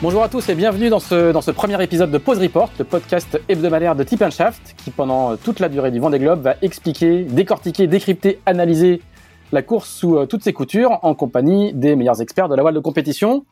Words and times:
Bonjour 0.00 0.22
à 0.22 0.28
tous 0.28 0.48
et 0.48 0.54
bienvenue 0.54 0.90
dans 0.90 1.00
ce, 1.00 1.32
dans 1.32 1.40
ce 1.40 1.50
premier 1.50 1.82
épisode 1.82 2.12
de 2.12 2.18
Pause 2.18 2.38
Report, 2.38 2.70
le 2.78 2.84
podcast 2.84 3.40
hebdomadaire 3.48 3.96
de 3.96 4.04
Tip 4.04 4.22
Shaft 4.30 4.76
qui 4.84 4.92
pendant 4.92 5.36
toute 5.36 5.58
la 5.58 5.68
durée 5.68 5.90
du 5.90 5.98
Vendée 5.98 6.20
Globe 6.20 6.40
va 6.40 6.54
expliquer, 6.62 7.24
décortiquer, 7.24 7.88
décrypter, 7.88 8.38
analyser 8.46 9.02
la 9.50 9.62
course 9.62 9.90
sous 9.90 10.16
euh, 10.16 10.26
toutes 10.26 10.44
ses 10.44 10.52
coutures 10.52 11.00
en 11.02 11.16
compagnie 11.16 11.74
des 11.74 11.96
meilleurs 11.96 12.22
experts 12.22 12.48
de 12.48 12.54
la 12.54 12.62
voile 12.62 12.74
de 12.74 12.80
compétition. 12.80 13.44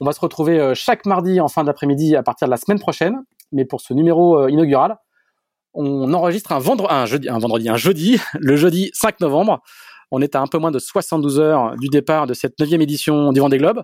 On 0.00 0.06
va 0.06 0.12
se 0.12 0.20
retrouver 0.20 0.58
euh, 0.58 0.72
chaque 0.74 1.04
mardi 1.04 1.42
en 1.42 1.48
fin 1.48 1.62
d'après-midi 1.62 2.16
à 2.16 2.22
partir 2.22 2.48
de 2.48 2.52
la 2.52 2.56
semaine 2.56 2.80
prochaine, 2.80 3.18
mais 3.52 3.66
pour 3.66 3.82
ce 3.82 3.92
numéro 3.92 4.44
euh, 4.44 4.50
inaugural, 4.50 4.96
on 5.74 6.14
enregistre 6.14 6.52
un, 6.52 6.58
vendredi, 6.58 6.94
un 6.94 7.04
jeudi, 7.04 7.28
un 7.28 7.38
vendredi, 7.38 7.68
un 7.68 7.76
jeudi, 7.76 8.18
le 8.40 8.56
jeudi 8.56 8.90
5 8.94 9.20
novembre. 9.20 9.60
On 10.10 10.22
est 10.22 10.36
à 10.36 10.40
un 10.40 10.46
peu 10.46 10.56
moins 10.56 10.70
de 10.70 10.78
72 10.78 11.38
heures 11.38 11.76
du 11.76 11.88
départ 11.88 12.26
de 12.26 12.32
cette 12.32 12.58
neuvième 12.60 12.80
édition 12.80 13.30
du 13.32 13.40
Vendée 13.40 13.58
Globe 13.58 13.82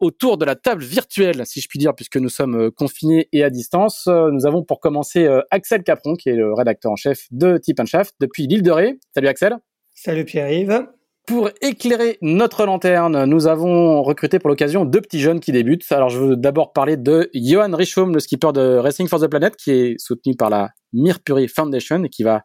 autour 0.00 0.38
de 0.38 0.44
la 0.44 0.56
table 0.56 0.82
virtuelle, 0.82 1.44
si 1.46 1.60
je 1.60 1.68
puis 1.68 1.78
dire, 1.78 1.94
puisque 1.94 2.16
nous 2.16 2.28
sommes 2.28 2.56
euh, 2.56 2.70
confinés 2.70 3.28
et 3.32 3.42
à 3.44 3.50
distance. 3.50 4.06
Euh, 4.08 4.30
nous 4.30 4.46
avons 4.46 4.62
pour 4.62 4.80
commencer 4.80 5.24
euh, 5.24 5.42
Axel 5.50 5.82
Capron, 5.82 6.14
qui 6.14 6.28
est 6.28 6.36
le 6.36 6.52
rédacteur 6.52 6.92
en 6.92 6.96
chef 6.96 7.26
de 7.30 7.58
Tip 7.58 7.84
Shaft 7.84 8.14
depuis 8.20 8.46
l'île 8.46 8.62
de 8.62 8.70
Ré. 8.70 8.98
Salut 9.14 9.28
Axel. 9.28 9.56
Salut 9.94 10.24
Pierre-Yves. 10.24 10.86
Pour 11.26 11.50
éclairer 11.60 12.18
notre 12.22 12.66
lanterne, 12.66 13.24
nous 13.24 13.48
avons 13.48 14.02
recruté 14.02 14.38
pour 14.38 14.48
l'occasion 14.48 14.84
deux 14.84 15.00
petits 15.00 15.18
jeunes 15.18 15.40
qui 15.40 15.50
débutent. 15.50 15.84
Alors, 15.90 16.08
je 16.08 16.20
veux 16.20 16.36
d'abord 16.36 16.72
parler 16.72 16.96
de 16.96 17.28
Johan 17.34 17.74
Richaume, 17.74 18.14
le 18.14 18.20
skipper 18.20 18.52
de 18.52 18.76
Racing 18.76 19.08
for 19.08 19.20
the 19.20 19.26
Planet, 19.26 19.56
qui 19.56 19.72
est 19.72 19.94
soutenu 19.98 20.36
par 20.36 20.50
la 20.50 20.70
Mirpuri 20.92 21.48
Foundation 21.48 22.04
et 22.04 22.08
qui 22.10 22.22
va, 22.22 22.42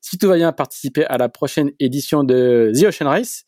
si 0.00 0.16
tout 0.16 0.28
va 0.28 0.36
bien, 0.36 0.50
participer 0.52 1.04
à 1.04 1.18
la 1.18 1.28
prochaine 1.28 1.72
édition 1.78 2.24
de 2.24 2.72
The 2.74 2.84
Ocean 2.84 3.10
Race 3.10 3.44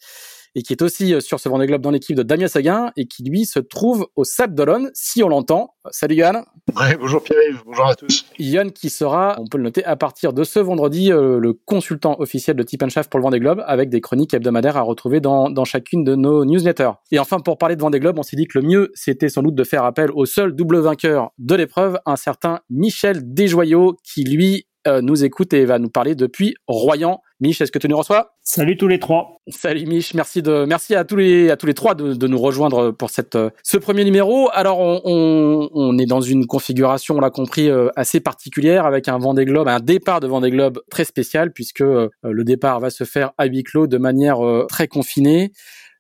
et 0.55 0.62
qui 0.62 0.72
est 0.72 0.83
aussi 0.83 1.14
euh, 1.14 1.20
sur 1.20 1.41
ce 1.41 1.48
Vendée 1.48 1.66
Globe 1.66 1.83
dans 1.83 1.91
l'équipe 1.91 2.16
de 2.16 2.22
Damien 2.22 2.48
Seguin 2.48 2.92
et 2.97 3.06
qui 3.06 3.24
lui 3.24 3.44
se 3.44 3.58
trouve 3.58 4.06
au 4.16 4.24
Sable 4.24 4.55
d'Olonne, 4.55 4.91
si 4.94 5.22
on 5.22 5.28
l'entend. 5.28 5.74
Salut 5.91 6.14
Yann. 6.16 6.44
Ouais, 6.78 6.97
bonjour 6.97 7.22
Pierre-Yves, 7.22 7.62
bonjour 7.66 7.86
à 7.86 7.94
tous. 7.94 8.24
Yann 8.38 8.72
qui 8.72 8.91
sera, 8.91 9.36
on 9.38 9.47
peut 9.47 9.58
le 9.58 9.64
noter, 9.64 9.84
à 9.84 9.97
partir 9.97 10.32
de 10.32 10.44
ce 10.44 10.58
vendredi, 10.58 11.12
euh, 11.12 11.38
le 11.38 11.52
consultant 11.52 12.16
officiel 12.20 12.56
de 12.56 12.62
Tip 12.62 12.88
Shaft 12.88 13.10
pour 13.10 13.19
le 13.19 13.25
Vendée 13.25 13.41
Globe 13.41 13.62
avec 13.66 13.91
des 13.91 14.00
chroniques 14.00 14.34
hebdomadaires 14.34 14.77
à 14.77 14.82
retrouver 14.82 15.20
dans, 15.20 15.50
dans 15.50 15.64
chacune 15.64 16.05
de 16.05 16.14
nos 16.14 16.44
newsletters. 16.44 16.92
Et 17.10 17.19
enfin, 17.19 17.41
pour 17.41 17.58
parler 17.58 17.77
de 17.77 17.80
Vendée 17.80 18.00
Globe, 18.00 18.19
on 18.19 18.22
s'est 18.22 18.36
dit 18.36 18.47
que 18.47 18.58
le 18.58 18.66
mieux, 18.66 18.91
c'était 18.94 19.28
sans 19.28 19.42
doute 19.42 19.55
de 19.55 19.64
faire 19.64 19.84
appel 19.84 20.10
au 20.12 20.27
seul 20.27 20.55
double 20.55 20.78
vainqueur 20.78 21.30
de 21.38 21.55
l'épreuve, 21.55 21.98
un 22.06 22.16
certain 22.16 22.60
Michel 22.70 23.20
Desjoyaux, 23.34 23.97
qui 24.05 24.25
lui 24.25 24.66
euh, 24.86 25.00
nous 25.00 25.25
écoute 25.25 25.55
et 25.55 25.64
va 25.64 25.78
nous 25.78 25.88
parler 25.88 26.14
depuis 26.14 26.55
Royan. 26.66 27.22
Mich, 27.45 27.61
est-ce 27.61 27.70
que 27.70 27.78
tu 27.78 27.89
nous 27.89 27.98
reçois 27.98 28.33
Salut 28.42 28.78
tous 28.78 28.89
les 28.89 28.98
trois. 28.98 29.37
Salut 29.48 29.84
Mich, 29.84 30.14
merci 30.14 30.41
de 30.41 30.64
merci 30.67 30.95
à 30.95 31.05
tous 31.05 31.16
les 31.16 31.50
à 31.50 31.59
tous 31.59 31.66
les 31.66 31.75
trois 31.75 31.94
de, 31.94 32.15
de 32.15 32.27
nous 32.27 32.38
rejoindre 32.38 32.91
pour 32.91 33.10
cette 33.10 33.37
euh, 33.37 33.50
ce 33.62 33.77
premier 33.77 34.03
numéro. 34.05 34.49
Alors 34.55 34.81
on, 34.81 35.03
on, 35.05 35.69
on 35.75 35.99
est 35.99 36.06
dans 36.06 36.22
une 36.22 36.47
configuration, 36.47 37.16
on 37.16 37.21
l'a 37.21 37.28
compris, 37.28 37.69
euh, 37.69 37.91
assez 37.97 38.21
particulière 38.21 38.87
avec 38.87 39.09
un 39.09 39.19
Vendée 39.19 39.44
Globe, 39.44 39.69
un 39.69 39.81
départ 39.81 40.21
de 40.21 40.27
Vendée 40.27 40.50
Globe 40.50 40.81
très 40.91 41.04
spécial 41.04 41.53
puisque 41.53 41.81
le 41.81 42.44
départ 42.44 42.81
va 42.81 42.88
se 42.88 43.04
faire 43.04 43.33
à 43.37 43.44
huis 43.44 43.62
clos 43.62 43.87
de 43.87 43.99
manière 43.99 44.38
très 44.69 44.88
confinée. 44.88 45.53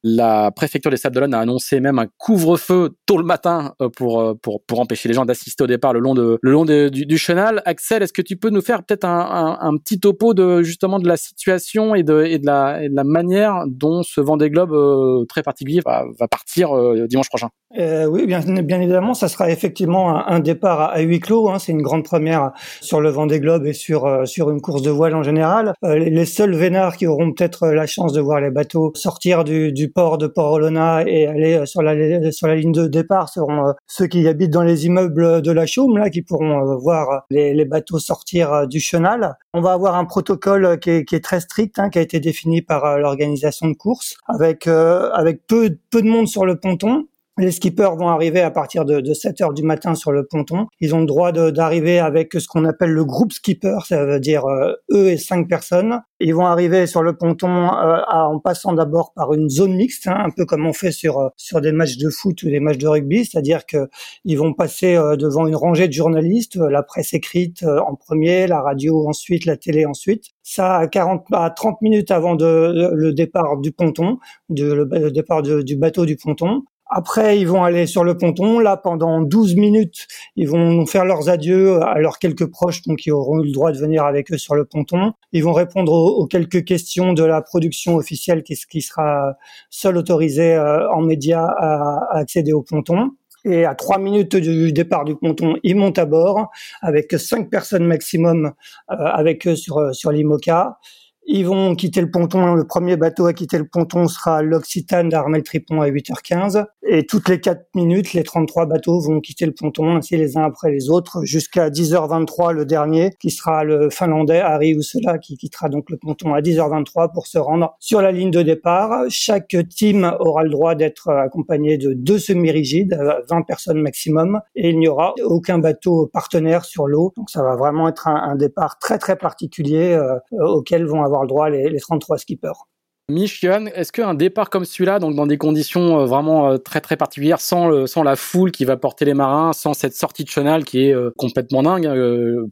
La 0.06 0.50
préfecture 0.50 0.90
des 0.90 0.98
Sables 0.98 1.14
d'Olonne 1.14 1.32
a 1.32 1.38
annoncé 1.38 1.80
même 1.80 1.98
un 1.98 2.06
couvre-feu 2.18 2.90
tôt 3.06 3.16
le 3.16 3.24
matin 3.24 3.72
euh, 3.80 3.88
pour, 3.88 4.20
euh, 4.20 4.34
pour, 4.34 4.62
pour 4.62 4.80
empêcher 4.80 5.08
les 5.08 5.14
gens 5.14 5.24
d'assister 5.24 5.64
au 5.64 5.66
départ 5.66 5.94
le 5.94 6.00
long, 6.00 6.12
de, 6.12 6.38
le 6.42 6.52
long 6.52 6.66
du, 6.66 6.90
du, 6.90 7.16
chenal. 7.16 7.62
Axel, 7.64 8.02
est-ce 8.02 8.12
que 8.12 8.20
tu 8.20 8.36
peux 8.36 8.50
nous 8.50 8.60
faire 8.60 8.82
peut-être 8.82 9.06
un, 9.06 9.56
un, 9.58 9.76
petit 9.78 9.98
topo 9.98 10.34
de 10.34 10.62
justement 10.62 10.98
de 10.98 11.08
la 11.08 11.16
situation 11.16 11.94
et 11.94 12.02
de, 12.02 12.22
et 12.22 12.38
de, 12.38 12.44
la, 12.44 12.80
la 12.86 13.02
manière 13.02 13.64
dont 13.66 14.02
ce 14.02 14.20
Vendée 14.20 14.50
Globe 14.50 14.74
euh, 14.74 15.24
très 15.26 15.42
particulier 15.42 15.80
va, 15.82 16.04
partir 16.30 16.76
euh, 16.76 17.06
dimanche 17.06 17.30
prochain? 17.30 17.48
Oui, 17.76 18.26
bien, 18.26 18.42
évidemment, 18.42 19.14
ça 19.14 19.28
sera 19.28 19.50
effectivement 19.50 20.28
un, 20.28 20.38
départ 20.38 20.80
à, 20.82 21.00
huis 21.00 21.18
clos. 21.18 21.48
Hein, 21.48 21.58
C'est 21.58 21.72
une 21.72 21.82
grande 21.82 22.04
première 22.04 22.52
sur 22.82 23.00
le 23.00 23.08
Vendée 23.08 23.40
Globe 23.40 23.64
et 23.64 23.72
sur, 23.72 24.28
sur 24.28 24.50
une 24.50 24.60
course 24.60 24.82
de 24.82 24.90
voile 24.90 25.14
en 25.14 25.22
général. 25.22 25.72
les, 25.82 26.10
les 26.10 26.24
seuls 26.26 26.54
vénards 26.54 26.98
qui 26.98 27.06
auront 27.06 27.32
peut-être 27.32 27.68
la 27.68 27.86
chance 27.86 28.12
de 28.12 28.20
voir 28.20 28.40
les 28.40 28.50
bateaux 28.50 28.92
sortir 28.94 29.44
du, 29.44 29.72
du 29.72 29.88
port 29.94 30.18
de 30.18 30.26
Port-Olona 30.26 31.04
et 31.06 31.26
aller 31.26 31.54
euh, 31.54 31.66
sur 31.66 31.82
la, 31.82 32.32
sur 32.32 32.48
la 32.48 32.56
ligne 32.56 32.72
de 32.72 32.86
départ 32.86 33.28
seront 33.28 33.68
euh, 33.68 33.72
ceux 33.86 34.06
qui 34.06 34.26
habitent 34.28 34.50
dans 34.50 34.62
les 34.62 34.86
immeubles 34.86 35.40
de 35.40 35.52
la 35.52 35.66
Chaume, 35.66 35.96
là, 35.96 36.10
qui 36.10 36.22
pourront 36.22 36.60
euh, 36.60 36.76
voir 36.76 37.24
les, 37.30 37.64
bateaux 37.64 37.98
sortir 37.98 38.66
du 38.66 38.80
chenal. 38.80 39.36
On 39.54 39.62
va 39.62 39.72
avoir 39.72 39.94
un 39.94 40.04
protocole 40.04 40.78
qui 40.80 40.90
est, 40.90 41.24
très 41.24 41.40
strict, 41.40 41.78
hein, 41.78 41.88
qui 41.88 41.98
a 41.98 42.02
été 42.02 42.20
défini 42.20 42.60
par 42.60 42.98
l'organisation 42.98 43.68
de 43.68 43.74
course, 43.74 44.16
avec, 44.26 44.66
avec 44.66 45.46
peu, 45.46 45.78
peu 45.90 46.02
de 46.02 46.08
monde 46.08 46.28
sur 46.28 46.44
le 46.44 46.60
ponton, 46.60 47.06
les 47.38 47.50
skippers 47.50 47.96
vont 47.96 48.08
arriver 48.08 48.40
à 48.40 48.50
partir 48.50 48.84
de, 48.84 49.00
de 49.00 49.14
7 49.14 49.40
heures 49.40 49.52
du 49.52 49.64
matin 49.64 49.94
sur 49.94 50.12
le 50.12 50.24
ponton. 50.24 50.66
Ils 50.80 50.94
ont 50.94 51.00
le 51.00 51.06
droit 51.06 51.32
d'arriver 51.32 51.98
avec 51.98 52.32
ce 52.34 52.46
qu'on 52.46 52.64
appelle 52.64 52.90
le 52.90 53.04
groupe 53.04 53.32
skipper, 53.32 53.78
ça 53.86 54.04
veut 54.04 54.20
dire 54.20 54.46
euh, 54.46 54.74
eux 54.92 55.08
et 55.08 55.16
cinq 55.16 55.48
personnes. 55.48 56.00
Ils 56.20 56.34
vont 56.34 56.46
arriver 56.46 56.86
sur 56.86 57.02
le 57.02 57.16
ponton 57.16 57.48
euh, 57.48 57.98
en 58.08 58.38
passant 58.38 58.72
d'abord 58.72 59.12
par 59.14 59.32
une 59.34 59.50
zone 59.50 59.74
mixte, 59.74 60.06
hein, 60.06 60.16
un 60.24 60.30
peu 60.30 60.46
comme 60.46 60.64
on 60.64 60.72
fait 60.72 60.92
sur 60.92 61.18
euh, 61.18 61.28
sur 61.36 61.60
des 61.60 61.72
matchs 61.72 61.96
de 61.96 62.08
foot 62.08 62.40
ou 62.44 62.46
des 62.46 62.60
matchs 62.60 62.78
de 62.78 62.86
rugby, 62.86 63.24
c'est-à-dire 63.24 63.66
que 63.66 63.88
ils 64.24 64.38
vont 64.38 64.54
passer 64.54 64.94
devant 64.94 65.46
une 65.46 65.56
rangée 65.56 65.88
de 65.88 65.92
journalistes, 65.92 66.56
la 66.56 66.82
presse 66.82 67.14
écrite 67.14 67.64
en 67.64 67.94
premier, 67.94 68.46
la 68.46 68.60
radio 68.60 69.08
ensuite, 69.08 69.44
la 69.44 69.56
télé 69.56 69.86
ensuite. 69.86 70.26
Ça 70.42 70.76
à 70.76 70.86
40 70.86 71.24
à 71.32 71.50
30 71.50 71.82
minutes 71.82 72.10
avant 72.10 72.36
de, 72.36 72.90
le 72.94 73.12
départ 73.12 73.58
du 73.58 73.72
ponton, 73.72 74.18
de, 74.48 74.72
le, 74.72 75.10
départ 75.10 75.42
du 75.42 75.76
bateau 75.76 76.06
du 76.06 76.16
ponton. 76.16 76.62
Après, 76.90 77.38
ils 77.38 77.48
vont 77.48 77.64
aller 77.64 77.86
sur 77.86 78.04
le 78.04 78.16
ponton. 78.16 78.58
Là, 78.58 78.76
pendant 78.76 79.22
12 79.22 79.56
minutes, 79.56 80.06
ils 80.36 80.48
vont 80.48 80.84
faire 80.86 81.04
leurs 81.04 81.28
adieux 81.28 81.82
à 81.82 81.98
leurs 81.98 82.18
quelques 82.18 82.46
proches, 82.46 82.82
donc 82.82 82.98
qui 82.98 83.10
auront 83.10 83.40
eu 83.40 83.46
le 83.46 83.52
droit 83.52 83.72
de 83.72 83.78
venir 83.78 84.04
avec 84.04 84.30
eux 84.32 84.38
sur 84.38 84.54
le 84.54 84.64
ponton. 84.64 85.12
Ils 85.32 85.42
vont 85.42 85.52
répondre 85.52 85.92
aux, 85.92 86.26
quelques 86.26 86.64
questions 86.64 87.12
de 87.12 87.24
la 87.24 87.40
production 87.40 87.96
officielle, 87.96 88.42
qui, 88.42 88.54
qui 88.70 88.82
sera 88.82 89.34
seul 89.70 89.96
autorisé 89.96 90.54
euh, 90.54 90.90
en 90.90 91.00
médias 91.00 91.46
à, 91.46 92.18
accéder 92.18 92.52
au 92.52 92.62
ponton. 92.62 93.12
Et 93.46 93.64
à 93.64 93.74
trois 93.74 93.98
minutes 93.98 94.36
du 94.36 94.72
départ 94.72 95.04
du 95.04 95.16
ponton, 95.16 95.56
ils 95.62 95.76
montent 95.76 95.98
à 95.98 96.06
bord 96.06 96.50
avec 96.80 97.12
cinq 97.12 97.50
personnes 97.50 97.84
maximum 97.84 98.52
euh, 98.90 98.94
avec 98.94 99.46
eux 99.46 99.56
sur 99.56 99.94
sur 99.94 100.12
l'IMOCA. 100.12 100.78
Ils 101.26 101.46
vont 101.46 101.74
quitter 101.74 102.00
le 102.00 102.10
ponton. 102.10 102.54
Le 102.54 102.66
premier 102.66 102.96
bateau 102.96 103.26
à 103.26 103.32
quitter 103.32 103.58
le 103.58 103.66
ponton 103.66 104.08
sera 104.08 104.42
l'Occitane 104.42 105.08
d'Armel 105.08 105.42
Tripon 105.42 105.80
à 105.80 105.88
8h15. 105.88 106.66
Et 106.86 107.06
toutes 107.06 107.28
les 107.28 107.40
4 107.40 107.66
minutes, 107.74 108.12
les 108.12 108.22
33 108.22 108.66
bateaux 108.66 109.00
vont 109.00 109.20
quitter 109.20 109.46
le 109.46 109.52
ponton, 109.52 109.96
ainsi 109.96 110.16
les 110.16 110.36
uns 110.36 110.44
après 110.44 110.70
les 110.70 110.90
autres, 110.90 111.24
jusqu'à 111.24 111.70
10h23 111.70 112.52
le 112.52 112.66
dernier, 112.66 113.10
qui 113.18 113.30
sera 113.30 113.64
le 113.64 113.88
Finlandais 113.88 114.40
Harry 114.40 114.72
Ussela, 114.72 115.18
qui 115.18 115.36
quittera 115.38 115.70
donc 115.70 115.88
le 115.88 115.96
ponton 115.96 116.34
à 116.34 116.40
10h23 116.40 117.12
pour 117.12 117.26
se 117.26 117.38
rendre 117.38 117.74
sur 117.80 118.02
la 118.02 118.12
ligne 118.12 118.30
de 118.30 118.42
départ. 118.42 119.04
Chaque 119.08 119.56
team 119.70 120.14
aura 120.20 120.44
le 120.44 120.50
droit 120.50 120.74
d'être 120.74 121.08
accompagné 121.08 121.78
de 121.78 121.94
deux 121.94 122.18
semi-rigides, 122.18 122.98
20 123.30 123.42
personnes 123.42 123.80
maximum, 123.80 124.40
et 124.54 124.70
il 124.70 124.78
n'y 124.78 124.88
aura 124.88 125.14
aucun 125.24 125.58
bateau 125.58 126.10
partenaire 126.12 126.66
sur 126.66 126.86
l'eau. 126.86 127.12
Donc 127.16 127.30
ça 127.30 127.42
va 127.42 127.56
vraiment 127.56 127.88
être 127.88 128.08
un, 128.08 128.16
un 128.16 128.36
départ 128.36 128.78
très 128.78 128.98
très 128.98 129.16
particulier 129.16 129.94
euh, 129.94 130.18
auquel 130.38 130.84
vont 130.84 131.02
avoir 131.02 131.13
avoir 131.14 131.22
le 131.22 131.28
droit 131.28 131.50
les, 131.50 131.68
les 131.68 131.80
33 131.80 132.18
skippers. 132.18 132.64
Michigan, 133.10 133.66
est-ce 133.66 133.92
qu'un 133.92 134.14
départ 134.14 134.48
comme 134.48 134.64
celui-là, 134.64 134.98
donc 134.98 135.14
dans 135.14 135.26
des 135.26 135.36
conditions 135.36 136.00
euh, 136.00 136.06
vraiment 136.06 136.48
euh, 136.48 136.56
très 136.56 136.80
très 136.80 136.96
particulières, 136.96 137.38
sans, 137.38 137.68
le, 137.68 137.86
sans 137.86 138.02
la 138.02 138.16
foule 138.16 138.50
qui 138.50 138.64
va 138.64 138.78
porter 138.78 139.04
les 139.04 139.12
marins, 139.12 139.52
sans 139.52 139.74
cette 139.74 139.94
sortie 139.94 140.24
de 140.24 140.30
chenal 140.30 140.64
qui 140.64 140.86
est 140.86 140.94
euh, 140.94 141.10
complètement 141.18 141.62
dingue 141.62 141.86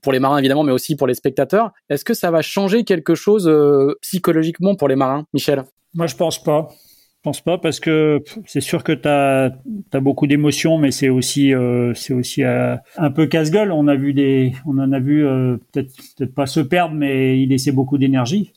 pour 0.03 0.13
les 0.13 0.19
marins 0.19 0.37
évidemment, 0.37 0.63
mais 0.63 0.73
aussi 0.73 0.95
pour 0.95 1.07
les 1.07 1.15
spectateurs, 1.15 1.71
est-ce 1.89 2.05
que 2.05 2.13
ça 2.13 2.31
va 2.31 2.43
changer 2.43 2.85
quelque 2.85 3.15
chose 3.15 3.51
psychologiquement 4.03 4.75
pour 4.75 4.89
les 4.89 4.97
marins, 4.97 5.25
Michel? 5.33 5.65
Moi, 5.95 6.07
je 6.07 6.17
pense 6.17 6.43
pas. 6.43 6.69
Je 7.23 7.31
pense 7.31 7.41
pas 7.41 7.57
parce 7.57 7.79
que 7.79 8.21
c'est 8.47 8.61
sûr 8.61 8.83
que 8.83 8.91
tu 8.91 9.07
as, 9.07 9.53
beaucoup 10.01 10.27
d'émotions, 10.27 10.77
mais 10.77 10.91
c'est 10.91 11.09
aussi 11.09 11.55
euh, 11.55 11.95
c'est 11.95 12.13
aussi 12.13 12.43
euh, 12.43 12.75
un 12.97 13.13
peu 13.13 13.27
casse-gueule. 13.27 13.71
On 13.71 13.87
a 13.87 13.95
vu 13.95 14.13
des, 14.13 14.55
on 14.67 14.77
en 14.79 14.91
a 14.91 14.99
vu 14.99 15.25
euh, 15.25 15.57
peut-être 15.71 15.95
peut-être 16.17 16.35
pas 16.35 16.47
se 16.47 16.59
perdre, 16.59 16.97
mais 16.97 17.41
il 17.41 17.51
laissait 17.51 17.71
beaucoup 17.71 17.97
d'énergie. 17.97 18.53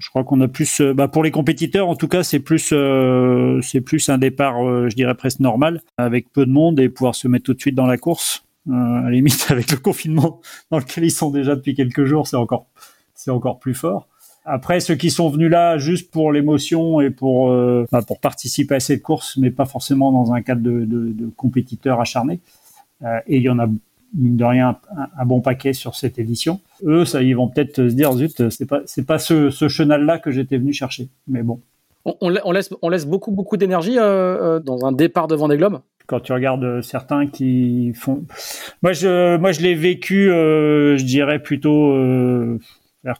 je 0.00 0.08
crois 0.10 0.24
qu'on 0.24 0.40
a 0.40 0.48
plus, 0.48 0.80
bah 0.80 1.06
pour 1.06 1.22
les 1.22 1.30
compétiteurs 1.30 1.88
en 1.88 1.94
tout 1.94 2.08
cas, 2.08 2.24
c'est 2.24 2.40
plus, 2.40 2.74
c'est 3.62 3.80
plus 3.80 4.08
un 4.08 4.18
départ, 4.18 4.56
je 4.88 4.94
dirais 4.96 5.14
presque 5.14 5.38
normal, 5.38 5.80
avec 5.98 6.32
peu 6.32 6.46
de 6.46 6.50
monde 6.50 6.80
et 6.80 6.88
pouvoir 6.88 7.14
se 7.14 7.28
mettre 7.28 7.44
tout 7.44 7.54
de 7.54 7.60
suite 7.60 7.76
dans 7.76 7.86
la 7.86 7.96
course. 7.96 8.44
à 8.68 9.02
la 9.04 9.10
limite, 9.10 9.46
avec 9.50 9.70
le 9.70 9.76
confinement 9.76 10.40
dans 10.72 10.78
lequel 10.78 11.04
ils 11.04 11.12
sont 11.12 11.30
déjà 11.30 11.54
depuis 11.54 11.76
quelques 11.76 12.06
jours, 12.06 12.26
c'est 12.26 12.34
encore, 12.34 12.66
c'est 13.14 13.30
encore 13.30 13.60
plus 13.60 13.74
fort. 13.74 14.08
Après, 14.48 14.80
ceux 14.80 14.94
qui 14.94 15.10
sont 15.10 15.28
venus 15.28 15.50
là 15.50 15.78
juste 15.78 16.10
pour 16.10 16.32
l'émotion 16.32 17.00
et 17.00 17.10
pour 17.10 17.54
bah, 17.92 18.02
pour 18.06 18.18
participer 18.20 18.76
à 18.76 18.80
cette 18.80 19.02
course, 19.02 19.36
mais 19.36 19.50
pas 19.50 19.66
forcément 19.66 20.10
dans 20.10 20.32
un 20.32 20.42
cadre 20.42 20.62
de, 20.62 20.84
de, 20.84 21.12
de 21.12 21.30
compétiteurs 21.36 22.00
acharnés. 22.00 22.40
et 23.26 23.36
il 23.36 23.42
y 23.42 23.48
en 23.48 23.58
a 23.58 23.66
mine 24.14 24.36
de 24.36 24.44
rien 24.44 24.78
un, 25.18 25.24
bon 25.24 25.40
paquet 25.40 25.72
sur 25.72 25.94
cette 25.94 26.18
édition. 26.18 26.60
Eux, 26.84 27.04
ça, 27.04 27.22
ils 27.22 27.36
vont 27.36 27.48
peut-être 27.48 27.76
se 27.76 27.94
dire 27.94 28.12
zut, 28.12 28.48
c'est 28.50 28.66
pas 28.66 28.80
c'est 28.86 29.06
pas 29.06 29.18
ce, 29.18 29.50
ce 29.50 29.68
chenal-là 29.68 30.18
que 30.18 30.30
j'étais 30.30 30.58
venu 30.58 30.72
chercher. 30.72 31.08
Mais 31.26 31.42
bon. 31.42 31.60
On, 32.20 32.30
laisse 32.52 32.72
on 32.80 32.88
laisse 32.88 33.06
beaucoup 33.06 33.32
beaucoup 33.32 33.58
d'énergie 33.58 33.98
euh, 33.98 34.02
euh, 34.56 34.60
dans 34.60 34.86
un 34.86 34.92
départ 34.92 35.28
de 35.28 35.34
Vendée 35.34 35.58
Globe. 35.58 35.80
Quand 36.06 36.20
tu 36.20 36.32
regardes 36.32 36.64
euh, 36.64 36.80
certains 36.80 37.26
qui 37.26 37.92
font, 37.94 38.24
moi 38.82 38.92
je 38.94 39.36
moi 39.36 39.52
je 39.52 39.60
l'ai 39.60 39.74
vécu, 39.74 40.28
je 40.28 41.04
dirais 41.04 41.38
plutôt, 41.38 41.92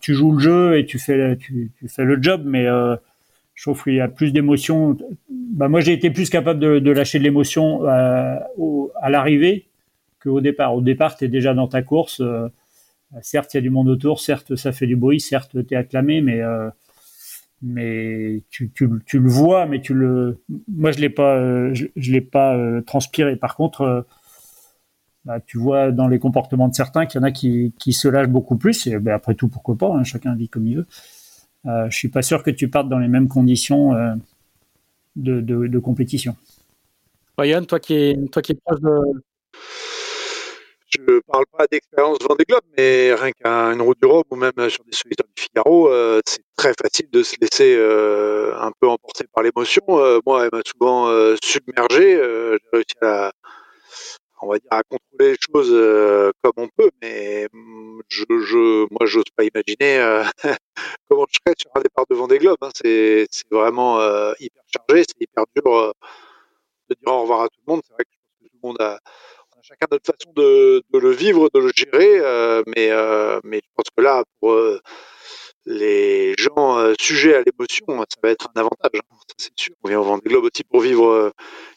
tu 0.00 0.14
joues 0.14 0.32
le 0.32 0.40
jeu 0.40 0.78
et 0.78 0.84
tu 0.84 0.98
fais 0.98 1.36
tu, 1.36 1.70
fais 1.86 2.04
le 2.04 2.22
job, 2.22 2.42
mais 2.44 2.64
je 2.64 3.62
trouve 3.62 3.82
qu'il 3.82 3.94
y 3.94 4.00
a 4.00 4.08
plus 4.08 4.32
d'émotion. 4.32 4.96
Bah, 5.30 5.69
moi, 5.69 5.80
j'ai 5.80 5.92
été 5.92 6.10
plus 6.10 6.30
capable 6.30 6.60
de, 6.60 6.90
lâcher 6.90 7.19
de 7.19 7.25
l'émotion 7.25 7.84
à 7.84 9.10
l'arrivée 9.10 9.69
qu'au 10.22 10.40
départ. 10.40 10.75
Au 10.75 10.80
départ, 10.80 11.16
tu 11.16 11.25
es 11.25 11.28
déjà 11.28 11.54
dans 11.54 11.69
ta 11.69 11.82
course. 11.82 12.20
Euh, 12.20 12.48
certes, 13.22 13.54
il 13.54 13.58
y 13.58 13.58
a 13.58 13.62
du 13.62 13.70
monde 13.70 13.88
autour, 13.88 14.20
certes, 14.20 14.56
ça 14.56 14.72
fait 14.72 14.86
du 14.86 14.96
bruit, 14.96 15.20
certes, 15.20 15.56
tu 15.66 15.75
es 15.75 15.76
acclamé, 15.76 16.20
mais, 16.20 16.40
euh, 16.40 16.69
mais 17.62 18.42
tu, 18.50 18.70
tu, 18.70 18.88
tu, 19.06 19.19
le 19.19 19.28
vois, 19.28 19.66
mais 19.66 19.80
tu 19.80 19.94
le. 19.94 20.40
Moi, 20.69 20.92
je 20.92 20.98
l'ai 20.98 21.10
pas, 21.10 21.36
euh, 21.36 21.75
je, 21.75 22.12
l'ai 22.12 22.20
pas 22.20 22.56
transpiré. 22.86 23.36
Par 23.36 23.56
contre, 23.56 24.06
bah, 25.25 25.41
tu 25.41 25.59
vois 25.59 25.91
dans 25.91 26.09
les 26.09 26.19
comportements 26.19 26.69
de 26.69 26.75
certains 26.75 27.06
qu'il 27.06 27.20
y 27.20 27.25
en 27.25 27.26
a 27.26 27.31
qui, 27.31 27.73
qui 27.79 27.93
se 27.93 28.09
lâchent 28.09 28.29
beaucoup 28.29 28.56
plus. 28.56 28.87
Et 28.87 28.99
ben, 28.99 29.15
après 29.15 29.35
tout, 29.35 29.49
pourquoi 29.49 29.76
pas 29.76 29.88
hein, 29.88 30.05
Chacun 30.05 30.35
vit 30.35 30.49
comme 30.49 30.67
il 30.67 30.76
veut. 30.76 30.87
Euh, 31.67 31.91
je 31.91 31.97
suis 31.97 32.09
pas 32.09 32.23
sûr 32.23 32.43
que 32.43 32.50
tu 32.50 32.69
partes 32.69 32.88
dans 32.88 32.99
les 32.99 33.09
mêmes 33.09 33.29
conditions 33.29 33.93
de, 35.17 35.41
de, 35.41 35.67
de, 35.67 35.79
compétition. 35.79 36.37
Ryan, 37.37 37.65
toi 37.65 37.81
qui 37.81 37.94
es, 37.94 38.17
toi 38.31 38.43
qui 38.43 38.53
es 38.53 38.55
proche 38.55 38.81
de, 38.81 39.23
je 40.91 41.00
ne 41.03 41.21
parle 41.21 41.44
pas 41.56 41.67
d'expérience 41.71 42.17
Vendée 42.26 42.44
Globe, 42.49 42.62
mais 42.76 43.12
rien 43.12 43.31
qu'à 43.32 43.73
une 43.73 43.82
route 43.82 43.99
du 44.00 44.09
Rhum 44.09 44.23
ou 44.31 44.37
même 44.37 44.53
sur 44.71 44.82
des 44.85 44.97
solitaires 44.97 45.26
du 45.37 45.43
Figaro, 45.43 45.91
euh, 45.91 46.21
c'est 46.26 46.43
très 46.56 46.73
facile 46.81 47.11
de 47.11 47.23
se 47.23 47.37
laisser 47.41 47.76
euh, 47.76 48.55
un 48.59 48.73
peu 48.81 48.88
emporter 48.88 49.25
par 49.35 49.43
l'émotion. 49.44 49.82
Euh, 49.91 50.21
moi, 50.26 50.44
elle 50.44 50.50
m'a 50.50 50.62
souvent 50.64 51.09
submergé. 51.43 52.17
J'ai 52.17 52.59
réussi 52.73 52.97
à, 53.03 53.32
on 54.43 54.49
va 54.49 54.58
dire, 54.58 54.69
à 54.70 54.82
contrôler 54.82 55.32
les 55.32 55.37
choses 55.40 55.70
comme 56.43 56.52
on 56.56 56.69
peut, 56.69 56.90
mais 57.02 57.49
mm, 57.52 58.00
je, 58.08 58.25
je 58.29 58.87
moi, 58.90 59.06
j'ose 59.06 59.25
pas 59.37 59.44
imaginer 59.44 60.23
comment 61.08 61.26
je 61.31 61.38
serais 61.44 61.55
sur 61.58 61.70
un 61.75 61.81
départ 61.81 62.05
de 62.11 62.14
Vendée 62.14 62.38
Globe. 62.38 62.58
Hein. 62.61 62.70
C'est, 62.75 63.26
vraiment 63.50 63.99
hyper 64.38 64.62
chargé, 64.67 65.05
c'est 65.08 65.20
hyper 65.20 65.44
dur 65.56 65.94
de 66.88 66.94
dire 66.94 67.12
au 67.12 67.23
revoir 67.23 67.43
à 67.43 67.49
tout 67.49 67.61
le 67.67 67.73
monde. 67.73 67.82
C'est 67.87 67.94
vrai 67.94 68.05
que 68.05 68.11
je 68.12 68.19
pense 68.19 68.38
que 68.38 68.44
tout 68.49 68.58
le 68.62 68.69
monde 68.69 68.81
a 68.81 68.99
chacun 69.69 69.87
notre 69.90 70.06
façon 70.06 70.32
de, 70.35 70.82
de, 70.90 70.99
le 70.99 71.11
vivre, 71.11 71.50
de 71.52 71.61
le 71.61 71.70
gérer, 71.75 72.19
euh, 72.20 72.62
mais, 72.75 72.90
euh, 72.90 73.38
mais 73.44 73.58
je 73.58 73.69
pense 73.75 73.87
que 73.94 74.02
là, 74.02 74.25
pour 74.40 74.52
euh, 74.52 74.81
les 75.66 76.34
gens 76.38 76.78
euh, 76.78 76.94
sujets 76.99 77.34
à 77.34 77.43
l'émotion, 77.43 77.87
ça 77.88 78.16
va 78.22 78.31
être 78.31 78.49
un 78.55 78.60
avantage, 78.60 78.90
hein, 78.94 79.16
c'est 79.37 79.52
sûr. 79.56 79.75
On 79.82 79.88
vient 79.88 80.00
au 80.00 80.05
Vendée 80.05 80.28
Globe 80.28 80.44
aussi 80.44 80.64
pour 80.64 80.81
vivre 80.81 81.06
euh, 81.06 81.31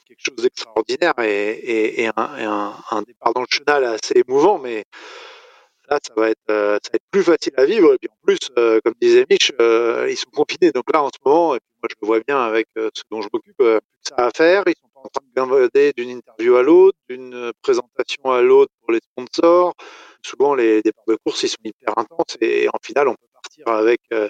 quelque 0.07 0.19
chose 0.19 0.43
d'extraordinaire 0.43 1.13
et, 1.19 2.07
un, 2.15 3.01
départ 3.05 3.33
dans 3.33 3.41
le 3.41 3.47
chenal 3.49 3.83
assez 3.85 4.23
émouvant, 4.27 4.59
mais 4.59 4.85
là, 5.89 5.99
ça 6.05 6.13
va 6.15 6.29
être, 6.29 6.49
être 6.49 7.03
plus 7.11 7.23
facile 7.23 7.53
à 7.57 7.65
vivre. 7.65 7.93
Et 7.93 7.97
puis 7.97 8.09
en 8.09 8.25
plus, 8.25 8.39
comme 8.55 8.93
disait 9.01 9.25
Mich, 9.29 9.51
ils 9.59 10.17
sont 10.17 10.29
confinés. 10.31 10.71
Donc 10.71 10.85
là, 10.93 11.03
en 11.03 11.09
ce 11.09 11.19
moment, 11.25 11.55
et 11.55 11.59
moi 11.81 11.89
je 11.89 11.95
le 12.01 12.07
vois 12.07 12.19
bien 12.25 12.41
avec 12.41 12.67
ce 12.75 13.03
dont 13.09 13.21
je 13.21 13.27
m'occupe, 13.33 13.61
ça 14.03 14.15
à 14.15 14.31
faire. 14.31 14.63
Ils 14.67 14.75
sont 14.75 14.89
en 14.95 15.09
train 15.09 15.25
de 15.25 15.33
gambader 15.35 15.93
d'une 15.95 16.09
interview 16.09 16.55
à 16.55 16.63
l'autre, 16.63 16.97
d'une 17.09 17.51
présentation 17.61 18.31
à 18.31 18.41
l'autre 18.41 18.71
pour 18.81 18.91
les 18.91 18.99
sponsors. 18.99 19.73
Souvent, 20.23 20.55
les 20.55 20.81
départs 20.81 21.05
de 21.07 21.17
course, 21.25 21.43
ils 21.43 21.49
sont 21.49 21.57
hyper 21.63 21.97
intenses 21.97 22.37
et 22.41 22.67
en 22.69 22.77
finale, 22.81 23.07
on 23.07 23.15
peut 23.15 23.30
avec 23.65 24.01
euh, 24.13 24.29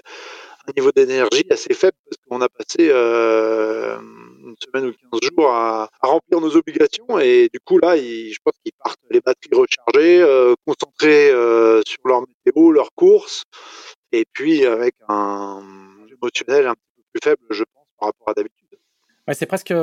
un 0.68 0.72
niveau 0.76 0.92
d'énergie 0.92 1.46
assez 1.50 1.74
faible 1.74 1.98
parce 2.06 2.18
qu'on 2.28 2.42
a 2.42 2.50
passé 2.50 2.90
euh, 2.90 3.98
une 4.00 4.56
semaine 4.64 4.90
ou 4.90 4.94
15 5.12 5.30
jours 5.36 5.50
à, 5.50 5.90
remplir 6.02 6.40
nos 6.40 6.56
obligations 6.56 7.20
et 7.20 7.50
du 7.52 7.60
coup, 7.60 7.78
là, 7.80 7.98
je 7.98 8.38
pense 8.44 8.54
qu'ils 8.64 8.74
partent 8.84 9.00
les 9.10 9.22
batteries 9.22 9.56
rechargées, 9.56 10.22
euh, 10.22 10.54
concentrés 10.66 11.32
euh, 11.32 11.82
sur 11.86 12.00
leur 12.06 12.22
météo, 12.22 12.72
leur 12.72 12.92
course 12.94 13.44
et 14.12 14.26
puis 14.34 14.66
avec 14.66 14.96
un 15.08 15.62
émotionnel 16.12 16.68
un 16.68 16.74
peu 16.74 17.04
plus 17.14 17.22
faible, 17.24 17.42
je 17.50 17.64
pense, 17.64 17.86
par 18.00 18.10
rapport 18.10 18.30
à 18.30 18.34
d'habitude. 18.34 18.80
Ouais, 19.28 19.34
c'est 19.34 19.46
presque 19.46 19.74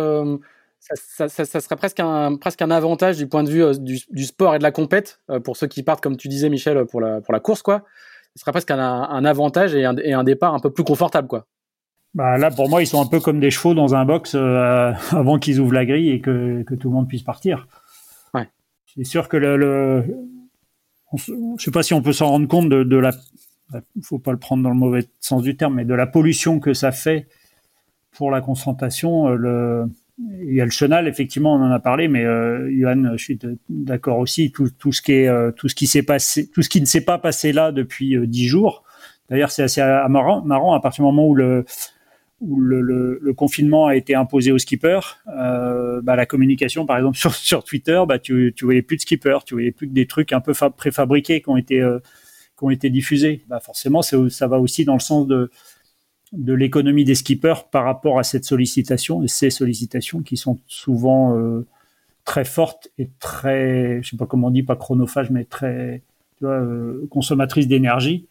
ça, 0.81 1.29
serait 1.29 1.77
presque 1.77 1.99
un, 1.99 2.37
presque 2.37 2.63
un 2.63 2.71
avantage 2.71 3.17
du 3.17 3.27
point 3.29 3.43
de 3.43 3.51
vue 3.51 3.65
du, 3.81 4.25
sport 4.25 4.55
et 4.55 4.59
de 4.59 4.63
la 4.63 4.71
compète 4.71 5.21
pour 5.43 5.57
ceux 5.57 5.67
qui 5.67 5.83
partent, 5.83 6.03
comme 6.03 6.17
tu 6.17 6.29
disais, 6.29 6.49
Michel, 6.49 6.87
pour 6.87 7.01
la, 7.01 7.21
pour 7.21 7.33
la 7.33 7.41
course, 7.41 7.63
quoi. 7.63 7.85
Ce 8.39 8.43
serait 8.43 8.53
presque 8.53 8.71
un, 8.71 8.79
un 8.79 9.25
avantage 9.25 9.75
et 9.75 9.85
un, 9.85 9.97
et 9.97 10.13
un, 10.13 10.23
départ 10.23 10.55
un 10.55 10.61
peu 10.61 10.71
plus 10.71 10.85
confortable, 10.85 11.27
quoi. 11.27 11.49
Bah 12.15 12.39
là, 12.39 12.53
pour 12.53 12.69
moi, 12.69 12.81
ils 12.81 12.87
sont 12.87 13.03
un 13.03 13.07
peu 13.07 13.19
comme 13.19 13.41
des 13.41 13.51
chevaux 13.51 13.75
dans 13.75 13.97
un 13.97 14.05
box 14.05 14.37
euh, 14.37 14.93
avant 15.11 15.41
qu'ils 15.41 15.59
ouvrent 15.59 15.75
la 15.75 15.85
grille 15.85 16.11
et 16.11 16.21
que, 16.21 16.63
que, 16.63 16.77
tout 16.77 16.89
le 16.89 16.95
monde 16.95 17.09
puisse 17.09 17.25
partir. 17.25 17.67
Ouais. 18.35 18.49
C'est 18.95 19.03
sûr 19.03 19.29
que 19.29 19.37
le, 19.37 19.57
le 19.57 20.05
je 21.17 21.65
sais 21.65 21.73
pas 21.73 21.83
si 21.83 21.95
on 21.95 22.01
peut 22.01 22.13
s'en 22.13 22.29
rendre 22.29 22.47
compte 22.47 22.69
de, 22.69 22.85
de 22.85 22.97
la, 22.97 23.11
faut 24.05 24.21
pas 24.21 24.31
le 24.31 24.39
prendre 24.39 24.63
dans 24.63 24.71
le 24.71 24.77
mauvais 24.77 25.09
sens 25.19 25.43
du 25.43 25.57
terme, 25.57 25.75
mais 25.75 25.85
de 25.85 25.95
la 25.95 26.07
pollution 26.07 26.61
que 26.61 26.75
ça 26.75 26.93
fait 26.93 27.27
pour 28.13 28.31
la 28.31 28.41
concentration. 28.41 29.31
Le, 29.31 29.91
il 30.19 30.55
y 30.55 30.61
a 30.61 30.65
le 30.65 30.71
chenal, 30.71 31.07
effectivement, 31.07 31.55
on 31.55 31.63
en 31.63 31.71
a 31.71 31.79
parlé, 31.79 32.09
mais 32.09 32.25
euh, 32.25 32.69
Johan, 32.77 33.17
je 33.17 33.23
suis 33.23 33.39
d'accord 33.69 34.19
aussi. 34.19 34.51
Tout, 34.51 34.69
tout, 34.77 34.93
ce 34.93 35.01
qui 35.01 35.13
est, 35.13 35.29
euh, 35.29 35.53
tout 35.53 35.69
ce 35.69 35.75
qui 35.75 35.87
s'est 35.87 36.03
passé, 36.03 36.51
tout 36.51 36.63
ce 36.63 36.69
qui 36.69 36.81
ne 36.81 36.87
s'est 36.87 37.05
pas 37.05 37.19
passé 37.19 37.53
là 37.53 37.71
depuis 37.71 38.17
euh, 38.17 38.27
dix 38.27 38.47
jours. 38.47 38.85
D'ailleurs, 39.31 39.51
c'est 39.51 39.63
assez 39.63 39.81
marrant, 40.09 40.73
à 40.73 40.81
partir 40.81 41.05
du 41.05 41.07
moment 41.07 41.29
où 41.29 41.35
le 41.35 43.33
confinement 43.35 43.87
a 43.87 43.95
été 43.95 44.15
imposé 44.15 44.53
aux 44.53 44.59
skippers, 44.59 45.19
euh, 45.29 46.01
bah, 46.03 46.17
la 46.17 46.27
communication, 46.27 46.87
par 46.87 46.97
exemple 46.97 47.19
sur, 47.33 47.63
Twitter, 47.63 48.03
bah, 48.09 48.19
tu, 48.19 48.55
tu 48.57 48.65
voyais 48.65 48.83
plus 48.83 48.97
de 48.97 49.03
skippers, 49.03 49.45
tu 49.45 49.55
voyais 49.55 49.73
plus 49.73 49.87
que 49.87 49.93
des 49.93 50.07
trucs 50.07 50.33
un 50.33 50.41
peu 50.41 50.53
préfabriqués 50.77 51.43
qui 51.43 51.49
ont 51.51 51.57
été 51.57 51.81
euh, 51.81 51.99
qui 52.59 52.65
ont 52.65 52.71
été 52.71 52.91
diffusés. 52.91 53.45
Bah, 53.49 53.61
forcément, 53.61 54.03
ça 54.03 54.47
va 54.49 54.59
aussi 54.59 54.85
dans 54.85 54.95
le 54.95 55.01
sens 55.01 55.27
de 55.27 55.51
de 56.33 56.53
l'économie 56.53 57.05
des 57.05 57.15
skippers 57.15 57.69
par 57.71 57.85
rapport 57.85 58.19
à 58.19 58.23
cette 58.23 58.45
sollicitation 58.45 59.23
et 59.23 59.29
ces 59.29 59.51
sollicitations 59.51 60.23
qui 60.23 60.37
sont 60.37 60.59
souvent 60.67 61.37
euh, 61.39 61.67
très 62.25 62.45
fortes 62.45 62.89
et 62.99 63.09
très, 63.19 64.03
je 64.03 64.11
sais 64.11 64.17
pas 64.17 64.27
comment 64.27 64.49
on 64.49 64.51
dit, 64.51 64.63
pas 64.63 64.77
chronophages, 64.77 65.31
mais 65.31 65.45
très 65.45 66.03
tu 66.39 66.45
vois, 66.45 66.55
euh, 66.55 67.07
consommatrices 67.11 67.69
d'énergie. 67.69 68.27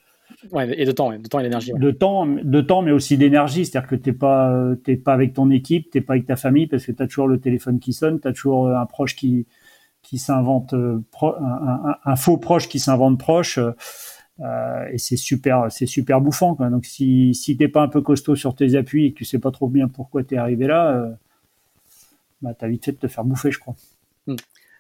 Ouais, 0.52 0.70
et 0.80 0.86
de 0.86 0.92
temps, 0.92 1.12
de 1.12 1.28
temps 1.28 1.40
et 1.40 1.44
d'énergie. 1.44 1.74
Ouais. 1.74 1.80
De 1.80 1.92
temps, 1.92 2.28
de 2.28 2.62
temps, 2.62 2.82
mais 2.82 2.92
aussi 2.92 3.18
d'énergie. 3.18 3.66
C'est-à-dire 3.66 3.90
que 3.90 3.96
t'es 3.96 4.14
pas, 4.14 4.54
t'es 4.84 4.96
pas 4.96 5.14
avec 5.14 5.34
ton 5.34 5.50
équipe, 5.50 5.90
t'es 5.90 6.02
pas 6.02 6.14
avec 6.14 6.28
ta 6.28 6.36
famille 6.36 6.68
parce 6.68 6.86
que 6.86 6.92
tu 6.92 7.02
as 7.02 7.08
toujours 7.08 7.28
le 7.28 7.40
téléphone 7.40 7.80
qui 7.80 7.94
sonne, 7.94 8.20
tu 8.20 8.28
as 8.28 8.34
toujours 8.34 8.70
un 8.70 8.86
proche 8.86 9.16
qui 9.16 9.48
qui 10.08 10.20
s'invente, 10.20 10.74
euh, 10.74 11.02
un, 11.22 11.28
un, 11.28 11.98
un, 12.06 12.16
faux 12.16 12.38
proche 12.38 12.70
qui 12.70 12.80
s'invente 12.80 13.20
proche. 13.20 13.60
Euh, 14.40 14.88
et 14.92 14.98
c'est 14.98 15.18
super, 15.18 15.72
c'est 15.72 15.86
super 15.86 16.22
bouffant. 16.22 16.56
Quoi. 16.56 16.70
Donc 16.70 16.86
si 16.86 17.34
si 17.34 17.58
t'es 17.58 17.68
pas 17.68 17.82
un 17.82 17.88
peu 17.88 18.02
costaud 18.02 18.36
sur 18.36 18.56
tes 18.56 18.76
appuis 18.76 19.06
et 19.06 19.12
que 19.12 19.18
tu 19.18 19.26
sais 19.26 19.40
pas 19.40 19.52
trop 19.52 19.68
bien 19.68 19.88
pourquoi 19.88 20.24
t'es 20.24 20.38
arrivé 20.38 20.68
là, 20.68 20.92
euh, 20.92 21.12
bah 22.42 22.54
t'as 22.54 22.68
vite 22.68 22.86
fait 22.86 22.92
de 22.92 22.98
te 22.98 23.08
faire 23.08 23.24
bouffer, 23.24 23.52
je 23.52 23.60
crois. 23.60 23.76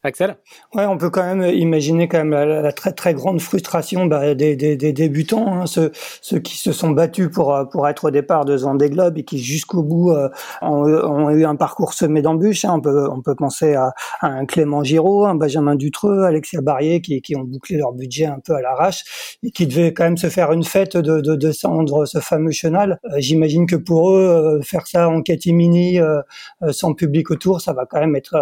Axel? 0.03 0.37
Ouais, 0.73 0.85
on 0.85 0.97
peut 0.97 1.09
quand 1.09 1.23
même 1.23 1.43
imaginer 1.53 2.07
quand 2.07 2.23
même 2.23 2.31
la, 2.31 2.71
très 2.71 2.91
très 2.91 3.13
grande 3.13 3.41
frustration 3.41 4.05
bah, 4.05 4.33
des, 4.35 4.55
des, 4.55 4.75
des, 4.75 4.93
débutants, 4.93 5.61
hein, 5.61 5.65
ceux, 5.65 5.91
qui 6.39 6.57
se 6.57 6.71
sont 6.71 6.91
battus 6.91 7.29
pour 7.29 7.57
pour 7.71 7.87
être 7.87 8.05
au 8.05 8.11
départ 8.11 8.45
de 8.45 8.55
Vendée 8.55 8.89
Globe 8.89 9.17
et 9.17 9.23
qui 9.23 9.39
jusqu'au 9.39 9.83
bout 9.83 10.11
euh, 10.11 10.29
ont, 10.61 11.29
eu 11.29 11.45
un 11.45 11.55
parcours 11.55 11.93
semé 11.93 12.21
d'embûches. 12.21 12.65
Hein. 12.65 12.81
On 12.85 13.21
peut 13.21 13.35
penser 13.35 13.75
à, 13.75 13.93
un 14.21 14.45
Clément 14.45 14.83
Giraud, 14.83 15.25
un 15.25 15.35
Benjamin 15.35 15.75
Dutreux, 15.75 16.23
Alexia 16.23 16.61
Barrier 16.61 17.01
qui, 17.01 17.35
ont 17.35 17.43
bouclé 17.43 17.77
leur 17.77 17.93
budget 17.93 18.25
un 18.25 18.39
peu 18.43 18.55
à 18.55 18.61
l'arrache 18.61 19.37
et 19.43 19.51
qui 19.51 19.67
devaient 19.67 19.93
quand 19.93 20.05
même 20.05 20.17
se 20.17 20.27
faire 20.29 20.51
une 20.51 20.63
fête 20.63 20.97
de, 20.97 21.21
de 21.21 21.35
descendre 21.35 22.05
ce 22.05 22.19
fameux 22.19 22.51
chenal. 22.51 22.99
Euh, 23.05 23.17
J'imagine 23.19 23.65
que 23.65 23.75
pour 23.75 24.11
eux, 24.11 24.57
euh, 24.57 24.61
faire 24.61 24.87
ça 24.87 25.09
en 25.09 25.21
catimini 25.21 25.99
euh, 25.99 26.21
euh, 26.61 26.71
sans 26.71 26.93
public 26.93 27.31
autour, 27.31 27.61
ça 27.61 27.73
va 27.73 27.85
quand 27.85 27.99
même 27.99 28.15
être, 28.15 28.35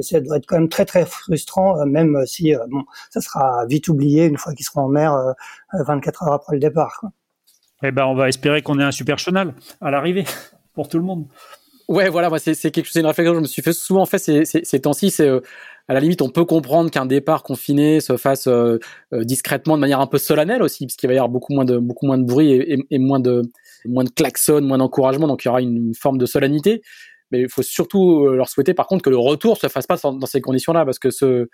ça 0.00 0.20
doit 0.20 0.38
être 0.38 0.46
quand 0.46 0.58
même 0.58 0.68
très 0.68 0.84
très 0.86 1.04
frustrant, 1.04 1.80
euh, 1.80 1.84
même 1.84 2.24
si 2.26 2.54
euh, 2.54 2.58
bon, 2.70 2.84
ça 3.10 3.20
sera 3.20 3.66
vite 3.66 3.88
oublié 3.88 4.24
une 4.24 4.38
fois 4.38 4.54
qu'ils 4.54 4.64
seront 4.64 4.82
en 4.82 4.88
mer 4.88 5.34
24 5.72 6.22
euh, 6.22 6.26
heures 6.26 6.32
après 6.32 6.54
le 6.54 6.60
départ. 6.60 6.96
Quoi. 7.00 7.12
Eh 7.82 7.90
ben, 7.90 8.06
on 8.06 8.14
va 8.14 8.28
espérer 8.28 8.62
qu'on 8.62 8.78
ait 8.78 8.84
un 8.84 8.92
super 8.92 9.18
chenal 9.18 9.54
à 9.80 9.90
l'arrivée 9.90 10.24
pour 10.74 10.88
tout 10.88 10.98
le 10.98 11.04
monde. 11.04 11.26
Ouais, 11.88 12.08
voilà, 12.08 12.28
moi 12.28 12.40
c'est 12.40 12.54
quelque 12.72 12.86
chose, 12.86 12.96
une 12.96 13.06
réflexion 13.06 13.32
que 13.32 13.38
je 13.38 13.42
me 13.42 13.46
suis 13.46 13.62
fait 13.62 13.72
souvent 13.72 14.06
fait 14.06 14.18
ces, 14.18 14.44
ces, 14.44 14.64
ces 14.64 14.80
temps-ci. 14.80 15.10
C'est 15.12 15.28
euh, 15.28 15.40
à 15.86 15.94
la 15.94 16.00
limite, 16.00 16.20
on 16.20 16.30
peut 16.30 16.44
comprendre 16.44 16.90
qu'un 16.90 17.06
départ 17.06 17.44
confiné 17.44 18.00
se 18.00 18.16
fasse 18.16 18.48
euh, 18.48 18.78
euh, 19.12 19.22
discrètement, 19.22 19.76
de 19.76 19.80
manière 19.80 20.00
un 20.00 20.08
peu 20.08 20.18
solennelle 20.18 20.62
aussi, 20.62 20.86
puisqu'il 20.86 21.06
va 21.06 21.12
y 21.12 21.16
avoir 21.16 21.28
beaucoup 21.28 21.54
moins 21.54 21.64
de 21.64 21.78
beaucoup 21.78 22.06
moins 22.06 22.18
de 22.18 22.24
bruit 22.24 22.50
et, 22.50 22.84
et, 22.90 22.98
moins 22.98 23.20
de 23.20 23.42
moins 23.84 24.02
de 24.02 24.10
klaxons, 24.10 24.62
moins 24.62 24.78
d'encouragement, 24.78 25.28
donc 25.28 25.44
il 25.44 25.46
y 25.46 25.48
aura 25.48 25.60
une, 25.60 25.94
forme 25.94 26.18
de 26.18 26.26
solennité. 26.26 26.82
Mais 27.30 27.40
il 27.40 27.48
faut 27.48 27.62
surtout 27.62 28.28
leur 28.28 28.48
souhaiter, 28.48 28.74
par 28.74 28.86
contre, 28.86 29.02
que 29.02 29.10
le 29.10 29.18
retour 29.18 29.56
se 29.56 29.68
fasse 29.68 29.86
pas 29.86 29.96
dans 29.96 30.26
ces 30.26 30.40
conditions-là, 30.40 30.84
parce 30.84 30.98
que 30.98 31.10
se 31.10 31.48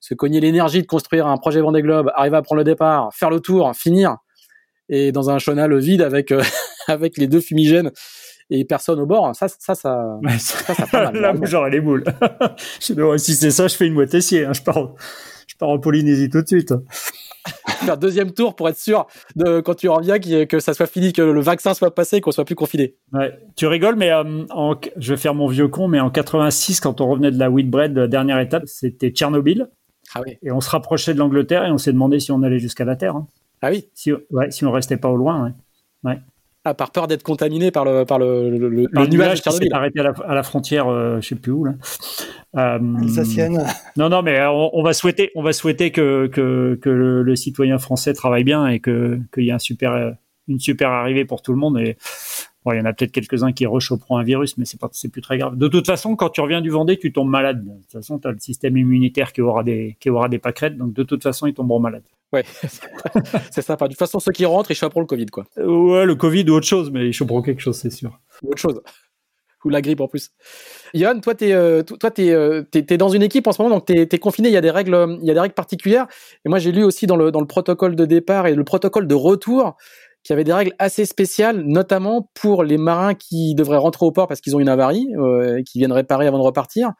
se 0.00 0.12
cogner 0.12 0.38
l'énergie 0.38 0.82
de 0.82 0.86
construire 0.86 1.26
un 1.26 1.36
projet 1.38 1.62
Vendée 1.62 1.80
Globe, 1.80 2.10
arriver 2.14 2.36
à 2.36 2.42
prendre 2.42 2.58
le 2.58 2.64
départ, 2.64 3.08
faire 3.14 3.30
le 3.30 3.40
tour, 3.40 3.72
finir, 3.74 4.18
et 4.90 5.12
dans 5.12 5.30
un 5.30 5.38
chenal 5.38 5.78
vide 5.78 6.02
avec 6.02 6.32
avec 6.88 7.16
les 7.16 7.26
deux 7.26 7.40
fumigènes 7.40 7.90
et 8.50 8.64
personne 8.64 9.00
au 9.00 9.06
bord. 9.06 9.34
Ça, 9.34 9.48
ça, 9.48 9.74
ça, 9.74 10.18
ouais, 10.22 10.38
ça, 10.38 11.12
Là, 11.12 11.34
j'aurais 11.42 11.70
les 11.70 11.80
boules. 11.80 12.04
si 12.80 13.34
c'est 13.34 13.50
ça, 13.50 13.68
je 13.68 13.74
fais 13.74 13.86
une 13.86 13.94
moitié 13.94 14.20
Hein. 14.44 14.52
Je 14.52 14.62
pars, 14.62 14.94
je 15.46 15.54
pars 15.56 15.68
en 15.68 15.78
Polynésie 15.78 16.28
tout 16.28 16.42
de 16.42 16.46
suite. 16.46 16.74
Faire 17.84 17.98
deuxième 17.98 18.32
tour 18.32 18.56
pour 18.56 18.68
être 18.68 18.78
sûr 18.78 19.06
de 19.36 19.60
quand 19.60 19.74
tu 19.74 19.88
reviens 19.88 20.18
que 20.18 20.60
ça 20.60 20.72
soit 20.72 20.86
fini, 20.86 21.12
que 21.12 21.22
le 21.22 21.40
vaccin 21.40 21.74
soit 21.74 21.94
passé, 21.94 22.20
qu'on 22.20 22.32
soit 22.32 22.44
plus 22.44 22.54
confiné. 22.54 22.94
Ouais, 23.12 23.38
tu 23.56 23.66
rigoles, 23.66 23.96
mais 23.96 24.10
euh, 24.10 24.44
en, 24.50 24.74
je 24.96 25.12
vais 25.12 25.20
faire 25.20 25.34
mon 25.34 25.46
vieux 25.46 25.68
con, 25.68 25.88
mais 25.88 26.00
en 26.00 26.10
86, 26.10 26.80
quand 26.80 27.00
on 27.00 27.08
revenait 27.08 27.30
de 27.30 27.38
la 27.38 27.50
Whitbread, 27.50 27.98
dernière 27.98 28.38
étape, 28.38 28.62
c'était 28.66 29.10
Tchernobyl. 29.10 29.68
Ah 30.14 30.22
oui. 30.24 30.38
Et 30.42 30.50
on 30.50 30.60
se 30.60 30.70
rapprochait 30.70 31.14
de 31.14 31.18
l'Angleterre 31.18 31.64
et 31.64 31.70
on 31.70 31.78
s'est 31.78 31.92
demandé 31.92 32.20
si 32.20 32.32
on 32.32 32.42
allait 32.42 32.58
jusqu'à 32.58 32.84
la 32.84 32.96
Terre. 32.96 33.16
Hein. 33.16 33.26
Ah 33.62 33.70
oui. 33.70 33.88
Si, 33.94 34.12
ouais, 34.12 34.50
si 34.50 34.64
on 34.64 34.70
restait 34.70 34.96
pas 34.96 35.08
au 35.08 35.16
loin. 35.16 35.44
Ouais. 35.44 36.10
ouais. 36.10 36.18
Ah, 36.66 36.72
par 36.72 36.92
peur 36.92 37.06
d'être 37.06 37.22
contaminé 37.22 37.70
par 37.70 37.84
le 37.84 38.04
par 38.04 38.18
le, 38.18 38.48
le, 38.48 38.68
le, 38.70 38.88
par 38.88 39.06
nuage, 39.06 39.42
qui 39.42 39.52
s'est 39.52 39.72
arrêté 39.72 40.00
à 40.00 40.04
la, 40.04 40.14
à 40.26 40.34
la 40.34 40.42
frontière, 40.42 40.88
euh, 40.88 41.20
je 41.20 41.28
sais 41.28 41.34
plus 41.34 41.52
où 41.52 41.64
là. 41.64 41.74
Euh, 42.56 42.78
Alsacienne. 43.02 43.62
Non, 43.96 44.08
non, 44.08 44.22
mais 44.22 44.40
on, 44.46 44.70
on, 44.74 44.82
va 44.82 44.94
souhaiter, 44.94 45.30
on 45.34 45.42
va 45.42 45.52
souhaiter 45.52 45.90
que 45.90 46.26
que, 46.28 46.78
que 46.80 46.88
le, 46.88 47.22
le, 47.22 47.36
citoyen 47.36 47.78
français 47.78 48.14
travaille 48.14 48.44
bien 48.44 48.66
et 48.66 48.80
que 48.80 49.20
qu'il 49.34 49.44
y 49.44 49.50
ait 49.50 49.52
un 49.52 49.58
super 49.58 50.14
une 50.48 50.58
super 50.58 50.90
arrivée 50.90 51.26
pour 51.26 51.42
tout 51.42 51.52
le 51.52 51.58
monde 51.58 51.78
et 51.78 51.96
Bon, 52.64 52.72
il 52.72 52.78
y 52.78 52.80
en 52.80 52.86
a 52.86 52.94
peut-être 52.94 53.12
quelques-uns 53.12 53.52
qui 53.52 53.66
rechoperont 53.66 54.16
un 54.16 54.22
virus, 54.22 54.56
mais 54.56 54.64
c'est 54.64 54.80
pas, 54.80 54.88
c'est 54.92 55.10
plus 55.10 55.20
très 55.20 55.36
grave. 55.36 55.56
De 55.58 55.68
toute 55.68 55.84
façon, 55.84 56.16
quand 56.16 56.30
tu 56.30 56.40
reviens 56.40 56.62
du 56.62 56.70
Vendée, 56.70 56.98
tu 56.98 57.12
tombes 57.12 57.28
malade. 57.28 57.62
De 57.62 57.70
toute 57.70 57.92
façon, 57.92 58.18
tu 58.18 58.26
as 58.26 58.32
le 58.32 58.38
système 58.38 58.76
immunitaire 58.78 59.34
qui 59.34 59.42
aura 59.42 59.62
des, 59.62 59.98
qui 60.00 60.08
aura 60.08 60.30
des 60.30 60.38
pâquerettes, 60.38 60.78
donc 60.78 60.94
de 60.94 61.02
toute 61.02 61.22
façon, 61.22 61.46
ils 61.46 61.52
tomberont 61.52 61.80
malades. 61.80 62.04
Ouais, 62.34 62.44
c'est 63.52 63.62
sympa. 63.62 63.86
De 63.86 63.92
toute 63.92 63.98
façon, 63.98 64.18
ceux 64.18 64.32
qui 64.32 64.44
rentrent, 64.44 64.72
ils 64.72 64.74
choperont 64.74 65.00
le 65.00 65.06
Covid, 65.06 65.26
quoi. 65.26 65.44
Ouais, 65.56 66.04
le 66.04 66.16
Covid 66.16 66.44
ou 66.50 66.54
autre 66.54 66.66
chose, 66.66 66.90
mais 66.90 67.06
ils 67.06 67.12
choperont 67.12 67.42
quelque 67.42 67.60
chose, 67.60 67.76
c'est 67.76 67.90
sûr. 67.90 68.18
Ou 68.42 68.48
autre 68.48 68.58
chose. 68.58 68.82
Ou 69.64 69.68
la 69.68 69.80
grippe 69.80 70.00
en 70.00 70.08
plus. 70.08 70.30
Yann, 70.92 71.20
toi, 71.20 71.34
tu 71.34 71.46
es, 71.46 71.52
euh, 71.52 71.82
toi, 71.82 72.10
euh, 72.18 72.64
dans 72.98 73.08
une 73.08 73.22
équipe 73.22 73.46
en 73.46 73.52
ce 73.52 73.62
moment, 73.62 73.76
donc 73.76 73.86
tu 73.86 73.94
es, 73.94 74.18
confiné. 74.18 74.48
Il 74.48 74.52
y 74.52 74.56
a 74.56 74.60
des 74.60 74.70
règles, 74.70 75.18
il 75.22 75.26
y 75.26 75.30
a 75.30 75.34
des 75.34 75.40
règles 75.40 75.54
particulières. 75.54 76.06
Et 76.44 76.48
moi, 76.48 76.58
j'ai 76.58 76.72
lu 76.72 76.82
aussi 76.82 77.06
dans 77.06 77.16
le, 77.16 77.30
dans 77.30 77.40
le 77.40 77.46
protocole 77.46 77.94
de 77.94 78.04
départ 78.04 78.48
et 78.48 78.54
le 78.54 78.64
protocole 78.64 79.06
de 79.06 79.14
retour 79.14 79.76
qu'il 80.24 80.32
y 80.32 80.34
avait 80.34 80.44
des 80.44 80.52
règles 80.52 80.72
assez 80.78 81.04
spéciales, 81.04 81.60
notamment 81.60 82.30
pour 82.34 82.64
les 82.64 82.78
marins 82.78 83.14
qui 83.14 83.54
devraient 83.54 83.78
rentrer 83.78 84.06
au 84.06 84.10
port 84.10 84.26
parce 84.26 84.40
qu'ils 84.40 84.56
ont 84.56 84.60
une 84.60 84.68
avarie, 84.68 85.06
euh, 85.18 85.62
qui 85.62 85.78
viennent 85.78 85.92
réparer 85.92 86.26
avant 86.26 86.38
de 86.38 86.44
repartir. 86.44 86.92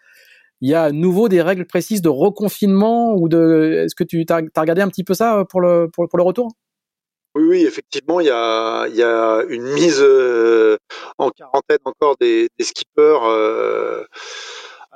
Il 0.60 0.70
y 0.70 0.74
a 0.74 0.84
à 0.84 0.92
nouveau 0.92 1.28
des 1.28 1.42
règles 1.42 1.66
précises 1.66 2.02
de 2.02 2.08
reconfinement 2.08 3.14
ou 3.14 3.28
de. 3.28 3.82
Est-ce 3.84 3.94
que 3.94 4.04
tu 4.04 4.24
as, 4.28 4.60
regardé 4.60 4.82
un 4.82 4.88
petit 4.88 5.04
peu 5.04 5.14
ça 5.14 5.44
pour 5.48 5.60
le, 5.60 5.88
pour 5.88 6.16
le 6.16 6.22
retour? 6.22 6.52
Oui, 7.34 7.42
oui, 7.48 7.62
effectivement, 7.66 8.20
il 8.20 8.26
y 8.26 8.30
a, 8.30 8.86
il 8.86 8.94
y 8.94 9.02
a 9.02 9.42
une 9.48 9.64
mise 9.72 10.00
euh, 10.00 10.76
en 11.18 11.30
quarantaine 11.30 11.78
encore 11.84 12.16
des, 12.20 12.48
des 12.56 12.64
skippers. 12.64 13.24
Euh, 13.24 14.04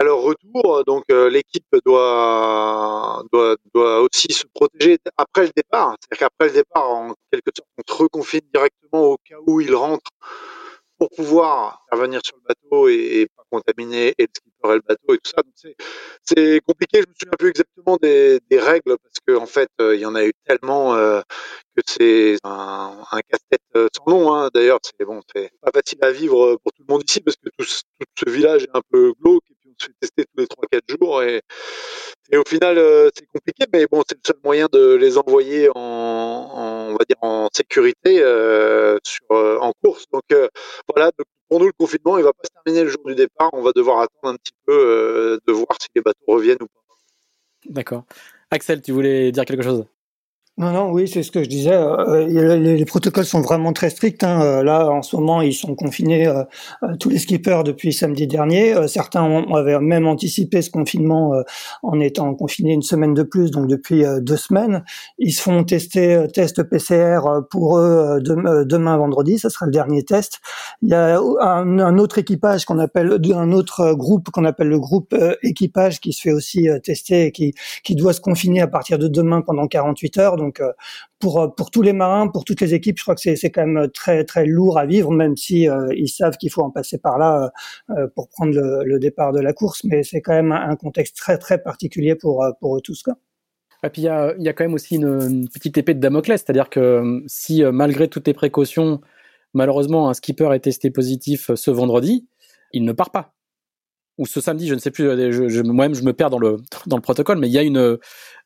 à 0.01 0.05
leur 0.05 0.21
retour, 0.23 0.85
donc 0.85 1.03
euh, 1.11 1.29
l'équipe 1.29 1.67
doit, 1.85 3.25
doit, 3.33 3.57
doit 3.75 4.01
aussi 4.01 4.33
se 4.33 4.45
protéger 4.55 4.99
après 5.17 5.47
le 5.47 5.51
départ. 5.57 5.97
C'est-à-dire 5.99 6.29
qu'après 6.29 6.49
le 6.55 6.63
départ, 6.63 6.89
en 6.89 7.15
quelque 7.33 7.51
sorte, 7.57 7.69
on 7.79 7.93
se 7.93 8.03
reconfine 8.03 8.41
directement 8.55 9.03
au 9.03 9.17
cas 9.29 9.35
où 9.47 9.61
ils 9.61 9.75
rentrent 9.75 10.13
pour 10.99 11.11
pouvoir 11.11 11.87
revenir 11.93 12.21
sur 12.25 12.37
le 12.37 12.43
bateau 12.49 12.89
et, 12.89 13.29
pas 13.37 13.45
contaminer 13.51 14.15
et 14.19 14.25
le 14.25 14.29
skipper 14.35 14.71
et 14.71 14.75
le 14.75 14.83
bateau 14.87 15.15
et 15.15 15.19
tout 15.19 15.31
ça. 15.31 15.43
C'est 16.23 16.61
compliqué. 16.67 17.01
Je 17.01 17.09
me 17.09 17.15
souviens 17.15 17.37
plus 17.39 17.49
exactement 17.49 17.97
des, 18.03 18.41
règles 18.53 18.97
parce 18.99 19.19
qu'en 19.27 19.43
en 19.43 19.47
fait, 19.47 19.71
euh, 19.81 19.95
il 19.95 20.01
y 20.01 20.07
en 20.07 20.15
a 20.15 20.25
eu 20.25 20.33
tellement 20.47 20.95
euh, 20.95 21.21
que 21.77 21.83
c'est 21.87 22.37
un, 22.45 22.99
un 23.11 23.21
casse-tête 23.21 23.61
euh, 23.77 23.89
sans 23.97 24.11
nom. 24.11 24.35
Hein. 24.35 24.51
D'ailleurs, 24.53 24.79
c'est 24.83 25.05
bon, 25.05 25.21
c'est 25.35 25.51
pas 25.63 25.71
facile 25.73 25.99
à 26.03 26.11
vivre 26.11 26.57
pour 26.63 26.73
tout 26.73 26.83
le 26.87 26.93
monde 26.93 27.05
ici 27.09 27.21
parce 27.21 27.37
que 27.37 27.49
tout, 27.57 27.65
ce 27.65 28.31
village 28.31 28.65
est 28.65 28.77
un 28.77 28.83
peu 28.91 29.15
glauque 29.23 29.45
tester 30.01 30.25
tous 30.25 30.41
les 30.41 30.47
3-4 30.47 30.99
jours 31.01 31.23
et, 31.23 31.43
et 32.31 32.37
au 32.37 32.43
final, 32.47 32.77
euh, 32.77 33.09
c'est 33.15 33.27
compliqué, 33.27 33.65
mais 33.73 33.87
bon, 33.91 34.03
c'est 34.07 34.17
le 34.17 34.21
seul 34.27 34.37
moyen 34.45 34.69
de 34.71 34.95
les 34.95 35.17
envoyer 35.17 35.71
en, 35.75 35.81
en 35.81 36.89
on 36.89 36.93
va 36.93 37.05
dire 37.09 37.17
en 37.23 37.49
sécurité 37.53 38.21
euh, 38.21 38.99
sur, 39.03 39.25
euh, 39.31 39.59
en 39.61 39.73
course. 39.83 40.05
Donc 40.13 40.25
voilà, 40.93 41.11
pour 41.49 41.61
nous, 41.61 41.67
le 41.67 41.73
confinement, 41.73 42.19
il 42.19 42.25
va 42.25 42.33
pas 42.33 42.45
se 42.45 42.63
terminer 42.63 42.85
le 42.85 42.91
jour 42.91 43.03
du 43.07 43.15
départ. 43.15 43.51
On 43.55 43.63
va 43.63 43.73
devoir 43.75 44.01
attendre 44.01 44.35
un 44.35 44.37
petit 44.37 44.53
peu 44.67 45.39
de 45.47 45.53
voir 45.53 45.77
si 45.81 45.89
les 45.95 46.03
bateaux 46.03 46.19
reviennent 46.27 46.63
ou 46.63 46.67
pas. 46.67 46.95
D'accord. 47.67 48.05
Axel, 48.51 48.83
tu 48.83 48.93
voulais 48.93 49.33
dire 49.33 49.45
quelque 49.45 49.63
chose? 49.63 49.85
Non, 50.59 50.73
non, 50.73 50.91
oui, 50.91 51.07
c'est 51.07 51.23
ce 51.23 51.31
que 51.31 51.45
je 51.45 51.49
disais. 51.49 51.73
Euh, 51.73 52.27
les, 52.27 52.77
les, 52.77 52.85
protocoles 52.85 53.25
sont 53.25 53.41
vraiment 53.41 53.73
très 53.73 53.91
stricts. 53.91 54.25
Hein. 54.25 54.43
Euh, 54.43 54.65
là, 54.65 54.91
en 54.91 55.03
ce 55.03 55.15
moment, 55.15 55.41
ils 55.41 55.55
sont 55.55 55.77
confinés 55.77 56.27
euh, 56.27 56.43
euh 56.83 56.97
tous 56.99 57.11
les 57.11 57.19
skippers 57.19 57.63
depuis 57.65 57.93
samedi 57.93 58.27
dernier. 58.27 58.75
Euh, 58.75 58.89
certains 58.89 59.23
avaient 59.55 59.79
même 59.79 60.09
anticipé 60.09 60.61
ce 60.61 60.71
confinement 60.71 61.33
en 61.85 62.01
étant 62.01 62.35
confinés 62.35 62.73
une 62.73 62.83
semaine 62.83 63.15
de 63.15 63.23
plus, 63.23 63.53
donc 63.53 63.69
depuis 63.69 64.03
deux 64.21 64.37
semaines. 64.37 64.83
Ils 65.19 65.31
se 65.31 65.43
font 65.43 65.63
tester 65.63 66.27
test 66.35 66.65
PCR 66.65 67.21
pour 67.51 67.79
eux 67.79 68.19
demain, 68.21 68.97
vendredi. 68.97 69.39
Ça 69.39 69.51
sera 69.51 69.67
le 69.67 69.73
dernier 69.73 70.03
test. 70.03 70.41
Il 70.83 70.89
y 70.89 70.95
a 70.95 71.21
un, 71.21 71.99
autre 71.99 72.19
équipage 72.19 72.65
qu'on 72.65 72.81
appelle 72.81 73.17
un 73.33 73.53
autre 73.53 73.93
groupe 73.93 74.31
qu'on 74.31 74.45
appelle 74.45 74.69
le 74.69 74.81
groupe 74.81 75.15
équipage 75.45 76.01
qui 76.01 76.13
se 76.13 76.23
fait 76.23 76.33
aussi 76.33 76.67
tester 76.83 77.27
et 77.27 77.33
qui 77.33 77.55
qui 77.85 77.95
doit 77.95 78.13
se 78.13 78.21
confiner 78.21 78.61
à 78.61 78.67
partir 78.67 78.99
de 78.99 79.07
demain 79.07 79.41
pendant 79.41 79.69
48 79.69 80.19
heures. 80.19 80.37
Donc 80.49 80.61
euh, 80.61 80.73
pour 81.21 81.41
euh, 81.41 81.49
pour 81.49 81.71
tous 81.71 81.83
les 81.83 81.93
marins, 81.93 82.29
pour 82.29 82.45
toutes 82.45 82.61
les 82.61 82.75
équipes, 82.75 82.99
je 82.99 83.05
crois 83.05 83.15
que 83.15 83.21
c'est 83.21 83.51
quand 83.51 83.67
même 83.67 83.89
très 83.93 84.25
très 84.25 84.47
lourd 84.47 84.79
à 84.79 84.87
vivre, 84.87 85.11
même 85.11 85.37
si 85.37 85.69
euh, 85.69 85.87
ils 85.95 86.09
savent 86.09 86.37
qu'il 86.37 86.51
faut 86.51 86.63
en 86.63 86.71
passer 86.71 86.99
par 86.99 87.19
là 87.19 87.51
pour 88.15 88.29
prendre 88.29 88.53
le, 88.85 88.99
départ 88.99 89.33
de 89.33 89.41
la 89.41 89.53
course. 89.53 89.85
Mais 89.85 90.03
c'est 90.03 90.21
quand 90.21 90.33
même 90.33 90.53
un 90.53 90.77
contexte 90.77 91.17
très 91.17 91.39
très 91.39 91.59
particulier 91.59 92.15
pour 92.15 92.45
eux 92.45 92.81
tous. 92.81 93.05
Et 93.85 93.91
puis 93.91 94.03
il 94.03 94.05
y 94.05 94.09
a, 94.49 94.53
quand 94.53 94.65
même 94.65 94.75
aussi 94.75 94.97
une 94.97 95.49
petite 95.49 95.79
épée 95.79 95.95
de 95.95 96.01
Damoclès, 96.01 96.43
c'est-à-dire 96.43 96.71
que 96.71 97.23
si 97.27 97.63
malgré 97.65 98.09
toutes 98.09 98.27
les 98.27 98.35
précautions, 98.35 99.01
malheureusement 99.55 100.09
un 100.09 100.15
skipper 100.15 100.53
est 100.55 100.61
testé 100.61 100.91
positif 100.91 101.51
ce 101.55 101.71
vendredi, 101.71 102.27
il 102.73 102.85
ne 102.85 102.93
part 102.93 103.11
pas 103.11 103.35
ou 104.19 104.27
ce 104.27 104.41
samedi, 104.41 104.67
je 104.67 104.75
ne 104.75 104.81
sais 104.81 104.91
plus, 104.91 105.05
je, 105.33 105.49
je, 105.49 105.63
moi-même 105.63 105.95
je 105.95 106.03
me 106.03 106.13
perds 106.13 106.31
dans 106.31 106.39
le 106.39 106.59
dans 106.87 106.97
le 106.97 107.03
protocole, 107.03 107.39
mais 107.39 107.49
il 107.49 107.53
y 107.53 107.59
a 107.59 107.63
une 107.63 107.99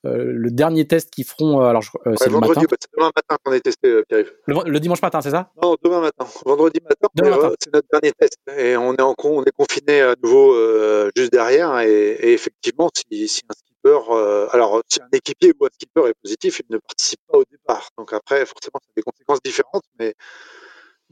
euh, 0.05 0.33
le 0.35 0.51
dernier 0.51 0.87
test 0.87 1.11
qu'ils 1.11 1.25
feront. 1.25 1.63
Euh, 1.63 1.67
alors 1.67 1.83
euh, 2.07 2.15
c'est 2.17 2.29
le 2.29 2.39
matin. 2.39 2.61
C'est 2.61 2.91
demain 2.97 3.11
matin 3.15 3.37
qu'on 3.43 3.53
est 3.53 3.61
testé, 3.61 3.89
euh, 3.89 4.05
Pierre-Yves. 4.09 4.33
Le, 4.47 4.69
le, 4.69 4.81
dimanche 4.81 5.01
matin, 5.01 5.21
c'est 5.21 5.31
ça? 5.31 5.53
Non, 5.63 5.77
demain 5.83 6.01
matin. 6.01 6.27
Vendredi 6.45 6.81
matin, 6.83 7.09
matin. 7.15 7.55
c'est 7.59 7.73
notre 7.73 7.89
dernier 7.91 8.13
test 8.13 8.39
et 8.57 8.77
on 8.77 8.95
est 8.95 9.01
en 9.03 9.15
on 9.23 9.45
est 9.45 9.53
confiné 9.53 10.01
à 10.01 10.15
nouveau 10.23 10.55
euh, 10.55 11.11
juste 11.17 11.33
derrière 11.33 11.79
et, 11.79 11.89
et 11.89 12.33
effectivement, 12.33 12.91
si, 12.95 13.29
si 13.29 13.43
un 13.49 13.55
skipper, 13.55 14.01
euh, 14.11 14.49
alors 14.51 14.83
si 14.89 15.01
un 15.01 15.09
équipier 15.13 15.53
ou 15.61 15.67
un 15.67 15.69
skipper 15.73 16.09
est 16.09 16.15
positif, 16.21 16.61
il 16.69 16.75
ne 16.75 16.79
participe 16.79 17.21
pas 17.31 17.39
au 17.39 17.45
départ. 17.51 17.89
Donc 17.97 18.13
après, 18.13 18.45
forcément, 18.45 18.81
ça 18.83 18.89
a 18.91 18.93
des 18.97 19.03
conséquences 19.03 19.41
différentes, 19.45 19.85
mais 20.01 20.15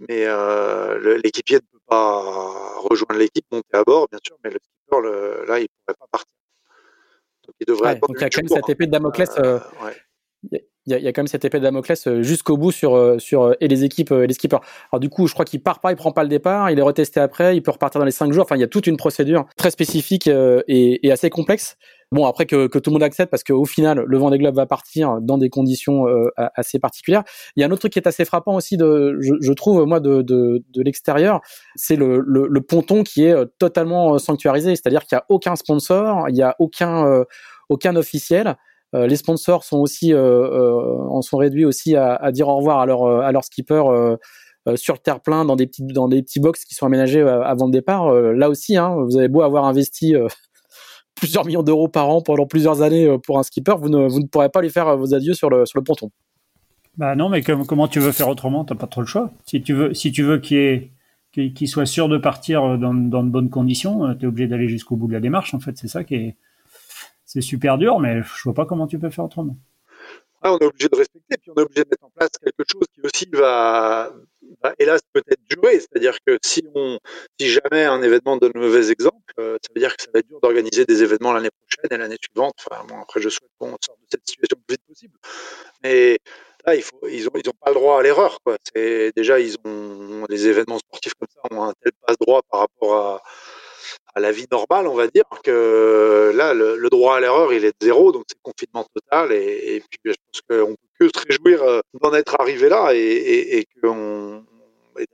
mais 0.09 0.25
euh, 0.26 1.19
l'équipier 1.23 1.57
ne 1.57 1.61
peut 1.61 1.85
pas 1.87 2.23
rejoindre 2.78 3.19
l'équipe, 3.19 3.45
monter 3.52 3.66
à 3.73 3.85
bord, 3.85 4.09
bien 4.11 4.19
sûr, 4.25 4.37
mais 4.42 4.50
le 4.50 4.59
skipper, 4.59 5.02
le, 5.02 5.45
là, 5.47 5.59
il 5.59 5.62
ne 5.62 5.66
pourrait 5.85 5.97
pas 5.99 6.07
partir. 6.11 6.33
Donc 7.47 7.54
il 7.61 7.66
devrait 7.66 7.95
ouais, 7.95 8.00
donc 8.00 8.16
il 8.16 8.21
y 8.21 8.25
a 8.25 8.30
quand 8.30 8.42
même 8.42 8.49
cette 8.49 8.69
épée 8.69 8.87
de 8.87 8.92
Damoclès. 8.92 9.30
Euh, 9.38 9.59
ouais. 9.85 10.64
Il 10.87 10.92
y, 10.92 10.95
a, 10.95 10.99
il 10.99 11.04
y, 11.04 11.09
a, 11.09 11.12
quand 11.12 11.21
même 11.21 11.28
cette 11.28 11.45
épée 11.45 11.59
de 11.59 11.64
Damoclès 11.64 12.07
euh, 12.07 12.23
jusqu'au 12.23 12.57
bout 12.57 12.73
sur 12.73 12.97
euh, 12.97 13.19
sur 13.19 13.54
et 13.61 13.69
les 13.69 13.85
équipes 13.85 14.12
et 14.12 14.26
les 14.26 14.33
skippers. 14.33 14.61
Alors 14.90 15.00
du 15.00 15.11
coup, 15.11 15.26
je 15.26 15.35
crois 15.35 15.45
qu'il 15.45 15.62
part 15.62 15.80
pas, 15.80 15.92
il 15.92 15.97
prend 15.97 16.12
pas 16.12 16.23
le 16.23 16.30
départ, 16.30 16.71
il 16.71 16.78
est 16.78 16.83
retesté 16.83 17.21
après, 17.21 17.57
il 17.57 17.62
peut 17.62 17.71
repartir 17.71 17.99
dans 17.99 18.07
les 18.07 18.11
cinq 18.11 18.33
jours. 18.33 18.45
Enfin, 18.45 18.57
il 18.57 18.61
y 18.61 18.64
a 18.64 18.69
toute 18.69 18.87
une 18.87 18.97
procédure 18.97 19.47
très 19.57 19.71
spécifique 19.71 20.26
et, 20.26 21.07
et 21.07 21.12
assez 21.12 21.28
complexe. 21.28 21.76
Bon, 22.12 22.26
après 22.26 22.45
que, 22.45 22.67
que, 22.67 22.79
tout 22.81 22.90
le 22.90 22.95
monde 22.95 23.05
accepte, 23.05 23.31
parce 23.31 23.45
qu'au 23.45 23.64
final, 23.64 24.02
le 24.05 24.19
Vendée 24.19 24.38
Globe 24.38 24.57
va 24.57 24.67
partir 24.67 25.21
dans 25.21 25.38
des 25.38 25.49
conditions 25.49 26.09
euh, 26.09 26.29
assez 26.37 26.81
particulières. 26.81 27.23
Il 27.55 27.61
y 27.61 27.62
a 27.62 27.69
un 27.69 27.71
autre 27.71 27.81
truc 27.81 27.93
qui 27.93 28.00
est 28.00 28.09
assez 28.09 28.25
frappant 28.25 28.57
aussi, 28.57 28.76
de, 28.76 29.17
je, 29.21 29.35
je 29.40 29.52
trouve, 29.52 29.87
moi, 29.87 30.00
de, 30.00 30.23
de, 30.23 30.64
de 30.69 30.83
l'extérieur, 30.83 31.40
c'est 31.76 31.95
le, 31.95 32.21
le, 32.26 32.49
le, 32.49 32.61
ponton 32.62 33.05
qui 33.05 33.26
est 33.26 33.37
totalement 33.59 34.19
sanctuarisé. 34.19 34.75
C'est-à-dire 34.75 35.07
qu'il 35.07 35.14
n'y 35.14 35.21
a 35.21 35.26
aucun 35.29 35.55
sponsor, 35.55 36.29
il 36.29 36.35
n'y 36.35 36.43
a 36.43 36.57
aucun, 36.59 37.07
euh, 37.07 37.25
aucun 37.69 37.95
officiel. 37.95 38.57
les 38.93 39.17
sponsors 39.17 39.62
sont 39.62 39.79
aussi 39.79 40.12
en 40.12 41.23
sont 41.23 41.37
réduits 41.37 41.64
aussi 41.64 41.95
à, 41.95 42.17
à, 42.17 42.33
dire 42.33 42.49
au 42.49 42.57
revoir 42.57 42.81
à 42.81 42.87
leur 42.87 43.07
à 43.07 43.31
leur 43.31 43.45
skipper 43.45 43.85
sur 44.75 44.95
le 44.95 44.99
terre-plein 44.99 45.45
dans 45.45 45.55
des 45.55 45.69
petits 45.69 45.85
dans 45.85 46.09
des 46.09 46.23
petits 46.23 46.40
box 46.40 46.64
qui 46.64 46.75
sont 46.75 46.87
aménagés 46.87 47.21
avant 47.23 47.67
le 47.67 47.73
départ. 47.73 48.12
là 48.12 48.49
aussi, 48.49 48.76
hein, 48.76 48.97
vous 49.07 49.17
avez 49.17 49.29
beau 49.29 49.43
avoir 49.43 49.64
investi 49.64 50.17
plusieurs 51.14 51.45
millions 51.45 51.62
d'euros 51.62 51.88
par 51.88 52.09
an 52.09 52.21
pendant 52.23 52.47
plusieurs 52.47 52.83
années 52.83 53.17
pour 53.25 53.38
un 53.38 53.43
skipper, 53.43 53.75
vous 53.79 53.88
ne, 53.88 54.26
pourrez 54.26 54.49
pas 54.49 54.62
lui 54.62 54.71
faire 54.71 54.97
vos 54.97 55.14
adieux 55.14 55.35
sur 55.35 55.50
le, 55.50 55.67
sur 55.67 55.79
le 55.79 55.85
ponton. 55.85 56.11
Bah 56.97 57.14
non, 57.14 57.29
mais 57.29 57.43
comment 57.43 57.88
tu 57.88 58.00
veux 58.00 58.12
faire 58.12 58.29
autrement 58.29 58.64
T'as 58.64 58.75
pas 58.75 58.87
trop 58.87 59.00
le 59.00 59.07
choix. 59.07 59.31
Si 59.47 59.62
tu 59.62 59.73
veux, 59.73 59.95
si 59.95 60.12
tu 60.12 60.23
veux 60.23 60.38
qu'il 60.38 60.90
qu 61.33 61.67
soit 61.67 61.87
sûr 61.87 62.09
de 62.09 62.19
partir 62.19 62.79
dans, 62.79 62.95
dans 62.95 63.23
de 63.23 63.31
bonnes 63.31 63.50
conditions, 63.50 64.14
tu 64.14 64.25
es 64.25 64.29
obligé 64.29 64.49
d'aller 64.49 64.69
jusqu'au 64.69 64.97
bout 64.97 65.07
de 65.07 65.12
la 65.12 65.21
démarche. 65.21 65.55
En 65.55 65.61
fait, 65.61 65.76
c'est 65.79 65.88
ça 65.88 66.05
qui 66.05 66.14
est, 66.14 66.37
c'est 67.25 67.40
super 67.40 67.79
dur, 67.79 68.00
mais 68.00 68.23
je 68.23 68.43
vois 68.43 68.55
pas 68.55 68.67
comment 68.67 68.88
tu 68.88 68.99
peux 68.99 69.09
faire 69.09 69.25
autrement. 69.25 69.57
On 70.43 70.59
est 70.59 70.65
obligé 70.65 70.89
de 70.89 70.97
respecter, 70.97 71.37
puis 71.37 71.51
on 71.51 71.61
est 71.61 71.65
obligé 71.65 71.85
de 71.85 71.89
mettre 71.91 72.05
en 72.05 72.11
place 72.11 72.31
quelque 72.43 72.65
chose 72.71 72.87
qui 72.95 73.01
aussi 73.03 73.29
va, 73.33 74.13
hélas 74.79 75.01
peut-être 75.13 75.41
durer. 75.49 75.81
C'est-à-dire 75.81 76.17
que 76.27 76.39
si 76.43 76.65
on, 76.75 76.99
si 77.39 77.49
jamais 77.49 77.85
un 77.85 78.03
événement 78.03 78.37
donne 78.37 78.53
le 78.55 78.61
mauvais 78.61 78.91
exemple, 78.91 79.33
euh, 79.39 79.59
ça 79.63 79.73
veut 79.75 79.81
dire 79.81 79.97
que 79.97 80.03
ça 80.03 80.09
va 80.13 80.21
être 80.21 80.29
dur 80.29 80.41
d'organiser 80.41 80.85
des 80.85 81.03
événements 81.03 81.33
l'année 81.33 81.51
prochaine 81.51 81.91
et 81.91 82.01
l'année 82.01 82.17
suivante. 82.23 82.55
Enfin, 82.59 82.85
bon, 82.87 83.01
après, 83.01 83.21
je 83.21 83.29
souhaite 83.29 83.51
qu'on 83.59 83.77
sorte 83.85 84.01
de 84.01 84.07
cette 84.11 84.27
situation 84.27 84.57
le 84.57 84.65
plus 84.67 84.75
vite 84.75 84.87
possible. 84.87 85.19
Mais 85.83 86.19
là, 86.67 86.75
ils 86.75 86.85
ont, 86.85 87.37
ils 87.37 87.49
ont 87.49 87.55
pas 87.61 87.71
le 87.71 87.75
droit 87.75 88.01
à 88.01 88.03
l'erreur. 88.03 88.39
Déjà, 88.75 89.41
ils 89.41 89.57
ont 89.65 90.25
des 90.29 90.49
événements 90.49 90.79
sportifs 90.79 91.15
comme 91.15 91.29
ça 91.35 91.55
ont 91.55 91.65
un 91.65 91.73
tel 91.83 91.93
passe 92.07 92.17
droit 92.19 92.43
par 92.51 92.61
rapport 92.61 92.95
à 92.97 93.23
à 94.14 94.21
la 94.21 94.33
vie 94.33 94.47
normale, 94.50 94.87
on 94.87 94.95
va 94.95 95.07
dire, 95.09 95.25
que 95.45 96.33
là, 96.35 96.55
le, 96.55 96.88
droit 96.90 97.17
à 97.17 97.21
l'erreur, 97.21 97.52
il 97.52 97.64
est 97.64 97.71
de 97.81 97.87
zéro, 97.87 98.12
donc 98.12 98.25
c'est 98.29 98.38
confinement 98.43 98.87
total. 98.95 99.33
Et, 99.33 99.83
puis, 99.88 99.99
je 100.05 100.12
pense 100.12 100.43
qu'on 100.49 100.76
peut 100.99 101.09
que 101.11 101.19
se 101.19 101.26
réjouir 101.29 101.62
euh, 101.62 101.81
d'en 102.00 102.12
être 102.14 102.37
arrivé 102.40 102.69
là 102.69 102.90
et, 102.93 103.64
qu'on 103.83 104.45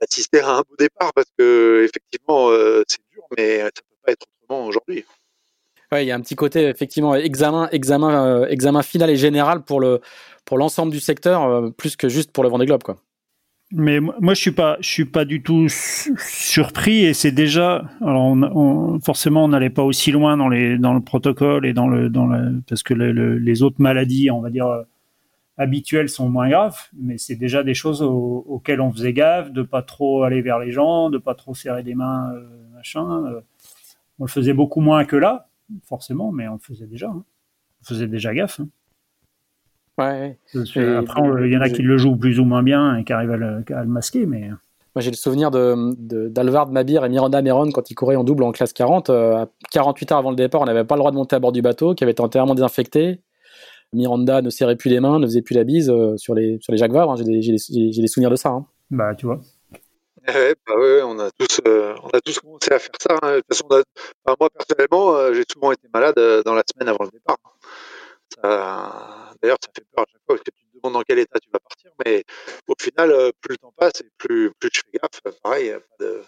d'assister 0.01 0.39
à 0.41 0.57
un 0.57 0.61
beau 0.61 0.75
départ, 0.77 1.13
parce 1.13 1.29
que 1.37 1.85
effectivement, 1.85 2.49
euh, 2.49 2.83
c'est 2.87 2.99
dur, 3.13 3.23
mais 3.37 3.59
ça 3.59 3.65
ne 3.65 3.69
peut 3.69 3.97
pas 4.05 4.11
être 4.11 4.25
autrement 4.43 4.67
aujourd'hui. 4.67 5.05
Ouais, 5.91 6.03
il 6.03 6.07
y 6.07 6.11
a 6.11 6.15
un 6.15 6.19
petit 6.19 6.35
côté 6.35 6.63
effectivement 6.67 7.15
examen, 7.15 7.69
examen, 7.71 8.25
euh, 8.25 8.47
examen 8.47 8.81
final 8.81 9.09
et 9.09 9.15
général 9.15 9.63
pour 9.63 9.79
le 9.79 10.01
pour 10.43 10.57
l'ensemble 10.57 10.91
du 10.91 10.99
secteur, 10.99 11.71
plus 11.73 11.95
que 11.95 12.09
juste 12.09 12.31
pour 12.31 12.43
le 12.43 12.49
Vendée 12.49 12.65
Globe, 12.65 12.83
quoi. 12.83 12.97
Mais 13.71 13.99
moi, 13.99 14.33
je 14.33 14.39
suis 14.39 14.51
pas, 14.51 14.77
je 14.79 14.87
suis 14.87 15.05
pas 15.05 15.25
du 15.25 15.43
tout 15.43 15.67
surpris 15.69 17.03
et 17.03 17.13
c'est 17.13 17.33
déjà. 17.33 17.83
Alors, 18.01 18.37
forcément, 19.03 19.43
on 19.43 19.49
n'allait 19.49 19.69
pas 19.69 19.83
aussi 19.83 20.11
loin 20.11 20.37
dans 20.37 20.47
les 20.47 20.77
dans 20.77 20.93
le 20.93 21.01
protocole 21.01 21.65
et 21.65 21.73
dans 21.73 21.89
le 21.89 22.09
dans 22.09 22.27
le 22.27 22.61
parce 22.67 22.81
que 22.81 22.93
les 22.93 23.63
autres 23.63 23.81
maladies, 23.81 24.31
on 24.31 24.39
va 24.39 24.49
dire 24.49 24.67
euh, 24.67 24.83
habituelles, 25.57 26.07
sont 26.07 26.29
moins 26.29 26.49
graves. 26.49 26.77
Mais 26.97 27.17
c'est 27.17 27.35
déjà 27.35 27.63
des 27.63 27.73
choses 27.73 28.01
auxquelles 28.01 28.79
on 28.79 28.91
faisait 28.91 29.11
gaffe, 29.11 29.51
de 29.51 29.63
pas 29.63 29.81
trop 29.81 30.23
aller 30.23 30.41
vers 30.41 30.59
les 30.59 30.71
gens, 30.71 31.09
de 31.09 31.17
pas 31.17 31.35
trop 31.35 31.53
serrer 31.53 31.83
des 31.83 31.95
mains, 31.95 32.31
euh, 32.33 32.47
machin. 32.73 33.25
Euh. 33.25 33.41
on 34.19 34.25
le 34.25 34.29
faisait 34.29 34.53
beaucoup 34.53 34.79
moins 34.79 35.03
que 35.03 35.17
là, 35.17 35.49
forcément, 35.83 36.31
mais 36.31 36.47
on 36.47 36.53
le 36.53 36.59
faisait 36.59 36.87
déjà. 36.87 37.07
Hein. 37.09 37.25
On 37.81 37.85
faisait 37.85 38.07
déjà 38.07 38.33
gaffe. 38.33 38.61
Hein. 38.61 38.69
Ouais. 39.97 40.37
Après, 40.55 41.21
il 41.45 41.51
y 41.51 41.57
en 41.57 41.61
a 41.61 41.69
qui 41.69 41.81
le 41.81 41.97
jouent 41.97 42.17
plus 42.17 42.39
ou 42.39 42.45
moins 42.45 42.61
bien 42.61 42.97
et 42.97 43.03
qui 43.03 43.13
arrivent 43.13 43.31
à 43.31 43.37
le, 43.37 43.87
masquer, 43.87 44.25
mais. 44.25 44.49
Moi, 44.95 45.01
j'ai 45.01 45.11
le 45.11 45.15
souvenir 45.15 45.51
de, 45.51 45.93
d'Alvard 46.29 46.71
Mabir 46.71 47.05
et 47.05 47.09
Miranda 47.09 47.41
Meron 47.43 47.71
quand 47.71 47.91
ils 47.91 47.95
couraient 47.95 48.15
en 48.15 48.23
double 48.23 48.43
en 48.43 48.51
classe 48.51 48.73
40. 48.73 49.11
48 49.71 50.11
euh, 50.11 50.13
heures 50.13 50.19
avant 50.19 50.31
le 50.31 50.35
départ, 50.35 50.61
on 50.61 50.65
n'avait 50.65 50.85
pas 50.85 50.95
le 50.95 50.99
droit 50.99 51.11
de 51.11 51.15
monter 51.15 51.35
à 51.35 51.39
bord 51.39 51.51
du 51.51 51.61
bateau, 51.61 51.93
qui 51.93 52.03
avait 52.03 52.11
été 52.11 52.21
entièrement 52.21 52.55
désinfecté. 52.55 53.21
Miranda 53.93 54.41
ne 54.41 54.49
serrait 54.49 54.75
plus 54.75 54.89
les 54.89 54.99
mains, 54.99 55.19
ne 55.19 55.25
faisait 55.25 55.43
plus 55.43 55.53
la 55.53 55.63
bise 55.63 55.89
euh, 55.89 56.17
sur 56.17 56.33
les, 56.33 56.57
sur 56.61 56.71
les 56.71 56.77
Jacques 56.77 56.91
Vabre. 56.91 57.11
Hein. 57.11 57.15
J'ai, 57.15 57.51
des, 57.51 58.07
souvenirs 58.07 58.31
de 58.31 58.35
ça. 58.35 58.49
Hein. 58.49 58.65
Bah, 58.89 59.13
tu 59.15 59.27
vois. 59.27 59.39
Ouais, 60.27 60.55
bah 60.67 60.73
ouais, 60.77 61.01
on 61.03 61.17
a 61.19 61.29
tous, 61.31 61.61
euh, 61.67 61.93
on 62.03 62.09
a 62.09 62.19
tous 62.19 62.39
commencé 62.39 62.73
à 62.73 62.79
faire 62.79 62.91
ça. 62.99 63.17
Hein. 63.21 63.35
De 63.35 63.41
toute 63.41 63.47
façon, 63.49 63.83
moi 64.39 64.49
personnellement, 64.49 65.33
j'ai 65.33 65.43
souvent 65.49 65.71
été 65.71 65.87
malade 65.93 66.15
dans 66.43 66.53
la 66.53 66.63
semaine 66.69 66.89
avant 66.89 67.05
le 67.05 67.11
départ. 67.11 67.37
Ça, 68.35 69.27
D'ailleurs, 69.41 69.57
ça 69.61 69.69
fait 69.75 69.85
peur 69.93 70.05
à 70.05 70.11
chaque 70.11 70.21
fois 70.25 70.35
parce 70.35 70.41
que 70.41 70.51
tu 70.51 70.63
te 70.63 70.77
demandes 70.77 70.93
dans 70.93 71.03
quel 71.03 71.19
état 71.19 71.39
tu 71.39 71.49
vas 71.51 71.59
partir. 71.59 71.91
Mais 72.05 72.23
au 72.67 72.75
euh, 73.11 73.31
plus 73.41 73.53
le 73.53 73.57
temps 73.57 73.73
passe 73.77 74.01
et 74.01 74.09
plus, 74.17 74.51
plus 74.59 74.69
je 74.73 74.81
fais 74.81 74.99
gaffe. 75.01 75.35
Pareil, 75.43 75.71
pas 75.97 76.05
de 76.05 76.21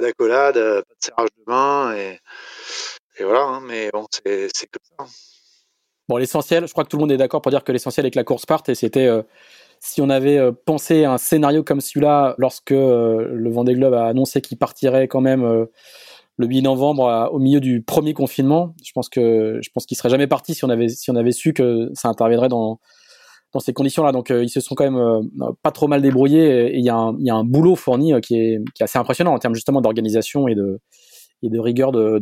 d'accolade, 0.00 0.54
pas 0.54 0.80
de 0.80 0.84
serrage 1.00 1.28
de 1.36 1.42
main. 1.46 1.96
Et, 1.96 2.18
voilà, 3.20 3.42
hein, 3.42 3.60
mais 3.60 3.90
bon, 3.92 4.06
c'est 4.12 4.70
comme 4.70 4.84
ça. 4.84 5.04
Hein. 5.04 5.06
Bon, 6.08 6.16
l'essentiel, 6.16 6.66
je 6.66 6.72
crois 6.72 6.84
que 6.84 6.88
tout 6.88 6.96
le 6.96 7.02
monde 7.02 7.12
est 7.12 7.16
d'accord 7.16 7.42
pour 7.42 7.50
dire 7.50 7.64
que 7.64 7.72
l'essentiel 7.72 8.06
est 8.06 8.10
que 8.10 8.18
la 8.18 8.24
course 8.24 8.46
parte. 8.46 8.68
Et 8.68 8.74
c'était, 8.74 9.06
euh, 9.06 9.22
si 9.80 10.00
on 10.00 10.08
avait 10.08 10.38
euh, 10.38 10.52
pensé 10.52 11.04
à 11.04 11.12
un 11.12 11.18
scénario 11.18 11.64
comme 11.64 11.80
celui-là, 11.80 12.34
lorsque 12.38 12.70
le 12.70 13.50
Vendée 13.50 13.74
Globe 13.74 13.94
a 13.94 14.06
annoncé 14.06 14.40
qu'il 14.40 14.56
partirait 14.56 15.08
quand 15.08 15.20
même 15.20 15.66
le 16.38 16.46
8 16.46 16.62
novembre 16.62 17.28
au 17.32 17.38
milieu 17.38 17.60
du 17.60 17.82
premier 17.82 18.14
confinement. 18.14 18.74
Je 18.84 18.92
pense 18.92 19.08
que 19.08 19.58
je 19.60 19.70
pense 19.70 19.84
qu'il 19.84 19.96
serait 19.96 20.08
jamais 20.08 20.28
parti 20.28 20.54
si 20.54 20.64
on 20.64 20.70
avait 20.70 20.88
si 20.88 21.10
on 21.10 21.16
avait 21.16 21.32
su 21.32 21.52
que 21.52 21.90
ça 21.94 22.08
interviendrait 22.08 22.48
dans 22.48 22.80
dans 23.52 23.60
ces 23.60 23.72
conditions-là. 23.72 24.12
Donc 24.12 24.30
euh, 24.30 24.44
ils 24.44 24.48
se 24.48 24.60
sont 24.60 24.74
quand 24.74 24.84
même 24.84 24.96
euh, 24.96 25.52
pas 25.62 25.70
trop 25.70 25.88
mal 25.88 26.02
débrouillés 26.02 26.74
et 26.74 26.78
il 26.78 26.84
y, 26.84 26.90
a 26.90 26.96
un 26.96 27.44
boulot 27.44 27.76
fourni 27.76 28.12
euh, 28.12 28.20
qui, 28.20 28.36
est, 28.36 28.60
assez 28.80 28.98
impressionnant 28.98 29.34
en 29.34 29.38
termes 29.38 29.54
justement 29.54 29.80
d'organisation 29.80 30.48
et 30.48 30.54
de 30.54 31.58
rigueur 31.58 31.92
de, 31.92 32.20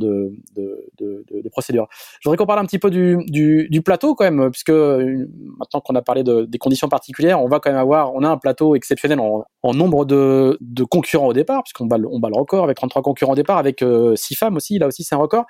procédure. 1.51 1.87
Je 2.21 2.29
voudrais 2.29 2.37
qu'on 2.37 2.47
parle 2.47 2.61
un 2.61 2.67
petit 2.67 2.79
peu 2.79 2.91
du, 2.91 3.83
plateau 3.85 4.15
quand 4.15 4.25
même, 4.25 4.51
puisque 4.51 4.71
euh, 4.71 5.27
maintenant 5.59 5.81
qu'on 5.81 5.95
a 5.95 6.03
parlé 6.03 6.23
de, 6.23 6.45
des 6.45 6.59
conditions 6.59 6.89
particulières, 6.89 7.41
on 7.41 7.49
va 7.49 7.61
quand 7.61 7.71
même 7.71 7.79
avoir, 7.79 8.15
on 8.15 8.23
a 8.23 8.29
un 8.29 8.37
plateau 8.37 8.75
exceptionnel 8.75 9.21
en, 9.21 9.75
nombre 9.75 10.05
de, 10.05 10.59
concurrents 10.91 11.29
au 11.29 11.33
départ, 11.33 11.63
puisqu'on 11.63 11.87
bat, 11.87 11.99
on 12.11 12.19
bat 12.19 12.29
le 12.29 12.39
record 12.39 12.65
avec 12.65 12.77
33 12.77 13.03
concurrents 13.03 13.33
au 13.33 13.37
départ, 13.37 13.59
avec 13.59 13.83
euh, 13.83 14.15
6 14.17 14.35
femmes 14.35 14.57
aussi, 14.57 14.79
là 14.79 14.87
aussi 14.87 15.03
c'est 15.03 15.15
un 15.15 15.19
record. 15.19 15.47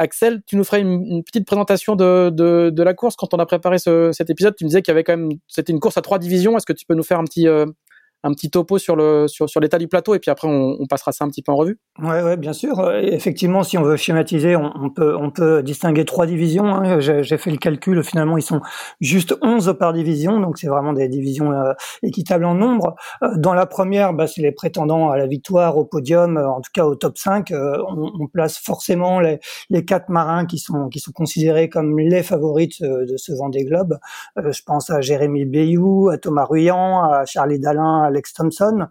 Axel, 0.00 0.40
tu 0.46 0.56
nous 0.56 0.64
ferais 0.64 0.80
une, 0.80 1.22
petite 1.22 1.46
présentation 1.46 1.94
de, 1.94 2.30
de, 2.30 2.70
de, 2.70 2.82
la 2.82 2.94
course 2.94 3.16
quand 3.16 3.34
on 3.34 3.38
a 3.38 3.44
préparé 3.44 3.78
ce, 3.78 4.12
cet 4.12 4.30
épisode. 4.30 4.56
Tu 4.56 4.64
me 4.64 4.68
disais 4.68 4.80
qu'il 4.80 4.92
y 4.92 4.94
avait 4.94 5.04
quand 5.04 5.14
même, 5.14 5.28
c'était 5.46 5.72
une 5.72 5.78
course 5.78 5.98
à 5.98 6.00
trois 6.00 6.18
divisions. 6.18 6.56
Est-ce 6.56 6.64
que 6.64 6.72
tu 6.72 6.86
peux 6.86 6.94
nous 6.94 7.02
faire 7.02 7.18
un 7.18 7.24
petit, 7.24 7.46
euh, 7.46 7.66
un 8.22 8.32
petit 8.32 8.50
topo 8.50 8.78
sur 8.78 8.96
le 8.96 9.28
sur, 9.28 9.48
sur 9.48 9.60
l'état 9.60 9.78
du 9.78 9.88
plateau 9.88 10.14
et 10.14 10.18
puis 10.18 10.30
après 10.30 10.48
on, 10.48 10.76
on, 10.78 10.86
passera 10.86 11.12
ça 11.12 11.24
un 11.24 11.28
petit 11.28 11.42
peu 11.42 11.52
en 11.52 11.56
revue. 11.56 11.78
Ouais, 11.98 12.22
ouais 12.22 12.36
bien 12.36 12.52
sûr. 12.52 12.78
Euh, 12.80 13.00
effectivement, 13.00 13.62
si 13.62 13.78
on 13.78 13.82
veut 13.82 13.96
schématiser, 13.96 14.56
on, 14.56 14.70
on 14.74 14.90
peut 14.90 15.16
on 15.16 15.30
peut 15.30 15.62
distinguer 15.62 16.04
trois 16.04 16.26
divisions. 16.26 16.66
Hein. 16.66 17.00
J'ai 17.00 17.38
fait 17.38 17.50
le 17.50 17.56
calcul. 17.56 18.02
Finalement, 18.02 18.36
ils 18.36 18.42
sont 18.42 18.60
juste 19.00 19.34
11 19.42 19.76
par 19.78 19.92
division, 19.92 20.40
donc 20.40 20.58
c'est 20.58 20.68
vraiment 20.68 20.92
des 20.92 21.08
divisions 21.08 21.52
euh, 21.52 21.72
équitables 22.02 22.44
en 22.44 22.54
nombre. 22.54 22.94
Euh, 23.22 23.28
dans 23.36 23.54
la 23.54 23.66
première, 23.66 24.12
bah, 24.12 24.26
c'est 24.26 24.42
les 24.42 24.52
prétendants 24.52 25.10
à 25.10 25.16
la 25.16 25.26
victoire, 25.26 25.76
au 25.76 25.84
podium, 25.84 26.36
euh, 26.36 26.48
en 26.48 26.60
tout 26.60 26.70
cas 26.72 26.84
au 26.84 26.94
top 26.94 27.18
5. 27.18 27.52
On, 27.52 28.10
on, 28.20 28.26
place 28.26 28.58
forcément 28.58 29.18
les, 29.18 29.40
les 29.70 29.84
quatre 29.84 30.08
marins 30.08 30.46
qui 30.46 30.58
sont 30.58 30.88
qui 30.88 31.00
sont 31.00 31.10
considérés 31.12 31.68
comme 31.68 31.98
les 31.98 32.22
favorites 32.22 32.80
de 32.82 33.16
ce 33.16 33.32
Vendée 33.32 33.64
Globe. 33.64 33.98
je 34.36 34.62
pense 34.64 34.90
à 34.90 35.00
Jérémy 35.00 35.46
Bayou, 35.46 36.10
à 36.10 36.18
Thomas 36.18 36.44
Ruyant, 36.44 37.02
à 37.02 37.24
Charlie 37.24 37.58
Dalin, 37.58 38.09
Alex 38.10 38.34
Thompson. 38.34 38.86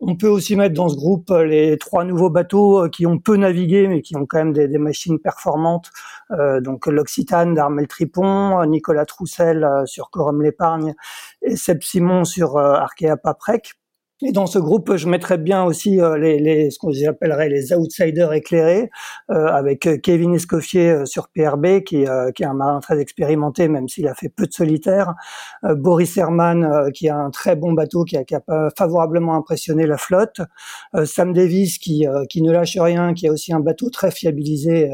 On 0.00 0.16
peut 0.16 0.28
aussi 0.28 0.56
mettre 0.56 0.74
dans 0.74 0.88
ce 0.88 0.96
groupe 0.96 1.30
euh, 1.30 1.44
les 1.44 1.76
trois 1.76 2.04
nouveaux 2.04 2.30
bateaux 2.30 2.84
euh, 2.84 2.88
qui 2.88 3.04
ont 3.04 3.18
peu 3.18 3.36
navigué, 3.36 3.86
mais 3.86 4.00
qui 4.00 4.16
ont 4.16 4.24
quand 4.24 4.38
même 4.38 4.54
des, 4.54 4.78
machines 4.78 5.18
performantes. 5.18 5.90
Euh, 6.30 6.60
donc 6.60 6.86
l'Occitane 6.86 7.54
d'Armel 7.54 7.86
Tripon, 7.86 8.64
Nicolas 8.64 9.04
Troussel 9.04 9.66
sur 9.84 10.10
Corum 10.10 10.42
l'Épargne 10.42 10.94
et 11.42 11.56
Seb 11.56 11.82
Simon 11.82 12.24
sur 12.24 12.56
Arkea 12.56 13.16
Paprec. 13.22 13.74
Et 14.22 14.32
dans 14.32 14.46
ce 14.46 14.58
groupe, 14.58 14.96
je 14.96 15.08
mettrais 15.08 15.38
bien 15.38 15.64
aussi 15.64 15.98
euh, 15.98 16.18
les, 16.18 16.38
les, 16.38 16.70
ce 16.70 16.78
qu'on 16.78 16.92
appellerait 17.08 17.48
les 17.48 17.72
outsiders 17.72 18.34
éclairés, 18.34 18.90
euh, 19.30 19.46
avec 19.46 19.86
euh, 19.86 19.96
Kevin 19.96 20.34
Escoffier 20.34 20.90
euh, 20.90 21.04
sur 21.06 21.28
PRB, 21.28 21.82
qui, 21.84 22.04
qui 22.34 22.42
est 22.42 22.46
un 22.46 22.54
marin 22.54 22.80
très 22.80 23.00
expérimenté, 23.00 23.68
même 23.68 23.88
s'il 23.88 24.06
a 24.08 24.14
fait 24.14 24.28
peu 24.28 24.46
de 24.46 24.52
solitaire. 24.52 25.14
Boris 25.62 26.16
Herman, 26.16 26.90
qui 26.92 27.08
a 27.08 27.16
un 27.16 27.30
très 27.30 27.56
bon 27.56 27.72
bateau, 27.72 28.04
qui 28.04 28.16
a, 28.16 28.22
favorablement 28.76 29.36
impressionné 29.36 29.86
la 29.86 29.96
flotte. 29.96 30.40
Sam 31.04 31.32
Davis, 31.32 31.78
qui, 31.78 32.06
qui 32.28 32.42
ne 32.42 32.52
lâche 32.52 32.76
rien, 32.78 33.14
qui 33.14 33.28
a 33.28 33.32
aussi 33.32 33.52
un 33.52 33.60
bateau 33.60 33.90
très 33.90 34.10
fiabilisé 34.10 34.90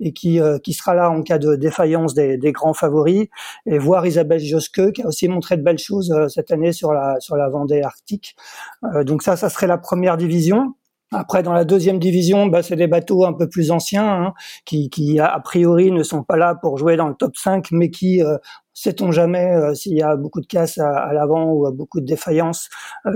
et 0.00 0.12
qui, 0.12 0.40
qui 0.62 0.72
sera 0.72 0.94
là 0.94 1.10
en 1.10 1.22
cas 1.22 1.38
de 1.38 1.56
défaillance 1.56 2.14
des, 2.14 2.36
des 2.36 2.52
grands 2.52 2.74
favoris. 2.74 3.28
Et 3.66 3.78
voir 3.78 4.06
Isabelle 4.06 4.40
Josque, 4.40 4.92
qui 4.92 5.02
a 5.02 5.06
aussi 5.06 5.28
montré 5.28 5.56
de 5.56 5.62
belles 5.62 5.78
choses 5.78 6.14
cette 6.28 6.50
année 6.50 6.72
sur 6.72 6.92
la, 6.92 7.18
sur 7.20 7.36
la 7.36 7.48
Vendée 7.48 7.82
Arctique. 7.82 8.36
Euh, 8.84 9.04
donc 9.04 9.22
ça, 9.22 9.36
ça 9.36 9.48
serait 9.48 9.66
la 9.66 9.78
première 9.78 10.16
division. 10.16 10.74
Après, 11.12 11.42
dans 11.42 11.52
la 11.52 11.64
deuxième 11.64 11.98
division, 11.98 12.46
bah, 12.46 12.62
c'est 12.62 12.76
des 12.76 12.86
bateaux 12.86 13.24
un 13.24 13.32
peu 13.32 13.48
plus 13.48 13.72
anciens, 13.72 14.08
hein, 14.08 14.34
qui, 14.64 14.90
qui, 14.90 15.18
a 15.18 15.40
priori 15.40 15.90
ne 15.90 16.04
sont 16.04 16.22
pas 16.22 16.36
là 16.36 16.54
pour 16.54 16.78
jouer 16.78 16.96
dans 16.96 17.08
le 17.08 17.14
top 17.14 17.36
5, 17.36 17.72
mais 17.72 17.90
qui, 17.90 18.22
euh, 18.22 18.38
sait-on 18.74 19.10
jamais 19.10 19.74
s'il 19.74 19.96
y 19.96 20.02
a 20.02 20.14
beaucoup 20.16 20.40
de 20.40 20.46
casse 20.46 20.78
à, 20.78 21.12
l'avant 21.12 21.52
ou 21.52 21.70
beaucoup 21.72 22.00
de 22.00 22.06
défaillances, 22.06 22.68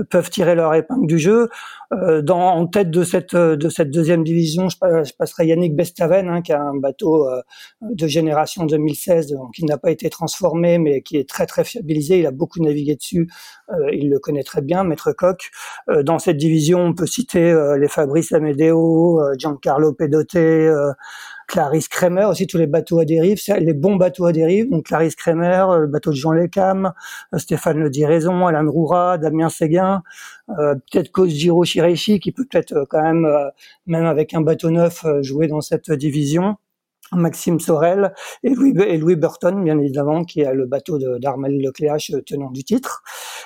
peuvent 0.09 0.29
tirer 0.29 0.53
leur 0.55 0.73
épingle 0.75 1.07
du 1.07 1.17
jeu. 1.17 1.49
dans, 1.91 2.39
en 2.39 2.67
tête 2.67 2.91
de 2.91 3.03
cette 3.03 3.35
de 3.35 3.69
cette 3.69 3.89
deuxième 3.89 4.23
division, 4.23 4.67
je, 4.69 4.77
passerai 5.17 5.47
Yannick 5.47 5.75
Bestaven, 5.75 6.27
hein, 6.29 6.41
qui 6.41 6.51
a 6.53 6.61
un 6.61 6.77
bateau 6.77 7.27
de 7.81 8.07
génération 8.07 8.65
2016, 8.65 9.31
donc 9.31 9.53
qui 9.55 9.65
n'a 9.65 9.77
pas 9.77 9.91
été 9.91 10.09
transformé, 10.09 10.77
mais 10.77 11.01
qui 11.01 11.17
est 11.17 11.27
très 11.27 11.45
très 11.47 11.63
fiabilisé. 11.63 12.19
Il 12.19 12.27
a 12.27 12.31
beaucoup 12.31 12.59
navigué 12.61 12.95
dessus, 12.95 13.27
il 13.91 14.09
le 14.09 14.19
connaît 14.19 14.43
très 14.43 14.61
bien, 14.61 14.83
Maître 14.83 15.11
Coq. 15.11 15.49
dans 16.03 16.19
cette 16.19 16.37
division, 16.37 16.79
on 16.79 16.93
peut 16.93 17.07
citer 17.07 17.53
les 17.79 17.87
Fabrice 17.87 18.31
Amedeo, 18.31 19.21
Giancarlo 19.37 19.93
Pedote, 19.93 20.37
Clarisse 21.47 21.87
Kremer, 21.87 22.25
aussi 22.25 22.47
tous 22.47 22.57
les 22.57 22.67
bateaux 22.67 22.99
à 22.99 23.05
dérive, 23.05 23.39
les 23.59 23.73
bons 23.73 23.95
bateaux 23.95 24.25
à 24.25 24.31
dérive, 24.31 24.69
donc 24.69 24.85
Clarisse 24.85 25.15
Kremer, 25.15 25.65
le 25.79 25.87
bateau 25.87 26.11
de 26.11 26.15
Jean 26.15 26.31
Lecam, 26.31 26.93
euh, 27.33 27.37
Stéphane 27.37 27.79
Le 27.79 27.89
Diraison, 27.89 28.47
Alain 28.47 28.67
Roura, 28.67 29.17
Damien 29.17 29.49
Séguin, 29.49 30.01
euh, 30.59 30.75
peut-être 30.75 31.11
Kojiro 31.11 31.63
Shireishi 31.63 32.19
qui 32.19 32.31
peut 32.31 32.45
peut-être 32.49 32.73
euh, 32.73 32.85
quand 32.89 33.01
même, 33.01 33.27
même 33.85 34.05
avec 34.05 34.33
un 34.33 34.41
bateau 34.41 34.71
neuf, 34.71 35.05
jouer 35.21 35.47
dans 35.47 35.61
cette 35.61 35.91
division. 35.91 36.57
Maxime 37.11 37.59
Sorel 37.59 38.13
et 38.43 38.49
Louis, 38.49 38.73
et 38.87 38.97
Louis 38.97 39.15
Burton, 39.15 39.63
bien 39.63 39.77
évidemment, 39.79 40.23
qui 40.23 40.43
a 40.43 40.53
le 40.53 40.65
bateau 40.65 40.97
d'Armel 41.19 41.59
Lecléache 41.61 42.11
tenant 42.25 42.51
du 42.51 42.63
titre. 42.63 43.03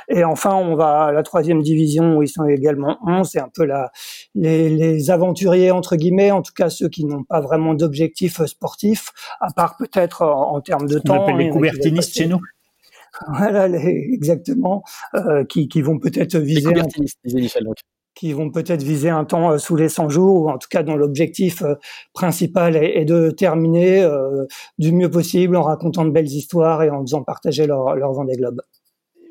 Et 0.08 0.24
enfin, 0.24 0.56
on 0.56 0.76
va 0.76 1.06
à 1.06 1.12
la 1.12 1.24
troisième 1.24 1.62
division 1.62 2.18
où 2.18 2.24
ils 2.24 2.30
sont 2.30 2.46
également 2.46 2.98
11. 3.06 3.30
C'est 3.30 3.40
un 3.40 3.50
peu 3.54 3.66
la, 3.66 3.92
les, 4.34 4.70
les, 4.70 5.12
aventuriers, 5.12 5.72
entre 5.72 5.96
guillemets, 5.96 6.32
en 6.32 6.42
tout 6.42 6.54
cas 6.56 6.70
ceux 6.70 6.90
qui 6.90 7.06
n'ont 7.06 7.24
pas 7.24 7.42
vraiment 7.42 7.74
d'objectifs 7.74 8.44
sportifs, 8.46 9.12
à 9.40 9.52
part 9.52 9.78
peut-être 9.78 10.24
en, 10.24 10.60
termes 10.62 10.88
de 10.88 11.00
temps. 11.00 11.20
On 11.20 11.24
appelle 11.24 11.38
les 11.38 11.50
couvertinistes 11.50 12.16
chez 12.16 12.28
nous. 12.28 12.40
Voilà, 13.28 13.66
exactement, 13.66 14.84
euh, 15.16 15.44
qui, 15.44 15.68
qui, 15.68 15.82
vont 15.82 15.98
peut-être 15.98 16.38
viser. 16.38 16.62
Les 16.62 16.66
couvertinistes, 16.68 17.18
disait 17.26 17.40
Michel. 17.40 17.64
Donc 17.64 17.76
qui 18.16 18.34
vont 18.34 18.50
peut-être 18.52 18.84
viser 18.84 19.10
un 19.10 19.26
temps 19.26 19.52
euh, 19.52 19.58
sous 19.58 19.76
les 19.76 19.90
100 19.90 20.10
jours, 20.10 20.42
ou 20.42 20.50
en 20.50 20.58
tout 20.58 20.68
cas 20.70 20.84
dont 20.84 20.96
l'objectif 20.96 21.62
euh, 21.62 21.76
principal 22.14 22.76
est, 22.76 23.06
de 23.06 23.32
terminer 23.32 24.02
euh, 24.02 24.46
du 24.78 24.92
mieux 24.92 25.10
possible 25.10 25.56
en 25.56 25.64
racontant 25.64 26.06
de 26.06 26.12
belles 26.12 26.28
histoires 26.28 26.84
et 26.84 26.90
en 26.90 27.02
faisant 27.02 27.24
partager 27.24 27.66
leur, 27.66 27.96
leur 27.96 28.12
Vendée 28.12 28.36
Globe. 28.36 28.62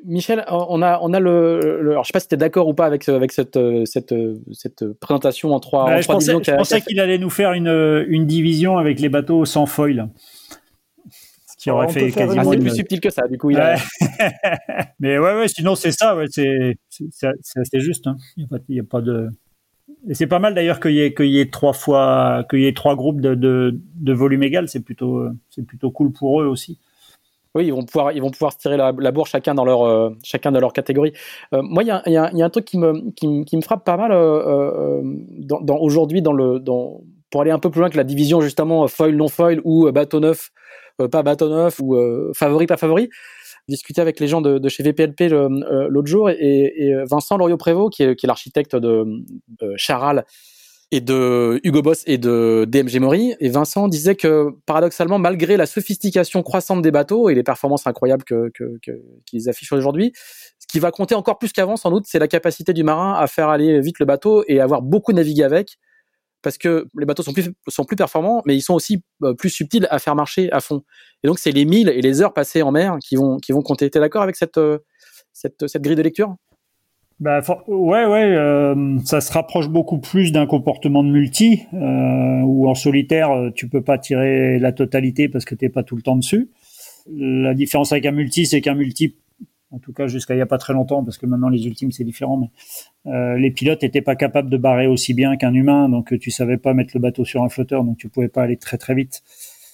Michel, 0.05 0.45
on 0.47 0.81
a, 0.81 0.97
on 1.01 1.13
a 1.13 1.19
le, 1.19 1.79
alors 1.91 2.05
je 2.05 2.07
sais 2.07 2.13
pas 2.13 2.21
si 2.21 2.29
tu 2.29 2.35
es 2.35 2.37
d'accord 2.37 2.69
ou 2.69 2.73
pas 2.73 2.85
avec, 2.85 3.09
avec 3.09 3.33
cette, 3.33 3.59
cette, 3.83 4.15
cette 4.53 4.93
présentation 4.93 5.53
en 5.53 5.59
trois, 5.59 5.87
bah, 5.87 5.99
je 5.99 6.07
pensais, 6.07 6.31
Je 6.41 6.55
pensais 6.55 6.79
qu'il 6.79 7.01
allait 7.01 7.17
nous 7.17 7.29
faire 7.29 7.51
une, 7.51 8.05
une 8.07 8.25
division 8.25 8.77
avec 8.77 9.01
les 9.01 9.09
bateaux 9.09 9.43
sans 9.43 9.65
foil 9.65 10.07
qui 11.59 11.69
aurait 11.69 11.89
fait 11.89 12.11
quasiment. 12.11 12.41
Ah, 12.41 12.51
c'est 12.51 12.59
plus 12.59 12.75
subtil 12.75 13.01
que 13.01 13.09
ça, 13.09 13.27
du 13.27 13.37
coup. 13.37 13.51
Il 13.51 13.57
Mais 14.99 15.19
ouais, 15.19 15.35
ouais, 15.35 15.47
sinon 15.47 15.75
c'est 15.75 15.91
ça, 15.91 16.15
ouais, 16.15 16.25
c'est 16.29 16.77
assez 16.89 17.79
juste. 17.79 18.07
Hein. 18.07 18.17
Il 18.37 18.47
n'y 18.69 18.79
a, 18.79 18.83
pas 18.83 19.01
de. 19.01 19.29
Et 20.07 20.13
c'est 20.13 20.27
pas 20.27 20.39
mal 20.39 20.53
d'ailleurs 20.53 20.79
qu'il 20.79 20.93
y 20.93 21.01
ait 21.01 21.13
qu'il 21.13 21.27
y 21.27 21.39
ait 21.39 21.49
trois 21.49 21.73
fois 21.73 22.45
qu'il 22.49 22.61
y 22.61 22.67
ait 22.67 22.73
trois 22.73 22.95
groupes 22.95 23.19
de, 23.19 23.35
de, 23.35 23.77
de 23.95 24.13
volume 24.13 24.43
égal. 24.43 24.69
C'est 24.69 24.79
plutôt 24.79 25.27
c'est 25.49 25.65
plutôt 25.65 25.91
cool 25.91 26.13
pour 26.13 26.41
eux 26.41 26.45
aussi. 26.45 26.79
Oui, 27.55 27.65
ils 27.65 27.73
vont 27.73 27.83
pouvoir, 27.83 28.11
ils 28.11 28.21
vont 28.21 28.29
pouvoir 28.29 28.53
se 28.53 28.59
tirer 28.59 28.77
la, 28.77 28.93
la 28.97 29.11
bourre 29.11 29.25
chacun 29.25 29.55
dans 29.55 29.65
leur, 29.65 29.81
euh, 29.81 30.11
chacun 30.23 30.51
dans 30.51 30.59
leur 30.59 30.71
catégorie. 30.71 31.13
Euh, 31.53 31.63
moi, 31.63 31.81
il 31.81 31.87
y 31.87 31.91
a, 31.91 32.03
y, 32.05 32.15
a, 32.15 32.31
y 32.31 32.41
a, 32.43 32.45
un 32.45 32.49
truc 32.49 32.65
qui 32.65 32.77
me, 32.77 33.09
qui, 33.15 33.43
qui 33.43 33.57
me 33.57 33.61
frappe 33.63 33.83
pas 33.83 33.97
mal 33.97 34.11
euh, 34.11 35.01
dans, 35.03 35.59
dans 35.59 35.77
aujourd'hui, 35.77 36.21
dans 36.21 36.31
le, 36.31 36.59
dans, 36.59 37.01
pour 37.31 37.41
aller 37.41 37.49
un 37.49 37.57
peu 37.57 37.71
plus 37.71 37.79
loin 37.79 37.89
que 37.89 37.97
la 37.97 38.03
division 38.03 38.39
justement 38.41 38.87
foil 38.87 39.15
non 39.15 39.29
foil 39.29 39.61
ou 39.63 39.91
bateau 39.91 40.19
neuf 40.19 40.51
pas 41.07 41.23
bateau 41.23 41.49
neuf 41.49 41.79
ou 41.79 41.95
euh, 41.95 42.31
favori 42.35 42.67
pas 42.67 42.77
favori 42.77 43.09
discuté 43.67 44.01
avec 44.01 44.19
les 44.19 44.27
gens 44.27 44.41
de, 44.41 44.67
chez 44.67 44.83
VPLP 44.83 45.31
euh, 45.31 45.87
l'autre 45.89 46.07
jour 46.07 46.29
et, 46.29 46.93
Vincent 47.05 47.37
Loriot-Prévost, 47.37 47.93
qui 47.93 48.03
est, 48.03 48.15
qui 48.15 48.25
est 48.25 48.27
l'architecte 48.27 48.75
de, 48.75 49.05
Charal 49.77 50.25
et 50.91 51.01
de 51.01 51.61
Hugo 51.63 51.83
Boss 51.83 52.03
et 52.07 52.17
de 52.17 52.65
DMG 52.67 52.99
Mori. 52.99 53.35
Et 53.39 53.49
Vincent 53.49 53.87
disait 53.87 54.15
que 54.15 54.49
paradoxalement, 54.65 55.19
malgré 55.19 55.55
la 55.55 55.67
sophistication 55.67 56.41
croissante 56.41 56.81
des 56.81 56.89
bateaux 56.89 57.29
et 57.29 57.35
les 57.35 57.43
performances 57.43 57.85
incroyables 57.85 58.23
que, 58.23 58.51
qu'ils 59.25 59.49
affichent 59.49 59.71
aujourd'hui, 59.71 60.13
ce 60.57 60.65
qui 60.65 60.79
va 60.79 60.91
compter 60.91 61.13
encore 61.13 61.37
plus 61.37 61.51
qu'avant 61.51 61.77
sans 61.77 61.91
doute, 61.91 62.05
c'est 62.07 62.19
la 62.19 62.27
capacité 62.27 62.73
du 62.73 62.83
marin 62.83 63.13
à 63.13 63.27
faire 63.27 63.49
aller 63.49 63.79
vite 63.81 63.99
le 63.99 64.05
bateau 64.05 64.43
et 64.47 64.59
avoir 64.59 64.81
beaucoup 64.81 65.13
navigué 65.13 65.43
avec 65.43 65.77
parce 66.41 66.57
que 66.57 66.87
les 66.97 67.05
bateaux 67.05 67.23
sont 67.23 67.33
plus, 67.33 67.51
sont 67.67 67.83
plus 67.83 67.95
performants, 67.95 68.41
mais 68.45 68.55
ils 68.55 68.61
sont 68.61 68.73
aussi 68.73 69.03
euh, 69.23 69.33
plus 69.33 69.49
subtils 69.49 69.87
à 69.89 69.99
faire 69.99 70.15
marcher 70.15 70.51
à 70.51 70.59
fond. 70.59 70.83
Et 71.23 71.27
donc, 71.27 71.39
c'est 71.39 71.51
les 71.51 71.65
milles 71.65 71.89
et 71.89 72.01
les 72.01 72.21
heures 72.21 72.33
passées 72.33 72.61
en 72.61 72.71
mer 72.71 72.97
qui 73.01 73.15
vont, 73.15 73.37
qui 73.37 73.51
vont 73.51 73.61
compter. 73.61 73.89
T'es 73.89 73.99
d'accord 73.99 74.21
avec 74.21 74.35
cette, 74.35 74.57
euh, 74.57 74.79
cette, 75.33 75.67
cette 75.67 75.81
grille 75.81 75.95
de 75.95 76.01
lecture? 76.01 76.35
Bah, 77.19 77.41
ouais, 77.67 78.05
ouais, 78.05 78.33
euh, 78.35 78.97
ça 79.03 79.19
se 79.19 79.33
rapproche 79.33 79.67
beaucoup 79.67 79.99
plus 79.99 80.31
d'un 80.31 80.45
comportement 80.45 81.03
de 81.03 81.09
multi, 81.09 81.63
où 81.73 82.69
en 82.69 82.75
solitaire, 82.75 83.51
tu 83.55 83.67
peux 83.67 83.81
pas 83.81 83.97
tirer 83.97 84.57
la 84.57 84.71
totalité 84.71 85.27
parce 85.27 85.43
que 85.43 85.53
t'es 85.53 85.67
pas 85.67 85.83
tout 85.83 85.97
le 85.97 86.01
temps 86.01 86.15
dessus. 86.15 86.49
La 87.11 87.53
différence 87.53 87.91
avec 87.91 88.05
un 88.05 88.11
multi, 88.11 88.45
c'est 88.45 88.61
qu'un 88.61 88.75
multi 88.75 89.17
en 89.71 89.79
tout 89.79 89.93
cas 89.93 90.07
jusqu'à 90.07 90.33
il 90.33 90.37
n'y 90.37 90.43
a 90.43 90.47
pas 90.47 90.57
très 90.57 90.73
longtemps, 90.73 91.03
parce 91.03 91.17
que 91.17 91.25
maintenant 91.25 91.49
les 91.49 91.65
ultimes 91.65 91.91
c'est 91.91 92.03
différent, 92.03 92.37
mais 92.37 92.49
euh, 93.11 93.37
les 93.37 93.51
pilotes 93.51 93.83
n'étaient 93.83 94.01
pas 94.01 94.15
capables 94.15 94.49
de 94.49 94.57
barrer 94.57 94.87
aussi 94.87 95.13
bien 95.13 95.37
qu'un 95.37 95.53
humain, 95.53 95.89
donc 95.89 96.17
tu 96.19 96.31
savais 96.31 96.57
pas 96.57 96.73
mettre 96.73 96.91
le 96.95 96.99
bateau 96.99 97.25
sur 97.25 97.43
un 97.43 97.49
flotteur, 97.49 97.83
donc 97.83 97.97
tu 97.97 98.09
pouvais 98.09 98.29
pas 98.29 98.43
aller 98.43 98.57
très 98.57 98.77
très 98.77 98.95
vite 98.95 99.23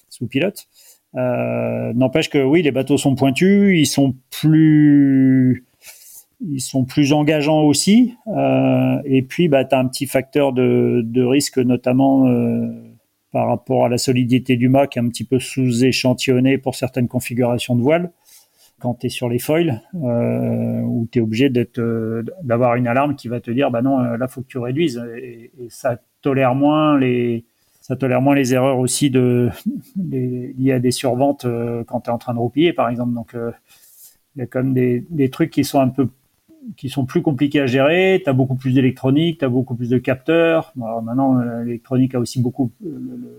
sous 0.10 0.28
pilote. 0.28 0.68
Euh, 1.16 1.94
N'empêche 1.94 2.30
que 2.30 2.44
oui, 2.44 2.62
les 2.62 2.72
bateaux 2.72 2.98
sont 2.98 3.16
pointus, 3.16 3.78
ils 3.78 3.86
sont 3.86 4.16
plus 4.30 5.66
ils 6.42 6.60
sont 6.60 6.84
plus 6.84 7.14
engageants 7.14 7.62
aussi, 7.62 8.14
euh, 8.28 9.02
et 9.06 9.22
puis 9.22 9.48
bah, 9.48 9.64
tu 9.64 9.74
as 9.74 9.80
un 9.80 9.88
petit 9.88 10.06
facteur 10.06 10.52
de, 10.54 11.24
risque, 11.24 11.58
notamment 11.58 12.28
euh, 12.28 12.68
par 13.32 13.48
rapport 13.48 13.86
à 13.86 13.90
la 13.90 13.98
solidité 13.98 14.58
du 14.58 14.70
mât, 14.70 14.88
qui 14.88 15.00
est 15.00 15.02
un 15.02 15.08
petit 15.08 15.24
peu 15.24 15.40
sous-échantillonné 15.40 16.58
pour 16.58 16.76
certaines 16.76 17.08
configurations 17.08 17.76
de 17.76 17.82
voile 17.82 18.12
quand 18.86 18.93
tu 18.93 19.08
es 19.08 19.10
sur 19.10 19.30
les 19.30 19.39
foils, 19.39 19.82
euh, 19.95 20.82
où 20.82 21.08
tu 21.12 21.17
es 21.17 21.21
obligé 21.24 21.50
d'être, 21.50 21.80
euh, 21.80 22.24
d'avoir 22.43 22.76
une 22.76 22.88
alarme 22.88 23.15
qui 23.15 23.28
va 23.28 23.39
te 23.39 23.50
dire, 23.50 23.71
bah 23.71 23.82
non, 23.82 24.00
euh, 24.00 24.15
là, 24.15 24.28
faut 24.28 24.41
que 24.41 24.48
tu 24.48 24.60
réduises. 24.60 25.04
Et, 25.17 25.50
ça 25.69 26.00
tolère 26.21 26.54
moins 26.54 27.00
les, 27.00 27.45
ça 27.82 27.95
tolère 27.95 28.21
moins 28.21 28.36
les 28.36 28.54
erreurs 28.54 28.78
aussi 28.78 29.10
de, 29.10 29.50
liées 29.95 30.74
à 30.74 30.78
des 30.78 30.91
surventes 30.91 31.45
euh, 31.45 31.84
quand 31.84 32.02
tu 32.02 32.12
es 32.12 32.13
en 32.13 32.19
train 32.19 32.36
de 32.36 32.38
roupiller, 32.38 32.74
par 32.74 32.88
exemple. 32.89 33.15
Donc, 33.15 33.36
il 33.36 34.39
y 34.39 34.43
a 34.43 34.45
quand 34.45 34.63
même 34.63 34.76
des, 34.76 35.30
trucs 35.32 35.50
qui 35.50 35.63
sont 35.63 35.80
un 35.80 35.89
peu 35.89 36.08
qui 36.78 36.89
sont 36.89 37.06
plus 37.06 37.24
compliqués 37.24 37.62
à 37.62 37.65
gérer. 37.65 38.21
Tu 38.24 38.30
as 38.30 38.34
beaucoup 38.34 38.56
plus 38.56 38.74
d'électronique, 38.74 39.39
tu 39.39 39.45
as 39.45 39.50
beaucoup 39.50 39.74
plus 39.74 39.89
de 39.89 39.98
capteurs. 39.98 40.74
maintenant, 40.76 41.39
l'électronique 41.63 42.13
a 42.13 42.19
aussi 42.19 42.39
beaucoup, 42.39 42.71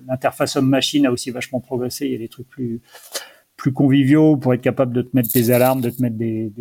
l'interface 0.08 0.56
homme-machine 0.56 1.06
a 1.06 1.12
aussi 1.12 1.30
vachement 1.30 1.60
progressé. 1.60 2.06
Il 2.06 2.12
y 2.12 2.14
a 2.16 2.18
des 2.18 2.28
trucs 2.28 2.48
plus, 2.48 2.80
conviviaux 3.72 4.36
pour 4.36 4.54
être 4.54 4.62
capable 4.62 4.92
de 4.92 5.02
te 5.02 5.14
mettre 5.14 5.30
des 5.32 5.50
alarmes, 5.50 5.80
de 5.80 5.90
te 5.90 6.02
mettre 6.02 6.16
des, 6.16 6.52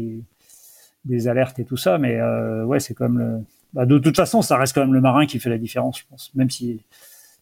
des, 1.06 1.28
alertes 1.28 1.60
et 1.60 1.66
tout 1.66 1.78
ça. 1.78 1.98
Mais 1.98 2.20
euh, 2.20 2.64
ouais, 2.66 2.80
c'est 2.80 2.94
comme 2.94 3.20
le. 3.20 3.40
Bah, 3.74 3.86
de 3.86 3.98
toute 3.98 4.16
façon, 4.16 4.42
ça 4.42 4.58
reste 4.58 4.74
quand 4.74 4.82
même 4.82 4.94
le 4.94 5.02
marin 5.02 5.26
qui 5.26 5.40
fait 5.40 5.50
la 5.50 5.58
différence, 5.58 6.00
je 6.00 6.06
pense. 6.10 6.32
Même 6.36 6.50
si 6.50 6.82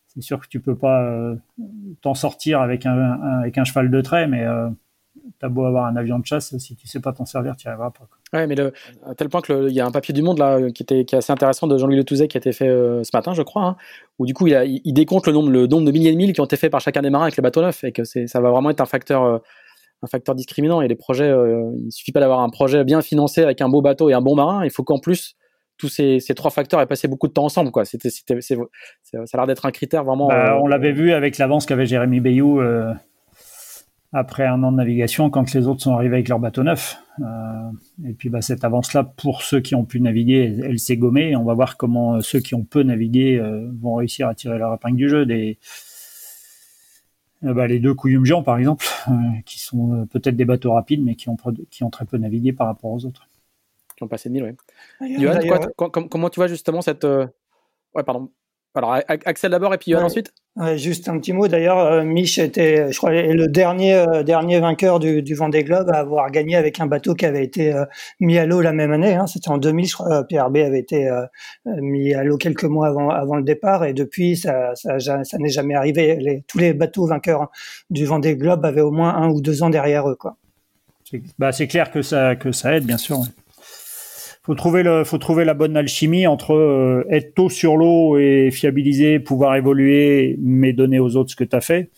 c'est 0.07 0.21
sûr 0.21 0.39
que 0.39 0.47
tu 0.47 0.59
peux 0.59 0.75
pas 0.75 1.03
euh, 1.03 1.35
t'en 2.01 2.13
sortir 2.13 2.61
avec 2.61 2.85
un, 2.85 3.19
avec 3.39 3.57
un 3.57 3.63
cheval 3.63 3.91
de 3.91 4.01
trait, 4.01 4.27
mais 4.27 4.43
euh, 4.43 4.69
t'as 5.39 5.49
beau 5.49 5.65
avoir 5.65 5.85
un 5.85 5.95
avion 5.95 6.19
de 6.19 6.25
chasse, 6.25 6.57
si 6.57 6.75
tu 6.75 6.87
sais 6.87 6.99
pas 6.99 7.13
t'en 7.13 7.25
servir, 7.25 7.55
tu 7.55 7.67
n'y 7.67 7.69
arriveras 7.69 7.91
pas. 7.91 8.05
Quoi. 8.09 8.39
Ouais, 8.39 8.47
mais 8.47 8.55
le, 8.55 8.73
à 9.05 9.15
tel 9.15 9.29
point 9.29 9.41
que 9.41 9.69
il 9.69 9.73
y 9.73 9.79
a 9.79 9.85
un 9.85 9.91
papier 9.91 10.13
du 10.13 10.21
Monde 10.21 10.39
là 10.39 10.71
qui 10.71 10.83
était 10.83 11.05
qui 11.05 11.15
est 11.15 11.19
assez 11.19 11.31
intéressant 11.31 11.67
de 11.67 11.77
Jean-Louis 11.77 11.97
Letouzet 11.97 12.27
qui 12.27 12.37
a 12.37 12.39
été 12.39 12.51
fait 12.51 12.67
euh, 12.67 13.03
ce 13.03 13.11
matin, 13.13 13.33
je 13.33 13.41
crois, 13.41 13.63
hein, 13.63 13.75
où 14.19 14.25
du 14.25 14.33
coup 14.33 14.47
il, 14.47 14.55
a, 14.55 14.65
il, 14.65 14.93
décompte 14.93 15.27
le 15.27 15.33
nombre 15.33 15.49
le 15.49 15.67
nombre 15.67 15.85
de 15.85 15.91
milliers 15.91 16.11
de 16.11 16.17
milles 16.17 16.33
qui 16.33 16.41
ont 16.41 16.45
été 16.45 16.57
faits 16.57 16.71
par 16.71 16.81
chacun 16.81 17.01
des 17.01 17.09
marins 17.09 17.25
avec 17.25 17.37
les 17.37 17.41
bateaux 17.41 17.61
neufs 17.61 17.83
et 17.83 17.91
que 17.91 18.03
ça 18.03 18.41
va 18.41 18.49
vraiment 18.49 18.69
être 18.69 18.81
un 18.81 18.85
facteur 18.85 19.23
euh, 19.23 19.37
un 20.01 20.07
facteur 20.07 20.35
discriminant 20.35 20.81
et 20.81 20.87
les 20.87 20.95
projets 20.95 21.29
euh, 21.29 21.71
il 21.85 21.91
suffit 21.91 22.11
pas 22.11 22.19
d'avoir 22.19 22.41
un 22.41 22.49
projet 22.49 22.83
bien 22.83 23.01
financé 23.01 23.43
avec 23.43 23.61
un 23.61 23.69
beau 23.69 23.81
bateau 23.81 24.09
et 24.09 24.13
un 24.13 24.21
bon 24.21 24.35
marin, 24.35 24.65
il 24.65 24.71
faut 24.71 24.83
qu'en 24.83 24.99
plus 24.99 25.35
tous 25.77 25.89
ces, 25.89 26.19
ces, 26.19 26.35
trois 26.35 26.51
facteurs 26.51 26.79
aient 26.81 26.85
passé 26.85 27.07
beaucoup 27.07 27.27
de 27.27 27.33
temps 27.33 27.45
ensemble 27.45 27.71
quoi. 27.71 27.83
C'était 27.83 28.09
c'était 28.09 28.39
ça 28.41 28.57
a 29.15 29.37
l'air 29.37 29.47
d'être 29.47 29.65
un 29.65 29.71
critère 29.71 30.03
vraiment. 30.03 30.27
Bah, 30.27 30.59
on 30.61 30.67
l'avait 30.67 30.91
vu 30.91 31.13
avec 31.13 31.37
l'avance 31.37 31.65
qu'avait 31.65 31.87
Jérémy 31.87 32.19
Bayou 32.19 32.61
après 34.13 34.45
un 34.45 34.61
an 34.63 34.71
de 34.71 34.77
navigation 34.77 35.31
quand 35.31 35.53
les 35.53 35.67
autres 35.67 35.81
sont 35.81 35.93
arrivés 35.93 36.15
avec 36.15 36.29
leur 36.29 36.39
bateau 36.39 36.63
neuf. 36.63 36.97
Euh, 37.19 37.71
et 38.07 38.13
puis 38.13 38.29
bah, 38.29 38.41
cette 38.41 38.63
avance-là, 38.63 39.03
pour 39.03 39.41
ceux 39.41 39.59
qui 39.59 39.73
ont 39.73 39.85
pu 39.85 39.99
naviguer, 39.99 40.59
elle, 40.63 40.79
s'est 40.79 40.97
gommée. 40.97 41.31
Et 41.31 41.35
on 41.35 41.43
va 41.43 41.55
voir 41.55 41.77
comment 41.77 42.15
euh, 42.15 42.21
ceux 42.21 42.39
qui 42.39 42.53
ont 42.53 42.63
peu 42.63 42.83
navigué 42.83 43.37
euh, 43.37 43.69
vont 43.81 43.95
réussir 43.95 44.27
à 44.27 44.35
tirer 44.35 44.59
leur 44.59 44.73
épingle 44.73 44.97
du 44.97 45.09
jeu. 45.09 45.25
Des, 45.25 45.57
bah, 47.41 47.67
les 47.67 47.79
deux 47.79 47.95
Couillum 47.95 48.23
Jean, 48.23 48.43
par 48.43 48.57
exemple, 48.57 48.85
qui 49.45 49.59
sont 49.59 50.07
peut-être 50.11 50.37
des 50.37 50.45
bateaux 50.45 50.73
rapides, 50.73 51.03
mais 51.03 51.15
qui 51.15 51.29
ont, 51.29 51.37
qui 51.69 51.83
ont 51.83 51.89
très 51.89 52.05
peu 52.05 52.17
navigué 52.17 52.53
par 52.53 52.67
rapport 52.67 52.91
aux 52.91 53.05
autres. 53.05 53.27
Qui 53.97 54.03
ont 54.03 54.07
passé 54.07 54.29
de 54.29 54.33
mille, 54.33 54.55
oui. 54.99 55.27
comment 55.75 56.29
tu 56.29 56.39
vois 56.39 56.47
justement 56.47 56.81
cette... 56.81 57.03
Ouais, 57.03 58.03
pardon. 58.03 58.31
Alors, 58.75 58.97
Axel 59.07 59.51
d'abord 59.51 59.73
et 59.73 59.77
puis 59.77 59.91
Johan 59.91 60.03
ensuite 60.03 60.33
juste 60.75 61.09
un 61.09 61.17
petit 61.19 61.33
mot 61.33 61.47
d'ailleurs, 61.47 61.79
euh, 61.79 62.03
Mich 62.03 62.37
était, 62.37 62.91
je 62.91 62.97
crois, 62.97 63.11
le 63.11 63.47
dernier 63.47 63.95
euh, 63.95 64.23
dernier 64.23 64.59
vainqueur 64.59 64.99
du, 64.99 65.23
du 65.23 65.33
Vendée 65.33 65.63
Globe 65.63 65.89
à 65.89 65.97
avoir 65.97 66.29
gagné 66.31 66.55
avec 66.55 66.79
un 66.79 66.85
bateau 66.85 67.15
qui 67.15 67.25
avait 67.25 67.43
été 67.43 67.73
euh, 67.73 67.85
mis 68.19 68.37
à 68.37 68.45
l'eau 68.45 68.61
la 68.61 68.71
même 68.71 68.91
année. 68.91 69.15
Hein, 69.15 69.25
C'était 69.27 69.49
en 69.49 69.57
2000, 69.57 69.87
je 69.87 69.93
crois. 69.93 70.23
PRB 70.27 70.57
avait 70.57 70.79
été 70.79 71.09
mis 71.65 72.13
à 72.13 72.23
l'eau 72.23 72.37
quelques 72.37 72.63
mois 72.65 72.87
avant 72.87 73.09
avant 73.09 73.35
le 73.35 73.43
départ 73.43 73.83
et 73.85 73.93
depuis 73.93 74.37
ça 74.37 74.73
ça, 74.75 74.99
ça 74.99 75.37
n'est 75.37 75.49
jamais 75.49 75.75
arrivé. 75.75 76.15
Les, 76.17 76.43
tous 76.47 76.59
les 76.59 76.73
bateaux 76.73 77.07
vainqueurs 77.07 77.49
du 77.89 78.05
Vendée 78.05 78.35
Globe 78.35 78.65
avaient 78.65 78.81
au 78.81 78.91
moins 78.91 79.15
un 79.15 79.29
ou 79.29 79.41
deux 79.41 79.63
ans 79.63 79.69
derrière 79.69 80.09
eux, 80.09 80.15
quoi. 80.15 80.37
Bah, 81.37 81.51
c'est 81.51 81.67
clair 81.67 81.91
que 81.91 82.01
ça 82.01 82.35
que 82.35 82.51
ça 82.51 82.75
aide, 82.75 82.85
bien 82.85 82.97
sûr 82.97 83.19
faut 84.43 84.55
trouver 84.55 84.83
le, 84.83 85.03
faut 85.05 85.17
trouver 85.17 85.45
la 85.45 85.53
bonne 85.53 85.77
alchimie 85.77 86.27
entre 86.27 86.53
euh, 86.53 87.05
être 87.09 87.33
tôt 87.33 87.49
sur 87.49 87.77
l'eau 87.77 88.17
et 88.17 88.51
fiabiliser, 88.51 89.19
pouvoir 89.19 89.55
évoluer, 89.55 90.35
mais 90.41 90.73
donner 90.73 90.99
aux 90.99 91.15
autres 91.15 91.31
ce 91.31 91.35
que 91.35 91.45
tu 91.45 91.55
as 91.55 91.61
fait, 91.61 91.91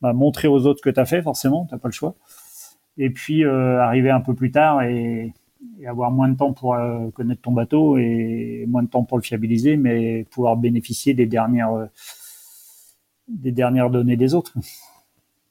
bah, 0.00 0.14
montrer 0.14 0.48
aux 0.48 0.66
autres 0.66 0.78
ce 0.78 0.82
que 0.82 0.94
tu 0.94 1.00
as 1.00 1.04
fait, 1.04 1.22
forcément, 1.22 1.66
t'as 1.70 1.78
pas 1.78 1.88
le 1.88 1.92
choix. 1.92 2.14
Et 2.96 3.10
puis 3.10 3.44
euh, 3.44 3.78
arriver 3.80 4.10
un 4.10 4.20
peu 4.20 4.34
plus 4.34 4.50
tard 4.50 4.82
et, 4.82 5.32
avoir 5.86 6.10
moins 6.10 6.28
de 6.28 6.36
temps 6.36 6.52
pour 6.52 6.74
euh, 6.74 7.10
connaître 7.10 7.42
ton 7.42 7.52
bateau 7.52 7.98
et 7.98 8.64
moins 8.66 8.82
de 8.82 8.88
temps 8.88 9.04
pour 9.04 9.18
le 9.18 9.22
fiabiliser, 9.22 9.76
mais 9.76 10.24
pouvoir 10.30 10.56
bénéficier 10.56 11.12
des 11.12 11.26
dernières, 11.26 11.88
des 13.28 13.52
dernières 13.52 13.90
données 13.90 14.16
des 14.16 14.34
autres 14.34 14.54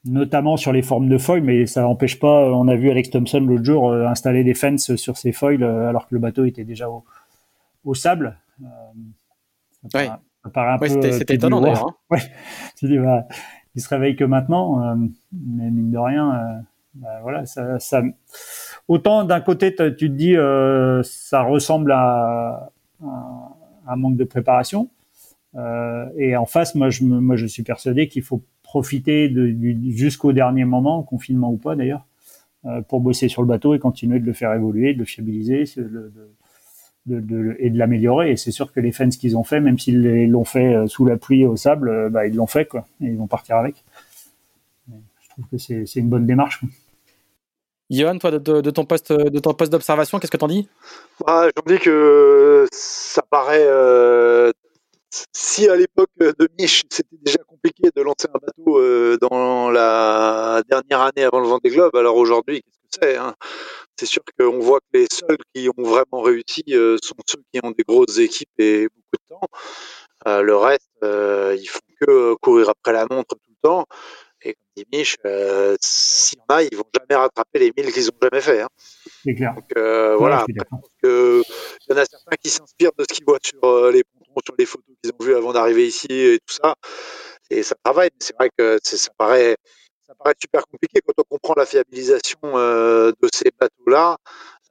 notamment 0.06 0.56
sur 0.56 0.72
les 0.72 0.82
formes 0.82 1.08
de 1.08 1.18
foils, 1.18 1.42
mais 1.42 1.66
ça 1.66 1.82
n'empêche 1.82 2.18
pas, 2.18 2.50
on 2.50 2.68
a 2.68 2.76
vu 2.76 2.90
Alex 2.90 3.10
Thompson 3.10 3.40
l'autre 3.40 3.64
jour 3.64 3.90
euh, 3.90 4.06
installer 4.06 4.44
des 4.44 4.54
fences 4.54 4.94
sur 4.96 5.16
ses 5.16 5.32
foils 5.32 5.62
euh, 5.62 5.88
alors 5.88 6.06
que 6.06 6.14
le 6.14 6.20
bateau 6.20 6.44
était 6.44 6.64
déjà 6.64 6.88
au, 6.88 7.94
sable. 7.94 8.38
Euh, 8.62 8.66
ça, 9.92 10.20
paraît. 10.52 10.88
C'était 10.88 11.34
étonnant 11.34 11.60
d'ailleurs. 11.60 11.88
Hein. 11.88 11.94
Ouais. 12.10 12.20
Tu 12.78 12.86
dis, 12.86 12.98
bah, 12.98 13.26
il 13.74 13.82
se 13.82 13.88
réveille 13.88 14.16
que 14.16 14.24
maintenant, 14.24 14.96
mais 15.32 15.70
mine 15.70 15.90
de 15.90 15.98
rien, 15.98 16.62
bah, 16.94 17.20
voilà, 17.22 17.44
ça, 17.44 17.78
ça... 17.78 18.02
autant 18.88 19.24
d'un 19.24 19.40
côté 19.40 19.74
tu 19.74 19.94
te 19.94 20.04
dis 20.06 20.34
ça 21.04 21.42
ressemble 21.42 21.92
à, 21.92 22.70
un 23.02 23.96
manque 23.96 24.16
de 24.16 24.24
préparation, 24.24 24.88
et 26.16 26.36
en 26.36 26.46
face, 26.46 26.74
moi 26.74 26.88
je, 26.88 27.04
moi 27.04 27.36
je 27.36 27.46
suis 27.46 27.62
persuadé 27.62 28.08
qu'il 28.08 28.22
faut 28.22 28.42
profiter 28.76 29.30
de, 29.30 29.56
jusqu'au 29.90 30.34
dernier 30.34 30.66
moment, 30.66 31.02
confinement 31.02 31.50
ou 31.50 31.56
pas 31.56 31.74
d'ailleurs, 31.76 32.04
euh, 32.66 32.82
pour 32.82 33.00
bosser 33.00 33.28
sur 33.28 33.40
le 33.40 33.48
bateau 33.48 33.74
et 33.74 33.78
continuer 33.78 34.20
de 34.20 34.26
le 34.26 34.34
faire 34.34 34.52
évoluer, 34.52 34.92
de 34.92 34.98
le 34.98 35.06
fiabiliser 35.06 35.64
de, 37.06 37.56
et 37.58 37.70
de 37.70 37.78
l'améliorer. 37.78 38.32
Et 38.32 38.36
c'est 38.36 38.50
sûr 38.50 38.70
que 38.74 38.80
les 38.80 38.92
fans 38.92 39.08
qu'ils 39.08 39.34
ont 39.38 39.44
fait, 39.44 39.60
même 39.60 39.78
s'ils 39.78 40.28
l'ont 40.30 40.44
fait 40.44 40.74
euh, 40.74 40.86
sous 40.88 41.06
la 41.06 41.16
pluie 41.16 41.46
au 41.46 41.56
sable, 41.56 41.88
euh, 41.88 42.10
bah, 42.10 42.26
ils 42.26 42.34
l'ont 42.34 42.46
fait 42.46 42.66
quoi, 42.66 42.86
et 43.00 43.06
ils 43.06 43.16
vont 43.16 43.26
partir 43.26 43.56
avec. 43.56 43.82
Je 44.90 45.28
trouve 45.30 45.46
que 45.50 45.56
c'est, 45.56 45.98
une 45.98 46.10
bonne 46.10 46.26
démarche. 46.26 46.62
Johan, 47.88 48.18
toi, 48.18 48.30
de, 48.30 48.70
ton 48.70 48.84
poste 48.84 49.10
de 49.10 49.38
ton 49.38 49.54
poste 49.54 49.72
d'observation, 49.72 50.18
qu'est-ce 50.18 50.30
que 50.30 50.36
t'en 50.36 50.48
dis? 50.48 50.68
Bah, 51.26 51.48
J'en 51.56 51.74
dis 51.74 51.80
que 51.80 52.66
ça 52.72 53.22
paraît 53.22 53.66
si 55.32 55.68
à 55.68 55.76
l'époque 55.76 56.10
de 56.18 56.48
Mich, 56.58 56.84
c'était 56.90 57.16
déjà 57.22 57.38
compliqué 57.46 57.90
de 57.94 58.02
lancer 58.02 58.28
un 58.32 58.38
bateau 58.38 58.78
euh, 58.78 59.16
dans 59.20 59.70
la 59.70 60.62
dernière 60.68 61.00
année 61.00 61.24
avant 61.24 61.40
le 61.40 61.48
Vendée 61.48 61.70
Globe, 61.70 61.94
alors 61.96 62.16
aujourd'hui, 62.16 62.62
qu'est-ce 62.62 62.98
que 63.00 63.06
c'est 63.06 63.16
hein? 63.16 63.34
C'est 63.98 64.06
sûr 64.06 64.22
qu'on 64.38 64.58
voit 64.58 64.80
que 64.80 64.98
les 64.98 65.06
seuls 65.10 65.38
qui 65.54 65.68
ont 65.68 65.82
vraiment 65.82 66.22
réussi 66.22 66.64
euh, 66.70 66.98
sont 67.02 67.14
ceux 67.26 67.42
qui 67.52 67.60
ont 67.62 67.70
des 67.70 67.84
grosses 67.84 68.18
équipes 68.18 68.48
et 68.58 68.88
beaucoup 68.88 69.00
de 69.12 69.34
temps. 69.34 69.48
Euh, 70.26 70.42
le 70.42 70.56
reste, 70.56 70.90
ils 71.02 71.68
font 71.68 71.80
que 72.00 72.34
courir 72.34 72.68
après 72.68 72.92
la 72.92 73.06
montre 73.10 73.36
tout 73.36 73.50
le 73.50 73.68
temps. 73.68 73.86
Et 74.42 74.54
comme 74.54 74.66
dit 74.76 74.84
Mich, 74.92 75.16
s'il 75.80 76.38
y 76.38 76.42
en 76.42 76.54
a, 76.54 76.62
ils 76.62 76.76
vont 76.76 76.84
jamais 76.94 77.20
rattraper 77.20 77.58
les 77.58 77.72
milles 77.76 77.92
qu'ils 77.92 78.10
ont 78.10 78.18
jamais 78.22 78.42
fait. 78.42 78.60
Hein. 78.60 78.68
C'est 79.24 79.34
clair. 79.34 79.54
Donc 79.54 79.70
voilà. 80.18 80.44
il 80.48 80.56
y 80.56 81.92
en 81.92 81.96
a 81.96 82.04
certains 82.04 82.36
qui 82.42 82.50
s'inspirent 82.50 82.92
de 82.98 83.04
ce 83.08 83.14
qu'ils 83.14 83.24
voient 83.24 83.38
sur 83.42 83.90
les 83.90 84.02
sur 84.44 84.54
les 84.58 84.66
photos 84.66 84.94
qu'ils 85.02 85.12
ont 85.12 85.24
vues 85.24 85.36
avant 85.36 85.52
d'arriver 85.52 85.86
ici 85.86 86.06
et 86.10 86.38
tout 86.38 86.54
ça. 86.54 86.74
Et 87.50 87.62
ça 87.62 87.74
travaille, 87.82 88.10
mais 88.12 88.18
c'est 88.20 88.36
vrai 88.36 88.50
que 88.56 88.78
ça 88.82 89.10
paraît, 89.16 89.56
ça 90.06 90.14
paraît 90.14 90.34
super 90.40 90.66
compliqué 90.66 91.00
quand 91.06 91.14
on 91.18 91.36
comprend 91.36 91.54
la 91.56 91.66
fiabilisation 91.66 92.38
euh, 92.44 93.12
de 93.22 93.28
ces 93.32 93.50
bateaux-là. 93.58 94.16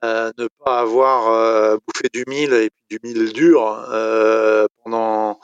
Euh, 0.03 0.31
ne 0.37 0.47
pas 0.63 0.81
avoir 0.81 1.29
euh, 1.29 1.77
bouffé 1.87 2.09
du 2.13 2.25
mille 2.27 2.53
et 2.53 2.69
puis 2.69 2.99
du 2.99 3.07
mille 3.07 3.31
dur 3.31 3.61
pendant 4.83 5.39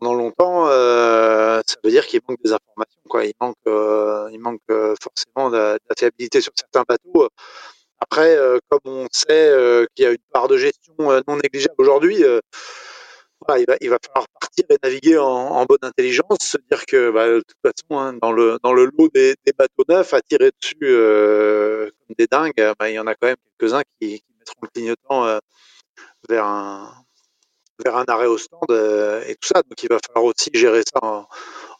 pendant 0.00 0.14
longtemps, 0.14 0.66
ça 0.66 1.76
veut 1.84 1.90
dire 1.90 2.06
qu'il 2.06 2.20
manque 2.26 2.38
des 2.42 2.52
informations. 2.52 3.02
Quoi. 3.06 3.26
Il 3.26 3.34
manque, 3.38 3.56
il 4.32 4.40
manque 4.40 4.62
forcément 4.66 5.50
de, 5.50 5.74
de, 5.74 5.78
la 5.88 5.94
fiabilité 5.96 6.40
sur 6.40 6.52
certains 6.56 6.84
bateaux. 6.88 7.28
Après, 8.00 8.36
comme 8.68 8.80
on 8.84 9.06
sait 9.12 9.86
qu'il 9.94 10.04
y 10.04 10.08
a 10.08 10.12
une 10.12 10.18
part 10.32 10.48
de 10.48 10.56
gestion 10.56 10.94
non 10.98 11.36
négligeable 11.36 11.76
aujourd'hui, 11.78 12.24
il, 13.58 13.66
va, 13.66 13.98
falloir 14.02 14.26
partir 14.40 14.64
et 14.68 14.76
naviguer 14.82 15.18
en, 15.18 15.64
bonne 15.64 15.78
intelligence, 15.82 16.38
se 16.40 16.58
dire 16.70 16.84
que 16.86 17.10
bah, 17.10 17.26
de 17.26 17.40
toute 17.40 17.58
façon, 17.62 17.98
hein, 17.98 18.12
dans, 18.20 18.32
le, 18.32 18.58
lot 18.62 19.08
des, 19.14 19.34
bateaux 19.58 19.84
neufs 19.88 20.14
à 20.14 20.20
tirer 20.20 20.50
dessus 20.60 20.76
euh, 20.82 21.90
comme 22.06 22.16
des 22.18 22.26
dingues, 22.26 22.74
bah, 22.78 22.90
il 22.90 22.94
y 22.94 22.98
en 22.98 23.06
a 23.06 23.14
quand 23.14 23.28
même 23.28 23.36
quelques-uns 23.58 23.82
qui, 24.00 24.20
qui, 24.20 24.24
mettront 24.38 24.60
le 24.62 24.68
clignotant 24.68 25.26
euh, 25.26 25.38
vers, 26.28 26.44
un, 26.46 28.04
arrêt 28.08 28.26
au 28.26 28.38
stand 28.38 28.70
euh, 28.70 29.22
et 29.26 29.34
tout 29.34 29.48
ça. 29.48 29.62
Donc 29.62 29.82
il 29.82 29.88
va 29.88 29.98
falloir 30.06 30.24
aussi 30.24 30.50
gérer 30.52 30.82
ça 30.82 31.26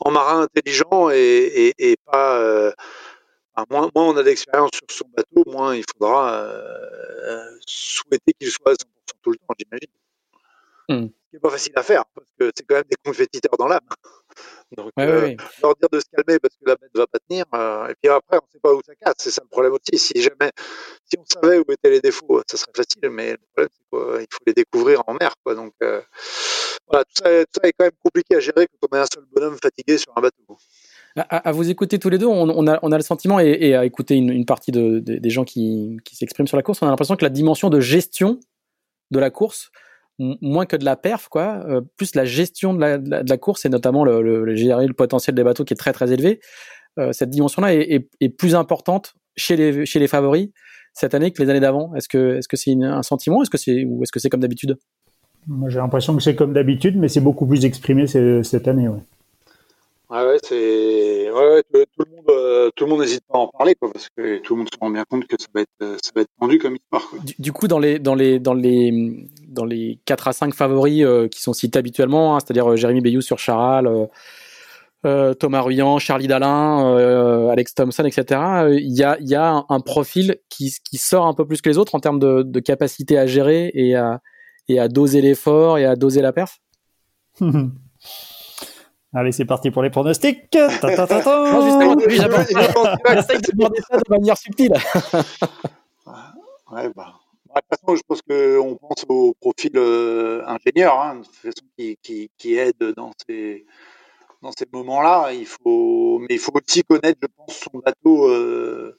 en, 0.01 0.11
marin 0.11 0.43
intelligent 0.43 1.11
et 1.11 1.97
pas... 2.07 2.73
Moins, 3.71 3.91
moins, 3.95 4.09
on 4.09 4.17
a 4.17 4.23
d'expérience 4.23 4.71
sur 4.73 4.97
son 4.97 5.09
bateau, 5.15 5.51
moins 5.51 5.75
il 5.75 5.85
faudra 5.93 6.33
euh, 6.35 7.51
souhaiter 7.67 8.33
qu'il 8.39 8.51
soit 8.51 8.73
à 8.73 8.75
100% 8.75 8.77
tout 9.23 9.31
le 9.31 9.37
temps, 9.37 9.55
j'imagine. 9.59 9.91
Hmm. 10.89 11.07
Ce 11.07 11.31
qui 11.31 11.37
n'est 11.37 11.41
pas 11.41 11.51
facile 11.51 11.73
à 11.77 11.83
faire, 11.83 12.05
parce 12.15 12.27
que 12.39 12.51
c'est 12.57 12.65
quand 12.67 12.77
même 12.77 12.85
des 12.91 12.97
compétiteurs 13.05 13.57
dans 13.59 13.69
l'âme. 13.69 13.81
Donc, 14.77 14.93
euh, 14.99 15.35
leur 15.63 15.75
dire 15.77 15.89
de 15.91 16.01
se 16.01 16.07
calmer 16.13 16.39
parce 16.39 16.55
que 16.55 16.65
la 16.69 16.77
bête 16.77 16.91
ne 16.95 17.01
va 17.01 17.07
pas 17.07 17.19
tenir. 17.29 17.45
Euh, 17.55 17.89
et 17.89 17.95
puis 18.01 18.11
après, 18.11 18.39
on 18.39 18.47
ne 18.47 18.51
sait 18.53 18.61
pas 18.61 18.73
où 18.73 18.81
ça 18.85 18.95
casse. 18.95 19.15
C'est 19.19 19.31
ça 19.31 19.43
le 19.43 19.49
problème 19.49 19.73
aussi. 19.73 19.99
Si 19.99 20.21
jamais, 20.23 20.53
si 21.05 21.19
on 21.19 21.25
savait 21.25 21.59
où 21.59 21.65
étaient 21.71 21.91
les 21.91 22.01
défauts, 22.01 22.43
ça 22.49 22.57
serait 22.57 22.73
facile. 22.75 23.11
Mais 23.11 23.33
le 23.33 23.39
problème, 23.53 23.69
c'est 23.73 24.19
qu'il 24.19 24.27
faut 24.31 24.45
les 24.47 24.53
découvrir 24.53 25.03
en 25.07 25.15
mer. 25.15 25.35
Quoi. 25.45 25.55
Donc, 25.55 25.75
euh, 25.83 26.01
voilà, 26.89 27.05
tout 27.05 27.23
ça, 27.23 27.45
tout 27.47 27.61
ça, 27.61 27.69
est 27.69 27.73
quand 27.73 27.85
même 27.85 27.99
compliqué 28.03 28.37
à 28.37 28.41
gérer 28.41 28.67
quand 28.67 28.89
on 28.91 28.97
est 28.97 29.01
un 29.01 29.07
seul 29.13 29.25
bonhomme 29.33 29.59
fatigué 29.61 29.99
sur 29.99 30.13
un 30.17 30.21
bateau. 30.21 30.57
À, 31.17 31.51
vous 31.51 31.71
écouter 31.71 31.99
tous 31.99 32.09
les 32.09 32.19
deux, 32.19 32.27
on, 32.27 32.67
a, 32.67 32.97
le 32.97 33.03
sentiment, 33.03 33.41
et, 33.41 33.75
à 33.75 33.85
écouter 33.85 34.15
une, 34.15 34.45
partie 34.45 34.71
de, 34.71 35.01
de, 35.01 35.17
des 35.17 35.31
gens 35.31 35.45
qui, 35.45 35.97
s'expriment 36.13 36.47
sur 36.47 36.57
la 36.57 36.63
course, 36.63 36.83
on 36.83 36.87
a 36.87 36.91
l'impression 36.91 37.17
que 37.17 37.25
la 37.25 37.31
dimension 37.31 37.69
de 37.69 37.81
gestion 37.81 38.39
de 39.11 39.19
la 39.19 39.31
course 39.31 39.73
moins 40.41 40.67
que 40.67 40.77
de 40.77 40.85
la 40.85 40.97
perf, 40.97 41.29
quoi, 41.29 41.65
euh, 41.69 41.81
plus 41.97 42.15
la 42.15 42.25
gestion 42.25 42.75
de 42.75 42.81
la, 42.81 43.39
course 43.39 43.65
et 43.65 43.69
notamment 43.69 44.05
le, 44.05 44.55
gérer 44.55 44.87
le 44.87 44.93
potentiel 44.93 45.35
des 45.35 45.45
bateaux 45.45 45.65
qui 45.65 45.75
est 45.75 45.77
très 45.77 45.93
très 45.93 46.13
élevé. 46.13 46.41
Euh, 46.99 47.13
cette 47.13 47.31
dimension-là 47.31 47.75
est, 47.75 48.29
plus 48.37 48.55
importante 48.55 49.15
chez 49.37 49.57
les, 49.57 50.09
favoris 50.09 50.51
cette 50.93 51.15
année 51.15 51.31
que 51.31 51.43
les 51.43 51.49
années 51.49 51.61
d'avant. 51.61 51.95
Est-ce 51.95 52.09
que 52.09 52.41
c'est 52.55 52.73
un 52.73 53.03
sentiment, 53.03 53.43
est-ce 53.43 53.51
que 53.51 53.59
c'est 53.59 53.85
ou 53.85 54.03
est-ce 54.03 54.13
que 54.13 54.21
c'est 54.21 54.29
comme 54.29 54.41
d'habitude? 54.41 54.77
J'ai 55.69 55.79
l'impression 55.79 56.15
que 56.15 56.23
c'est 56.23 56.35
comme 56.35 56.53
d'habitude, 56.53 56.97
mais 56.99 57.09
c'est 57.09 57.23
beaucoup 57.23 57.47
plus 57.47 57.65
exprimé 57.65 58.07
cette 58.07 58.69
année. 58.69 58.89
Ouais, 60.11 60.27
ouais, 60.27 60.39
c'est 60.43 61.31
ouais, 61.31 61.63
ouais, 61.73 61.87
tout 61.97 62.05
le 62.05 62.17
monde 62.17 62.25
euh, 62.31 62.71
tout 62.75 62.85
le 62.85 62.91
monde 62.91 63.01
n'hésite 63.01 63.23
pas 63.29 63.39
à 63.39 63.43
en 63.43 63.47
parler 63.47 63.77
quoi, 63.77 63.93
parce 63.93 64.09
que 64.09 64.39
tout 64.39 64.55
le 64.55 64.59
monde 64.59 64.69
se 64.73 64.77
rend 64.81 64.91
bien 64.91 65.05
compte 65.09 65.25
que 65.29 65.37
ça 65.39 65.47
va 65.55 65.61
être 65.61 65.99
ça 66.03 66.11
va 66.17 66.23
être 66.23 66.31
tendu 66.41 66.59
comme 66.59 66.75
histoire. 66.75 67.09
Quoi. 67.09 67.21
Du, 67.21 67.35
du, 67.39 67.53
coup, 67.53 67.69
dans 67.69 67.79
les 67.79 68.01
dans 68.01 68.17
les 68.17 68.41
dans 68.41 68.55
les 68.55 69.29
dans 69.47 69.65
les 69.65 70.01
4 70.07 70.27
à 70.27 70.33
5 70.33 70.53
favoris 70.53 71.05
euh, 71.05 71.29
qui 71.29 71.41
sont 71.41 71.53
cités 71.53 71.79
habituellement, 71.79 72.35
hein, 72.35 72.41
c'est-à-dire 72.41 72.73
euh, 72.73 72.77
Jérémy 72.77 73.03
Bayou 73.03 73.21
sur 73.21 73.39
Charal, 73.39 73.87
euh, 73.87 74.07
euh, 75.07 75.33
Thomas 75.33 75.61
Ruyant, 75.61 76.01
Charlie 76.01 76.27
Dalin, 76.27 77.49
Alex 77.49 77.75
Thompson, 77.75 78.05
etc. 78.05 78.41
Il 78.73 78.97
y 78.97 79.05
a 79.05 79.17
il 79.21 79.29
y 79.29 79.37
a 79.37 79.49
un, 79.49 79.67
un, 79.69 79.81
profil 79.81 80.39
qui 80.49 80.75
qui 80.85 80.99
sort 80.99 81.27
un 81.27 81.35
peu 81.35 81.47
plus 81.47 81.63
que 81.63 81.69
les 81.69 81.79
autres 81.79 81.95
en 81.95 82.01
termes 82.01 82.19
de, 82.19 82.43
de 82.43 82.61
capacité 82.61 83.17
à 83.17 83.27
gérer 83.27 83.71
et 83.75 83.95
à 83.95 84.21
et 84.69 84.81
à 84.81 84.89
doser 84.89 85.21
l'effort 85.21 85.79
et 85.79 85.85
à 85.85 85.95
doser 85.95 86.21
la 86.21 86.33
perf? 86.33 86.59
Allez, 89.13 89.33
c'est 89.33 89.45
parti 89.45 89.73
pour 89.73 89.83
les 89.83 89.91
pronostics. 89.91 90.51
Ta, 90.51 90.69
ta, 90.79 91.07
ta, 91.07 91.23
non, 91.25 91.61
justement, 91.61 91.97
j'essaie 91.99 93.39
de 93.39 93.53
demander 93.53 93.81
ça 93.91 93.97
de 93.97 94.11
manière 94.11 94.37
subtile. 94.37 94.73
ouais, 96.73 96.89
bah. 96.95 97.15
De 97.53 97.61
toute 97.61 97.81
façon, 97.81 97.97
je 97.97 98.03
pense 98.07 98.23
qu'on 98.23 98.77
pense 98.77 99.05
au 99.09 99.35
profil 99.41 99.73
euh, 99.75 100.45
ingénieur, 100.47 101.01
hein, 101.01 101.17
de 101.17 101.25
toute 101.25 101.35
façon, 101.35 101.67
qui, 101.77 101.99
qui, 102.01 102.31
qui 102.39 102.55
aide 102.57 102.95
dans 102.97 103.11
ces, 103.27 103.67
dans 104.41 104.53
ces 104.53 104.67
moments-là. 104.73 105.33
Il 105.33 105.47
faut, 105.47 106.21
mais 106.21 106.37
il 106.37 106.39
faut 106.39 106.53
aussi 106.55 106.85
connaître, 106.85 107.19
je 107.21 107.27
pense, 107.37 107.57
son 107.57 107.81
bateau 107.81 108.29
euh, 108.29 108.97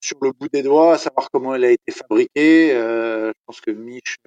sur 0.00 0.18
le 0.22 0.30
bout 0.30 0.48
des 0.52 0.62
doigts, 0.62 0.98
savoir 0.98 1.28
comment 1.32 1.56
il 1.56 1.64
a 1.64 1.72
été 1.72 1.90
fabriqué. 1.90 2.72
Euh, 2.72 3.30
je 3.30 3.40
pense 3.44 3.60
que 3.60 3.72
Mich 3.72 4.18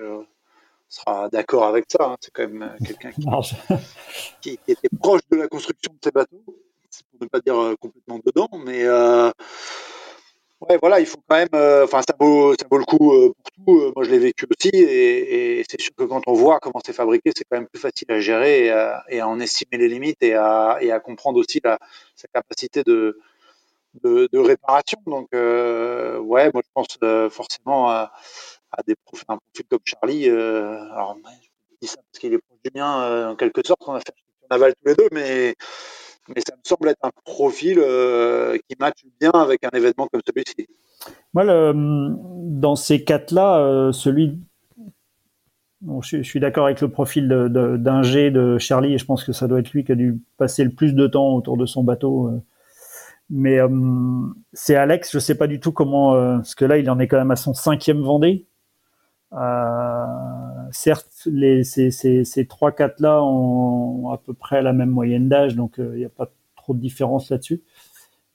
sera 0.93 1.29
d'accord 1.29 1.65
avec 1.65 1.85
ça. 1.89 2.03
Hein. 2.03 2.17
C'est 2.21 2.31
quand 2.31 2.47
même 2.47 2.75
quelqu'un 2.85 3.11
qui, 3.11 3.25
qui, 4.41 4.59
était 4.67 4.89
proche 4.99 5.21
de 5.31 5.37
la 5.37 5.47
construction 5.47 5.93
de 5.93 5.99
ces 6.03 6.11
bateaux, 6.11 6.43
pour 6.45 7.21
ne 7.21 7.27
pas 7.27 7.39
dire 7.39 7.75
complètement 7.79 8.19
dedans, 8.25 8.49
mais 8.65 8.85
Ouais, 10.69 10.77
voilà, 10.81 10.99
il 11.01 11.05
faut 11.05 11.17
quand 11.27 11.35
même. 11.35 11.49
Euh, 11.55 11.83
enfin, 11.83 12.01
ça 12.07 12.15
vaut, 12.17 12.53
ça 12.53 12.65
vaut 12.71 12.77
le 12.77 12.85
coup 12.85 13.11
euh, 13.13 13.33
pour 13.33 13.65
tout. 13.65 13.81
Euh, 13.81 13.91
moi, 13.95 14.05
je 14.05 14.11
l'ai 14.11 14.19
vécu 14.19 14.45
aussi, 14.49 14.69
et, 14.73 15.63
c'est 15.69 15.81
sûr 15.81 15.91
que 15.95 16.03
quand 16.05 16.21
on 16.27 16.33
voit 16.33 16.59
comment 16.61 16.79
c'est 16.85 16.93
fabriqué, 16.93 17.31
c'est 17.35 17.43
quand 17.43 17.57
même 17.57 17.67
plus 17.67 17.81
facile 17.81 18.09
à 18.11 18.19
gérer 18.21 18.67
et 19.09 19.19
à, 19.19 19.27
en 19.27 19.39
estimer 19.41 19.77
les 19.77 19.89
limites 19.89 20.23
et 20.23 20.35
à, 20.35 20.77
et 20.79 20.91
à 20.91 20.99
comprendre 21.01 21.39
aussi 21.39 21.59
la, 21.63 21.77
sa 22.15 22.27
capacité 22.29 22.83
de, 22.83 23.19
de, 24.03 24.39
réparation. 24.39 24.99
Donc, 25.05 25.27
ouais, 25.33 26.49
moi, 26.53 26.61
je 26.63 26.69
pense 26.73 26.97
forcément 27.29 27.89
à, 27.89 28.13
des 28.87 28.95
profils, 28.95 29.25
un 29.29 29.37
profil 29.37 29.65
comme 29.69 29.79
Charlie. 29.85 30.29
alors, 30.29 31.17
je 31.25 31.75
dis 31.81 31.87
ça 31.87 31.97
parce 31.97 32.19
qu'il 32.19 32.33
est 32.33 32.39
proche 32.39 32.59
du 32.63 32.71
mien, 32.75 33.29
en 33.29 33.35
quelque 33.35 33.65
sorte. 33.65 33.81
On 33.87 33.93
a 33.93 33.99
fait 33.99 34.13
un 34.49 34.55
aval 34.55 34.73
tous 34.75 34.89
les 34.89 34.95
deux, 34.95 35.09
mais 35.11 35.55
mais 36.29 36.41
ça 36.47 36.55
me 36.55 36.61
semble 36.63 36.89
être 36.89 37.03
un 37.03 37.11
profil 37.25 37.79
euh, 37.79 38.57
qui 38.69 38.75
matche 38.79 39.03
bien 39.19 39.31
avec 39.31 39.63
un 39.63 39.69
événement 39.73 40.07
comme 40.11 40.21
celui-ci. 40.25 40.67
Moi, 41.33 41.73
dans 41.73 42.75
ces 42.75 43.03
quatre-là, 43.03 43.59
euh, 43.59 43.91
celui. 43.91 44.39
je, 46.01 46.21
suis 46.21 46.39
d'accord 46.39 46.65
avec 46.65 46.79
le 46.79 46.89
profil 46.89 47.27
d'Ingé 47.27 48.31
de, 48.31 48.53
de, 48.53 48.57
Charlie, 48.57 48.93
et 48.93 48.97
je 48.97 49.05
pense 49.05 49.25
que 49.25 49.33
ça 49.33 49.47
doit 49.47 49.59
être 49.59 49.71
lui 49.71 49.83
qui 49.83 49.91
a 49.91 49.95
dû 49.95 50.21
passer 50.37 50.63
le 50.63 50.71
plus 50.71 50.93
de 50.93 51.07
temps 51.07 51.35
autour 51.35 51.57
de 51.57 51.65
son 51.65 51.83
bateau. 51.83 52.27
Euh. 52.27 52.41
Mais 53.29 53.57
c'est 54.51 54.75
Alex, 54.75 55.11
je 55.11 55.17
ne 55.17 55.21
sais 55.21 55.35
pas 55.35 55.47
du 55.47 55.59
tout 55.59 55.71
comment. 55.71 56.13
parce 56.35 56.55
que 56.55 56.65
là, 56.65 56.77
il 56.77 56.89
en 56.89 56.99
est 56.99 57.07
quand 57.07 57.17
même 57.17 57.31
à 57.31 57.35
son 57.35 57.53
cinquième 57.53 58.01
Vendée. 58.01 58.45
Euh, 59.35 60.05
certes, 60.71 61.07
ces, 61.11 61.63
ces, 61.63 62.23
ces 62.23 62.43
3-4 62.43 62.95
là 62.99 63.23
ont, 63.23 64.11
à 64.11 64.17
peu 64.17 64.33
près 64.33 64.61
la 64.61 64.73
même 64.73 64.89
moyenne 64.89 65.27
d'âge, 65.27 65.55
donc 65.55 65.75
il 65.77 65.83
euh, 65.83 65.97
n'y 65.97 66.05
a 66.05 66.09
pas 66.09 66.31
trop 66.55 66.73
de 66.73 66.79
différence 66.79 67.29
là-dessus. 67.29 67.61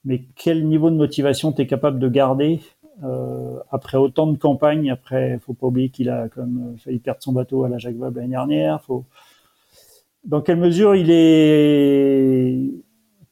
Mais 0.05 0.25
quel 0.35 0.67
niveau 0.67 0.91
de 0.91 0.97
motivation 0.97 1.53
tu 1.53 1.63
es 1.63 1.67
capable 1.67 1.99
de 1.99 2.09
garder 2.09 2.61
euh, 3.05 3.59
après 3.71 3.99
autant 3.99 4.27
de 4.27 4.37
campagnes? 4.37 4.91
Après, 4.91 5.39
faut 5.41 5.55
pas 5.55 5.69
oublier 5.69 5.91
qu'il 5.91 6.11
a 6.11 6.29
comme 6.29 6.77
failli 6.79 6.99
perdre 6.99 7.23
son 7.23 7.33
bateau 7.33 7.65
à 7.65 7.69
la 7.69 7.79
Jacques 7.79 7.97
Vabre 7.97 8.17
l'année 8.17 8.31
dernière. 8.31 8.81
Dans 10.25 10.41
quelle 10.41 10.59
mesure 10.59 10.97
il 10.97 11.11
est 11.11 12.71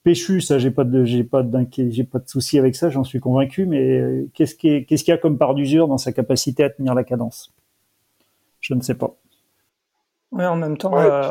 péchu 0.07 0.41
Ça, 0.41 0.59
j'ai 0.59 0.71
pas 0.71 0.85
de, 0.85 1.05
j'ai 1.05 1.25
pas 1.25 1.43
j'ai 1.77 2.05
pas 2.05 2.21
de 2.21 2.29
souci 2.29 2.61
avec 2.61 2.77
ça. 2.77 2.91
J'en 2.91 3.03
suis 3.03 3.19
convaincu. 3.19 3.67
Mais 3.67 4.27
qu'est-ce 4.35 4.55
qu'est-ce 4.55 5.03
qu'il 5.03 5.13
y 5.13 5.17
a 5.17 5.19
comme 5.19 5.37
part 5.37 5.55
d'usure 5.55 5.89
dans 5.89 5.99
sa 5.99 6.13
capacité 6.13 6.63
à 6.63 6.71
tenir 6.71 6.95
la 6.95 7.03
cadence? 7.03 7.53
Je 8.61 8.75
ne 8.75 8.83
sais 8.83 8.95
pas. 8.95 9.17
Oui, 10.31 10.45
en 10.45 10.57
même 10.57 10.79
temps. 10.79 10.97
Euh, 10.97 11.23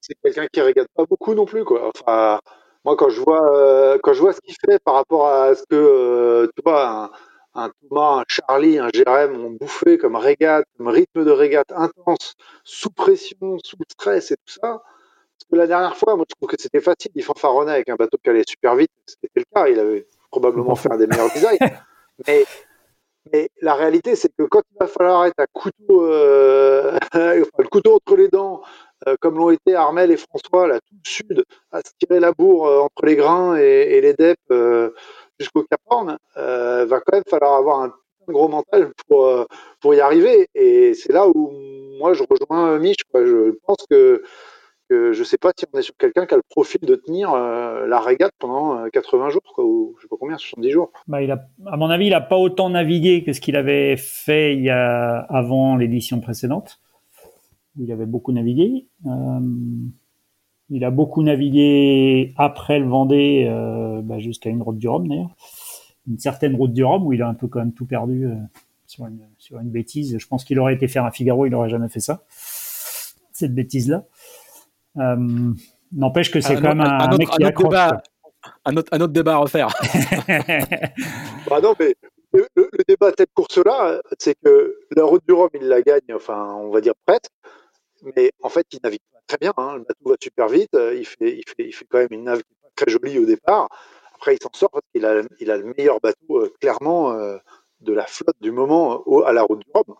c'est 0.00 0.14
quelqu'un 0.20 0.46
qui 0.52 0.60
regarde 0.60 0.88
pas 0.94 1.04
beaucoup 1.04 1.34
non 1.34 1.44
plus, 1.44 1.64
quoi. 1.64 1.92
Enfin, 1.94 2.40
moi, 2.84 2.96
quand 2.96 3.08
je 3.08 3.20
vois, 3.20 3.56
euh, 3.56 3.98
quand 4.02 4.14
je 4.14 4.20
vois 4.20 4.32
ce 4.32 4.40
qu'il 4.40 4.54
fait 4.64 4.80
par 4.82 4.94
rapport 4.94 5.28
à 5.28 5.54
ce 5.54 5.62
que, 5.62 5.74
euh, 5.74 6.46
tu 6.56 6.62
vois, 6.64 7.10
un, 7.54 7.70
Thomas, 7.88 8.20
un 8.20 8.24
Charlie, 8.28 8.78
un 8.78 8.88
Jérém 8.92 9.44
ont 9.44 9.50
bouffé 9.50 9.96
comme 9.96 10.16
régate, 10.16 10.66
comme 10.76 10.88
rythme 10.88 11.24
de 11.24 11.30
régate 11.30 11.70
intense, 11.72 12.34
sous 12.64 12.90
pression, 12.90 13.58
sous 13.62 13.76
stress 13.88 14.32
et 14.32 14.36
tout 14.36 14.54
ça. 14.60 14.82
Parce 15.38 15.50
que 15.50 15.56
la 15.56 15.66
dernière 15.66 15.96
fois, 15.96 16.16
moi, 16.16 16.24
je 16.28 16.34
trouve 16.34 16.48
que 16.48 16.60
c'était 16.60 16.80
facile. 16.80 17.10
Il 17.14 17.22
fanfaronnait 17.22 17.72
avec 17.72 17.88
un 17.88 17.96
bateau 17.96 18.18
qui 18.22 18.30
allait 18.30 18.44
super 18.46 18.74
vite. 18.74 18.90
C'était 19.06 19.28
le 19.40 19.44
cas. 19.54 19.68
Il 19.68 19.78
avait 19.78 20.06
probablement 20.30 20.74
fait 20.74 20.92
un 20.92 20.96
des 20.96 21.06
meilleurs 21.06 21.32
designs. 21.32 21.58
Mais 22.26 22.46
mais 23.32 23.48
la 23.60 23.74
réalité, 23.74 24.14
c'est 24.14 24.28
que 24.36 24.44
quand 24.44 24.62
il 24.72 24.76
va 24.78 24.86
falloir 24.86 25.26
être 25.26 25.38
à 25.38 25.46
couteau, 25.46 26.04
euh, 26.06 26.98
le 27.14 27.68
couteau 27.68 27.94
entre 27.96 28.16
les 28.16 28.28
dents, 28.28 28.62
euh, 29.06 29.16
comme 29.20 29.36
l'ont 29.36 29.50
été 29.50 29.74
Armel 29.74 30.10
et 30.10 30.16
François, 30.16 30.68
là, 30.68 30.78
tout 30.80 30.94
le 30.94 31.10
sud, 31.10 31.44
à 31.72 31.78
se 31.80 31.90
tirer 31.98 32.20
la 32.20 32.32
bourre 32.32 32.66
euh, 32.66 32.80
entre 32.80 33.04
les 33.04 33.16
grains 33.16 33.56
et, 33.56 34.00
les 34.00 34.14
dep 34.14 34.38
jusqu'au 35.38 35.64
Cap 35.64 35.80
Horn, 35.86 36.18
va 36.36 37.00
quand 37.00 37.12
même 37.12 37.24
falloir 37.28 37.54
avoir 37.54 37.80
un 37.80 37.92
gros 38.28 38.48
mental 38.48 38.92
pour, 39.08 39.46
pour 39.80 39.94
y 39.94 40.00
arriver. 40.00 40.48
Et 40.54 40.94
c'est 40.94 41.12
là 41.12 41.28
où 41.28 41.50
moi 41.98 42.14
je 42.14 42.22
rejoins 42.28 42.78
Mich. 42.78 42.98
Je 43.14 43.52
pense 43.66 43.84
que 43.90 44.22
je 44.90 45.18
ne 45.18 45.24
sais 45.24 45.38
pas 45.38 45.52
si 45.56 45.64
on 45.72 45.78
est 45.78 45.82
sur 45.82 45.96
quelqu'un 45.96 46.26
qui 46.26 46.34
a 46.34 46.36
le 46.36 46.42
profil 46.48 46.80
de 46.80 46.94
tenir 46.94 47.32
euh, 47.32 47.86
la 47.86 48.00
régate 48.00 48.32
pendant 48.38 48.88
80 48.90 49.26
euh, 49.26 49.30
jours, 49.30 49.54
ou 49.58 49.94
je 49.96 50.02
sais 50.02 50.08
pas 50.08 50.16
combien, 50.18 50.38
70 50.38 50.70
jours. 50.70 50.92
Bah, 51.08 51.22
il 51.22 51.30
a, 51.30 51.48
à 51.66 51.76
mon 51.76 51.90
avis, 51.90 52.06
il 52.06 52.10
n'a 52.10 52.20
pas 52.20 52.36
autant 52.36 52.70
navigué 52.70 53.24
que 53.24 53.32
ce 53.32 53.40
qu'il 53.40 53.56
avait 53.56 53.96
fait 53.96 54.54
il 54.54 54.62
y 54.62 54.70
a, 54.70 55.18
avant 55.18 55.76
l'édition 55.76 56.20
précédente, 56.20 56.80
il 57.78 57.90
avait 57.92 58.06
beaucoup 58.06 58.32
navigué. 58.32 58.86
Euh, 59.06 59.40
il 60.68 60.84
a 60.84 60.90
beaucoup 60.90 61.22
navigué 61.22 62.32
après 62.36 62.80
le 62.80 62.86
Vendée, 62.86 63.48
bah, 64.02 64.18
jusqu'à 64.18 64.50
une 64.50 64.62
route 64.62 64.78
du 64.78 64.88
Rhum 64.88 65.06
d'ailleurs, 65.06 65.36
une 66.08 66.18
certaine 66.18 66.56
route 66.56 66.72
du 66.72 66.82
Rhum 66.82 67.06
où 67.06 67.12
il 67.12 67.22
a 67.22 67.28
un 67.28 67.34
peu 67.34 67.46
quand 67.46 67.60
même 67.60 67.72
tout 67.72 67.86
perdu 67.86 68.28
sur 68.86 69.06
une, 69.06 69.20
sur 69.38 69.60
une 69.60 69.70
bêtise. 69.70 70.18
Je 70.18 70.26
pense 70.26 70.44
qu'il 70.44 70.58
aurait 70.58 70.74
été 70.74 70.88
faire 70.88 71.04
un 71.04 71.12
Figaro, 71.12 71.46
il 71.46 71.50
n'aurait 71.50 71.68
jamais 71.68 71.88
fait 71.88 72.00
ça, 72.00 72.24
cette 73.32 73.54
bêtise-là. 73.54 73.98
Euh, 73.98 74.00
n'empêche 75.92 76.30
que 76.30 76.40
c'est 76.40 76.54
quand 76.54 76.74
même 76.74 76.80
un, 76.80 77.16
mec 77.16 77.28
qui 77.30 77.44
accroche. 77.44 77.70
Débat, 77.70 78.02
un, 78.64 78.76
autre, 78.76 78.88
un 78.92 79.00
autre 79.00 79.12
débat 79.12 79.34
à 79.34 79.38
refaire. 79.38 79.68
bah 81.48 81.60
non, 81.60 81.74
mais 81.78 81.94
le, 82.32 82.68
débat 82.86 83.08
à 83.08 83.12
cette 83.16 83.32
course-là, 83.34 84.00
c'est 84.18 84.36
que 84.42 84.78
la 84.94 85.04
route 85.04 85.22
du 85.26 85.32
Rhum, 85.32 85.48
il 85.54 85.68
la 85.68 85.82
gagne, 85.82 86.14
enfin, 86.14 86.54
on 86.54 86.70
va 86.70 86.80
dire 86.80 86.94
prête, 87.06 87.28
mais 88.16 88.32
en 88.42 88.48
fait, 88.48 88.66
il 88.72 88.78
navigue 88.82 89.00
pas 89.12 89.20
très 89.26 89.38
bien. 89.38 89.52
Hein. 89.56 89.76
Le 89.76 89.80
bateau 89.80 90.10
va 90.10 90.16
super 90.20 90.48
vite, 90.48 90.74
euh, 90.74 90.94
il 90.94 91.06
fait, 91.06 91.38
il, 91.38 91.44
fait, 91.46 91.68
il 91.68 91.72
fait 91.72 91.86
quand 91.88 91.98
même 91.98 92.08
une 92.10 92.24
nave 92.24 92.42
très 92.74 92.90
jolie 92.90 93.18
au 93.18 93.26
départ. 93.26 93.68
Après, 94.14 94.34
il 94.34 94.42
s'en 94.42 94.50
sort 94.52 94.70
parce 94.70 94.84
qu'il 94.94 95.04
a, 95.04 95.22
il 95.40 95.50
a 95.50 95.56
le 95.56 95.74
meilleur 95.76 96.00
bateau, 96.00 96.38
euh, 96.38 96.52
clairement, 96.60 97.12
de 97.80 97.92
la 97.92 98.06
flotte 98.06 98.36
du 98.40 98.50
moment 98.50 99.02
à 99.24 99.32
la 99.32 99.42
route 99.42 99.60
du 99.60 99.70
Rhum. 99.74 99.94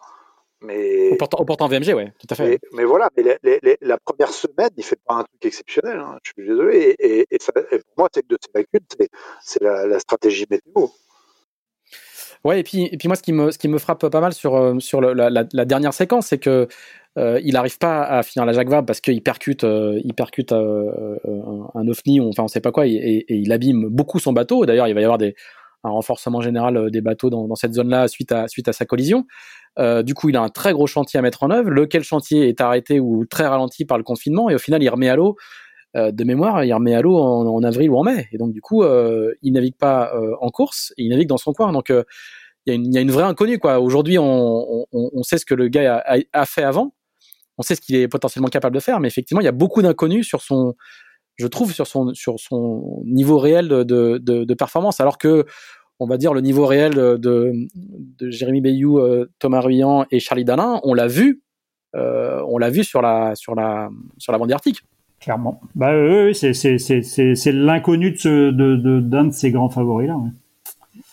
Mais, 0.63 1.11
au, 1.13 1.45
portant, 1.45 1.69
VMG, 1.69 1.93
ouais, 1.95 2.13
tout 2.19 2.27
à 2.31 2.35
fait. 2.35 2.59
Mais, 2.73 2.85
voilà, 2.85 3.11
mais 3.17 3.59
la 3.83 3.99
première 3.99 4.31
semaine, 4.31 4.71
il 4.77 4.85
fait 4.85 4.99
pas 5.07 5.17
un 5.17 5.25
truc 5.25 5.45
exceptionnel. 5.45 5.99
Hein, 5.99 6.19
je 6.23 6.33
suis 6.33 6.49
désolé. 6.49 6.97
Et, 6.99 7.27
pour 7.29 7.95
moi, 7.99 8.09
c'est 8.15 8.27
de 8.27 8.39
ces 8.41 8.51
lacunes, 8.55 9.09
c'est 9.43 9.63
la, 9.63 9.99
stratégie 9.99 10.47
météo. 10.51 10.87
Ouais, 12.45 12.61
et 12.61 12.63
puis, 12.63 12.89
et 12.91 12.97
puis 12.97 13.09
moi, 13.09 13.17
ce 13.17 13.23
qui 13.23 13.33
me, 13.33 13.51
ce 13.51 13.59
qui 13.59 13.69
me 13.69 13.79
frappe 13.79 14.09
pas 14.09 14.21
mal 14.21 14.33
sur, 14.33 14.55
euh, 14.57 14.79
sur 14.79 15.01
la, 15.01 15.45
dernière 15.45 15.93
séquence, 15.93 16.29
c'est 16.29 16.39
que 16.39 16.69
euh, 17.19 17.41
il 17.43 17.55
n'arrive 17.55 17.79
pas 17.79 18.03
à 18.05 18.23
finir 18.23 18.47
la 18.47 18.53
Jacques 18.53 18.69
Vabre 18.69 18.87
parce 18.87 19.01
qu'il 19.01 19.23
percute, 19.23 19.65
euh, 19.65 20.01
il 20.05 20.15
percute 20.15 20.53
un, 20.53 21.17
un 21.75 21.89
OVNI, 21.89 22.21
enfin 22.21 22.43
on 22.43 22.49
sait 22.49 22.61
pas 22.61 22.73
quoi, 22.73 22.87
et, 22.87 23.25
il 23.29 23.53
abîme 23.53 23.89
beaucoup 23.89 24.21
son 24.21 24.33
bateau. 24.33 24.65
D'ailleurs, 24.65 24.87
il 24.89 24.95
va 24.95 25.01
y 25.01 25.05
avoir 25.05 25.19
des, 25.19 25.35
un 25.87 25.91
renforcement 25.91 26.41
général 26.41 26.91
des 26.91 27.01
bateaux 27.01 27.31
dans, 27.31 27.55
cette 27.55 27.75
zone-là 27.75 28.09
suite 28.09 28.33
à, 28.33 28.49
suite 28.49 28.69
à 28.69 28.73
sa 28.73 28.85
collision. 28.85 29.27
Euh, 29.79 30.03
du 30.03 30.15
coup, 30.15 30.29
il 30.29 30.37
a 30.37 30.43
un 30.43 30.49
très 30.49 30.73
gros 30.73 30.87
chantier 30.87 31.19
à 31.19 31.23
mettre 31.23 31.43
en 31.43 31.51
œuvre, 31.51 31.71
lequel 31.71 32.03
chantier 32.03 32.49
est 32.49 32.61
arrêté 32.61 33.01
ou 33.01 33.27
très 33.27 33.47
ralenti 33.47 33.85
par 33.85 33.99
le 33.99 34.05
confinement, 34.05 34.49
et 34.49 34.55
au 34.55 34.59
final, 34.59 34.83
il 34.83 34.89
remet 34.89 35.09
à 35.09 35.17
l'eau. 35.17 35.37
Euh, 35.97 36.13
de 36.13 36.25
mémoire, 36.25 36.65
il 36.65 36.73
remet 36.75 36.95
à 36.95 37.01
l'eau 37.01 37.19
en, 37.19 37.63
avril 37.63 37.91
ou 37.91 37.97
en 37.97 38.03
mai, 38.03 38.27
et 38.33 38.39
donc 38.39 38.53
du 38.53 38.61
coup, 38.61 38.83
euh, 38.83 39.33
il 39.43 39.53
navigue 39.53 39.77
pas 39.77 40.13
en 40.41 40.51
course, 40.51 40.93
il 40.97 41.11
navigue 41.11 41.29
dans 41.29 41.37
son 41.37 41.53
coin. 41.53 41.73
Donc, 41.73 41.91
il 42.67 42.93
y, 42.93 42.99
a 42.99 43.01
une 43.01 43.11
vraie 43.11 43.25
inconnue. 43.25 43.59
Aujourd'hui, 43.63 44.19
on, 44.19 45.23
sait 45.23 45.39
ce 45.39 45.47
que 45.47 45.55
le 45.55 45.69
gars 45.69 46.03
a, 46.33 46.47
fait 46.47 46.65
avant, 46.65 46.95
on 47.59 47.63
sait 47.63 47.75
ce 47.75 47.81
qu'il 47.81 47.97
est 47.97 48.09
potentiellement 48.09 48.49
capable 48.49 48.75
de 48.75 48.81
faire, 48.81 49.01
mais 49.01 49.09
effectivement, 49.09 49.41
il 49.41 49.45
y 49.45 49.49
a 49.49 49.53
beaucoup 49.53 49.83
d'inconnus 49.83 50.27
sur 50.27 50.43
son, 50.43 50.75
je 51.37 51.47
trouve, 51.47 51.73
sur 51.73 51.87
son, 51.87 52.15
sur 52.15 52.39
son 52.39 53.03
niveau 53.05 53.39
réel 53.39 53.69
de, 53.69 54.19
de, 54.19 54.55
performance, 54.55 55.01
alors 55.01 55.19
que 55.19 55.45
on 55.99 56.07
va 56.07 56.19
dire, 56.19 56.35
le 56.35 56.43
niveau 56.43 56.67
réel 56.67 56.95
de, 56.95 57.19
de 57.19 58.31
Jérémy 58.31 58.61
Bayou, 58.61 58.99
euh, 58.99 59.31
Thomas 59.39 59.61
Ruyant 59.61 60.05
et 60.11 60.21
Charlie 60.21 60.45
Dalin, 60.45 60.79
on 60.83 60.93
l'a 60.93 61.07
vu, 61.07 61.41
euh, 61.95 62.43
on 62.49 62.59
l'a 62.59 62.69
vu 62.69 62.85
sur 62.85 63.01
la, 63.01 63.35
sur 63.35 63.55
la, 63.55 63.89
sur 64.19 64.33
la 64.33 64.39
bande 64.39 64.53
arctique. 64.53 64.83
Clairement. 65.21 65.61
Bah, 65.75 65.93
oui, 65.95 66.35
c'est 66.35 67.53
l'inconnu 67.53 68.11
d'un 68.11 68.53
de, 68.53 68.77
de, 68.77 69.01
de, 69.01 69.49
grands 69.49 69.71
favoris 69.71 70.09
là. 70.09 70.19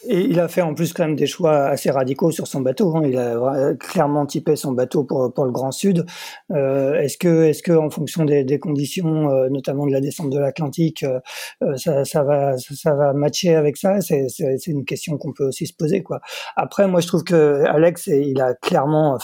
Et 0.05 0.21
il 0.21 0.39
a 0.39 0.47
fait 0.47 0.61
en 0.61 0.73
plus 0.73 0.91
quand 0.91 1.05
même 1.05 1.15
des 1.15 1.27
choix 1.27 1.65
assez 1.65 1.89
radicaux 1.89 2.31
sur 2.31 2.47
son 2.47 2.61
bateau. 2.61 2.95
Hein. 2.95 3.03
Il 3.05 3.17
a 3.17 3.73
clairement 3.75 4.25
typé 4.25 4.55
son 4.55 4.73
bateau 4.73 5.03
pour, 5.03 5.33
pour 5.33 5.45
le 5.45 5.51
Grand 5.51 5.71
Sud. 5.71 6.05
Euh, 6.51 6.99
est-ce 6.99 7.17
que, 7.17 7.45
est-ce 7.45 7.63
que 7.63 7.71
en 7.71 7.89
fonction 7.89 8.25
des, 8.25 8.43
des 8.43 8.59
conditions, 8.59 9.29
euh, 9.29 9.49
notamment 9.49 9.85
de 9.85 9.91
la 9.91 10.01
descente 10.01 10.29
de 10.29 10.39
l'Atlantique, 10.39 11.03
euh, 11.03 11.19
euh 11.63 11.77
ça, 11.77 12.03
ça, 12.03 12.23
va, 12.23 12.57
ça, 12.57 12.95
va 12.95 13.13
matcher 13.13 13.55
avec 13.55 13.77
ça? 13.77 14.01
C'est, 14.01 14.27
c'est, 14.29 14.57
c'est 14.57 14.71
une 14.71 14.85
question 14.85 15.17
qu'on 15.17 15.31
peut 15.31 15.45
aussi 15.45 15.67
se 15.67 15.73
poser. 15.73 16.03
Quoi. 16.03 16.19
Après, 16.57 16.87
moi, 16.87 16.99
je 16.99 17.07
trouve 17.07 17.23
que 17.23 17.63
Alex, 17.65 18.07
il 18.07 18.41
a 18.41 18.55
clairement 18.55 19.17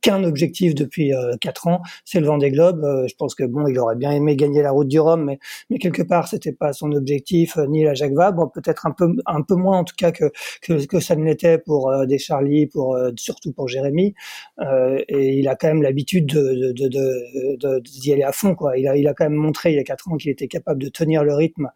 qu'un 0.00 0.22
objectif 0.22 0.74
depuis 0.74 1.12
quatre 1.40 1.66
ans, 1.66 1.82
c'est 2.04 2.20
le 2.20 2.26
Vendée 2.26 2.50
Globe. 2.50 3.06
je 3.08 3.14
pense 3.16 3.34
que 3.34 3.44
bon, 3.44 3.66
il 3.66 3.78
aurait 3.78 3.96
bien 3.96 4.12
aimé 4.12 4.36
gagner 4.36 4.62
la 4.62 4.70
Route 4.70 4.88
du 4.88 5.00
Rhum, 5.00 5.24
mais, 5.24 5.38
mais 5.70 5.78
quelque 5.78 6.02
part, 6.02 6.28
c'était 6.28 6.52
pas 6.52 6.72
son 6.72 6.92
objectif, 6.92 7.56
ni 7.68 7.84
la 7.84 7.94
Jacques 7.94 8.14
Vabre. 8.14 8.50
Peut-être 8.52 8.86
un 8.86 8.92
peu, 8.92 9.14
un 9.26 9.42
peu 9.42 9.54
moins 9.54 9.78
en 9.78 9.84
tout 9.84 9.94
cas 9.96 10.03
que 10.12 11.00
ça 11.00 11.16
ne 11.16 11.24
l'était 11.24 11.58
pour 11.58 11.92
des 12.06 12.18
Charlie, 12.18 12.66
pour 12.66 12.98
surtout 13.16 13.52
pour 13.52 13.68
Jérémy. 13.68 14.14
et 14.60 15.38
il 15.38 15.48
a 15.48 15.56
quand 15.56 15.68
même 15.68 15.82
l'habitude 15.82 16.26
de 16.26 17.78
d'y 17.80 18.12
aller 18.12 18.22
à 18.22 18.32
fond. 18.32 18.56
Il 18.76 19.06
a 19.08 19.14
quand 19.14 19.24
même 19.24 19.34
montré 19.34 19.72
il 19.72 19.76
y 19.76 19.78
a 19.78 19.84
quatre 19.84 20.10
ans 20.10 20.16
qu'il 20.16 20.30
était 20.30 20.48
capable 20.48 20.82
de 20.82 20.88
tenir 20.88 21.24
le 21.24 21.34
rythme 21.34 21.70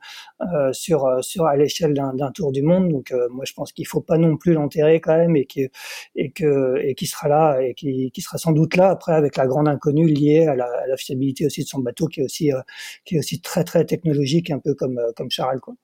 sur 0.73 1.07
à 1.07 1.57
l'échelle 1.57 1.95
d'un 1.95 2.31
tour 2.33 2.53
du 2.53 2.63
monde. 2.63 2.91
Donc 2.91 3.13
moi 3.31 3.45
je 3.45 3.53
pense 3.53 3.73
qu'il 3.73 3.87
faut 3.87 4.01
pas 4.01 4.19
non 4.19 4.37
plus 4.37 4.53
l'enterrer 4.53 5.01
quand 5.01 5.17
même 5.17 5.37
et 5.37 5.47
que 5.47 6.93
qui 6.99 7.07
sera 7.07 7.29
là 7.29 7.61
et 7.61 7.75
qui, 7.75 8.21
sera 8.21 8.39
sans 8.39 8.53
doute 8.53 8.77
là 8.77 8.91
après 8.91 9.13
avec 9.13 9.37
la 9.37 9.47
grande 9.47 9.69
inconnue 9.69 10.09
liée 10.09 10.47
à 10.47 10.55
la, 10.57 10.97
fiabilité 10.97 11.47
aussi 11.47 11.63
de 11.63 11.69
son 11.69 11.79
bateau 11.79 12.07
qui 12.07 12.21
est 12.21 12.25
aussi 12.25 12.53
euh, 12.53 13.39
très 13.43 13.65
très 13.65 13.85
technologique 13.85 14.51
un 14.51 14.59
peu 14.59 14.75
comme 14.75 14.99
euh, 14.99 15.13
comme 15.17 15.31
Charles 15.31 15.61
quoi. 15.61 15.75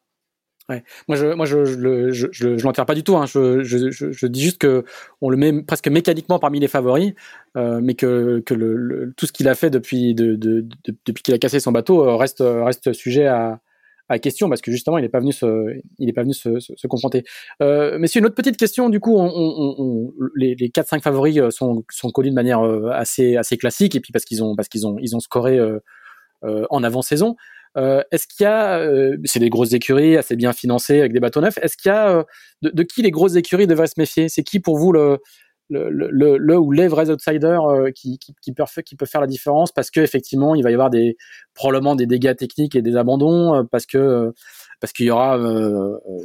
Ouais. 0.71 0.83
Moi, 1.09 1.17
je, 1.19 1.27
moi, 1.27 1.45
je, 1.45 1.65
je, 1.67 2.11
je, 2.11 2.27
je, 2.33 2.59
je 2.59 2.65
l'enterre 2.65 2.87
pas 2.87 2.95
du 2.95 3.05
tout. 3.05 3.17
Hein. 3.17 3.27
Je, 3.27 3.63
je, 3.63 3.91
je, 3.91 4.27
dis 4.27 4.43
juste 4.43 4.59
que 4.59 4.85
on 5.21 5.29
le 5.29 5.37
met 5.37 5.63
presque 5.63 5.89
mécaniquement 5.89 6.39
parmi 6.39 6.59
les 6.59 6.69
favoris, 6.69 7.13
euh, 7.57 7.81
mais 7.83 7.95
que, 7.95 8.41
que 8.47 8.55
le, 8.55 8.75
le, 8.75 9.13
tout 9.13 9.27
ce 9.27 9.33
qu'il 9.33 9.47
a 9.49 9.55
fait 9.55 9.69
depuis, 9.69 10.15
de, 10.15 10.37
de, 10.37 10.63
de, 10.63 10.97
depuis 11.05 11.23
qu'il 11.23 11.35
a 11.35 11.39
cassé 11.39 11.61
son 11.61 11.71
bateau 11.71 12.07
euh, 12.07 12.17
reste, 12.17 12.43
reste 12.43 12.95
sujet 12.95 13.27
à, 13.27 13.61
à 14.09 14.19
question 14.19 14.49
parce 14.49 14.61
que 14.61 14.71
justement 14.71 14.99
il 14.99 15.03
n'est 15.03 15.09
pas 15.09 15.21
venu 15.21 15.33
se, 15.33 15.81
il 15.99 16.09
est 16.09 16.13
pas 16.13 16.23
venu 16.23 16.35
se, 16.35 16.61
se, 16.61 16.73
se 16.77 16.87
confronter. 16.87 17.25
Euh, 17.63 17.99
c'est 18.07 18.19
une 18.19 18.27
autre 18.27 18.35
petite 18.35 18.57
question 18.57 18.89
du 18.89 19.01
coup, 19.01 19.17
on, 19.17 19.27
on, 19.27 19.75
on, 19.79 20.13
les, 20.35 20.55
les 20.55 20.69
4-5 20.69 21.01
favoris 21.03 21.39
euh, 21.39 21.51
sont, 21.51 21.85
sont 21.91 22.11
connus 22.11 22.31
de 22.31 22.35
manière 22.35 22.65
euh, 22.65 22.91
assez, 22.91 23.37
assez 23.37 23.57
classique 23.57 23.95
et 23.97 24.01
puis 24.01 24.13
parce 24.13 24.25
qu'ils 24.25 24.43
ont, 24.43 24.57
parce 24.57 24.69
qu'ils 24.69 24.87
ont, 24.87 24.97
ils 25.01 25.17
ont 25.17 25.21
scoré 25.21 25.59
euh, 25.59 25.79
euh, 26.45 26.65
en 26.71 26.83
avant-saison. 26.83 27.37
Euh, 27.37 27.39
est-ce 27.77 28.27
qu'il 28.27 28.45
y 28.45 28.47
a, 28.47 28.87
c'est 29.25 29.41
des 29.41 29.51
grosses 29.51 29.73
écuries 29.73 30.17
assez 30.17 30.37
bien 30.37 30.53
financées 30.53 31.01
avec 31.01 31.13
des 31.13 31.21
bateaux 31.21 31.41
neufs. 31.41 31.59
Est-ce 31.59 31.77
qu'il 31.77 31.91
y 31.91 31.95
a 31.95 32.25
de, 32.63 32.71
de, 32.71 32.83
qui 32.83 33.03
les 33.03 33.11
grosses 33.11 33.37
écuries 33.37 33.67
devraient 33.67 33.89
se 33.89 33.99
méfier? 33.99 34.29
C'est 34.29 34.43
qui 34.43 34.61
pour 34.61 34.79
vous 34.79 34.93
le, 34.93 35.19
ou 35.71 36.73
les 36.73 36.89
vrais 36.89 37.11
outsiders 37.11 37.65
euh, 37.65 37.91
qui, 37.91 38.19
qui, 38.19 38.53
peuvent, 38.53 38.69
faire 39.07 39.21
la 39.21 39.27
différence? 39.27 39.73
Parce 39.73 39.91
que 39.91 40.01
effectivement 40.01 40.55
il 40.55 40.63
va 40.63 40.71
y 40.71 40.75
avoir 40.75 40.91
des 40.91 41.17
probablement 41.55 41.97
des 41.97 42.07
dégâts 42.07 42.37
techniques 42.37 42.77
et 42.77 42.83
des 42.83 42.97
abandons 42.97 43.55
euh, 43.55 43.63
parce 43.65 43.87
que 43.87 43.99
euh, 43.99 44.31
parce 44.81 44.93
qu'il 44.93 45.07
y 45.07 45.11
aura 45.11 45.39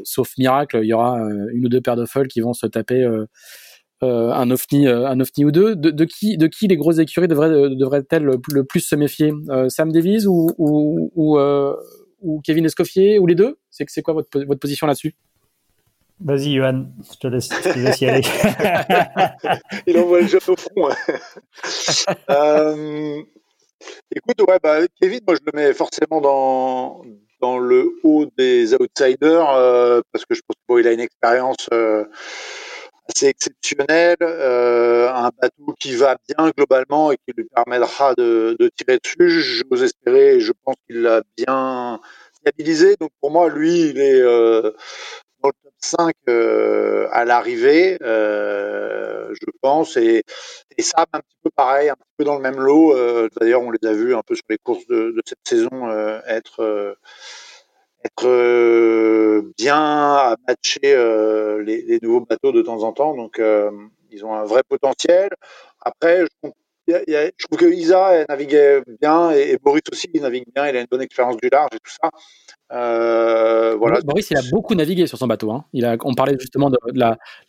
sauf 0.03 0.33
miracle 0.37 0.79
il 0.81 0.87
y 0.87 0.93
aura 0.93 1.17
une 1.53 1.65
ou 1.65 1.69
deux 1.69 1.79
paires 1.79 1.95
de 1.95 2.05
folles 2.05 2.27
qui 2.27 2.41
vont 2.41 2.51
se 2.51 2.67
taper 2.67 3.07
un 4.01 4.51
ovni 4.51 4.87
un 4.87 5.19
ovni 5.19 5.45
ou 5.45 5.51
deux 5.51 5.75
de, 5.75 5.89
de, 5.89 6.05
qui 6.05 6.37
de 6.37 6.47
qui 6.47 6.67
les 6.67 6.77
grosses 6.77 6.99
écuries 6.99 7.27
devraient 7.27 7.49
devraient-elles 7.49 8.23
le, 8.23 8.63
plus 8.63 8.79
se 8.81 8.95
méfier? 8.95 9.33
Sam 9.69 9.91
Davies 9.91 10.25
ou 10.25 10.51
ou 10.57 11.11
ou, 11.15 11.39
ou 12.21 12.41
Kevin 12.41 12.65
Escoffier 12.65 13.19
ou 13.19 13.27
les 13.27 13.35
deux? 13.35 13.57
C'est 13.69 13.85
c'est 13.89 14.01
quoi 14.01 14.13
votre 14.13 14.39
votre 14.43 14.59
position 14.59 14.87
là-dessus? 14.87 15.15
Vas-y, 16.21 16.55
Johan, 16.55 16.85
je 17.09 17.17
te 17.17 17.27
laisse, 17.27 17.47
je 17.47 17.69
te 17.71 17.79
laisse 17.79 18.01
y 18.01 18.05
aller. 18.05 18.21
Il 19.87 19.97
envoie 19.97 20.19
le 20.19 20.27
jeu 20.27 20.39
au 20.49 20.55
front. 20.57 20.89
euh, 22.29 23.21
écoute, 24.13 24.41
ouais, 24.45 24.59
bah, 24.61 24.79
Kevin, 24.99 25.21
moi, 25.25 25.37
je 25.37 25.49
le 25.49 25.57
mets 25.57 25.73
forcément 25.73 26.19
dans, 26.19 27.03
dans 27.39 27.57
le 27.57 27.93
haut 28.03 28.25
des 28.37 28.73
outsiders 28.73 29.49
euh, 29.49 30.01
parce 30.11 30.25
que 30.25 30.35
je 30.35 30.41
pense 30.45 30.57
qu'il 30.57 30.83
bon, 30.83 30.89
a 30.89 30.91
une 30.91 30.99
expérience 30.99 31.69
euh, 31.71 32.03
assez 33.09 33.27
exceptionnelle, 33.27 34.17
euh, 34.21 35.11
un 35.11 35.31
bateau 35.41 35.73
qui 35.79 35.95
va 35.95 36.17
bien 36.27 36.51
globalement 36.55 37.11
et 37.11 37.17
qui 37.17 37.33
lui 37.35 37.45
permettra 37.45 38.13
de, 38.15 38.55
tirer 38.75 38.99
dessus. 38.99 39.41
J'ose 39.41 39.83
espérer 39.83 40.35
et 40.35 40.39
je 40.39 40.53
pense 40.63 40.75
qu'il 40.87 41.01
l'a 41.01 41.21
bien 41.37 41.99
stabilisé. 42.33 42.95
Donc 42.99 43.11
pour 43.19 43.31
moi, 43.31 43.49
lui, 43.49 43.89
il 43.89 43.99
est 43.99 44.21
euh, 44.21 44.71
dans 45.41 45.49
le 45.49 45.53
top 45.63 45.73
5 45.79 46.13
euh, 46.27 47.07
à 47.11 47.25
l'arrivée, 47.25 47.97
je 48.01 49.45
pense, 49.61 49.97
et, 49.97 50.23
ça, 50.79 51.05
un 51.11 51.19
petit 51.19 51.37
peu 51.43 51.49
pareil, 51.55 51.89
un 51.89 51.95
petit 51.95 52.13
peu 52.17 52.23
dans 52.23 52.35
le 52.35 52.41
même 52.41 52.59
lot. 52.59 52.95
D'ailleurs, 53.39 53.61
on 53.61 53.71
les 53.71 53.87
a 53.87 53.93
vus 53.93 54.15
un 54.15 54.21
peu 54.25 54.35
sur 54.35 54.45
les 54.49 54.57
courses 54.57 54.87
de, 54.87 55.13
cette 55.25 55.39
saison 55.45 55.89
être 56.25 56.95
être 58.05 58.27
euh, 58.27 59.51
bien 59.57 59.77
à 59.77 60.35
matcher 60.47 60.79
les, 60.81 61.81
les, 61.81 61.99
nouveaux 62.01 62.25
bateaux 62.25 62.51
de 62.51 62.61
temps 62.61 62.83
en 62.83 62.93
temps. 62.93 63.15
Donc, 63.15 63.41
ils 64.11 64.25
ont 64.25 64.33
un 64.33 64.45
vrai 64.45 64.61
potentiel. 64.67 65.29
Après, 65.81 66.25
je, 66.89 67.31
trouve 67.45 67.59
que 67.59 67.65
Isa 67.65 68.25
naviguait 68.27 68.81
bien 69.01 69.31
et, 69.31 69.57
Boris 69.57 69.83
aussi 69.91 70.07
il 70.13 70.21
navigue 70.21 70.45
bien. 70.53 70.67
Il 70.67 70.75
a 70.75 70.81
une 70.81 70.87
bonne 70.89 71.01
expérience 71.01 71.37
du 71.37 71.49
large 71.51 71.69
et 71.73 71.79
tout 71.79 71.93
ça. 72.01 72.09
Euh, 72.71 73.75
voilà. 73.75 74.01
Boris, 74.01 74.29
il 74.31 74.37
a 74.37 74.41
beaucoup 74.51 74.75
navigué 74.75 75.07
sur 75.07 75.17
son 75.17 75.27
bateau. 75.27 75.51
Hein. 75.51 75.65
Il 75.73 75.85
a, 75.85 75.97
on 76.03 76.13
parlait 76.13 76.35
justement 76.39 76.69
de, 76.69 76.77
de 76.87 76.99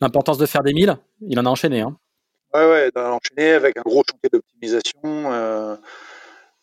l'importance 0.01 0.38
de 0.38 0.46
faire 0.46 0.62
des 0.62 0.72
milles. 0.72 0.96
Il 1.26 1.38
en 1.38 1.46
a 1.46 1.51
enchaîné. 1.51 1.80
Hein. 1.80 1.96
Ouais, 2.55 2.68
ouais, 2.68 2.90
il 2.94 2.98
en 2.98 3.05
a 3.05 3.11
enchaîné 3.11 3.53
avec 3.53 3.76
un 3.76 3.82
gros 3.82 4.03
chantier 4.09 4.30
d'optimisation. 4.32 5.03
Euh, 5.05 5.76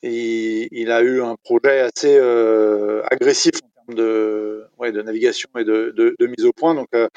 il 0.04 0.92
a 0.92 1.02
eu 1.02 1.22
un 1.22 1.36
projet 1.44 1.80
assez 1.80 2.18
euh, 2.18 3.02
agressif 3.10 3.54
de, 3.94 4.66
ouais, 4.80 4.92
de 4.92 5.02
navigation 5.02 5.50
et 5.58 5.64
de, 5.64 5.94
de, 5.96 6.16
de 6.20 6.28
mise 6.28 6.46
au 6.46 6.54
point. 6.54 6.76
Donc, 6.76 6.88
euh, 6.94 7.08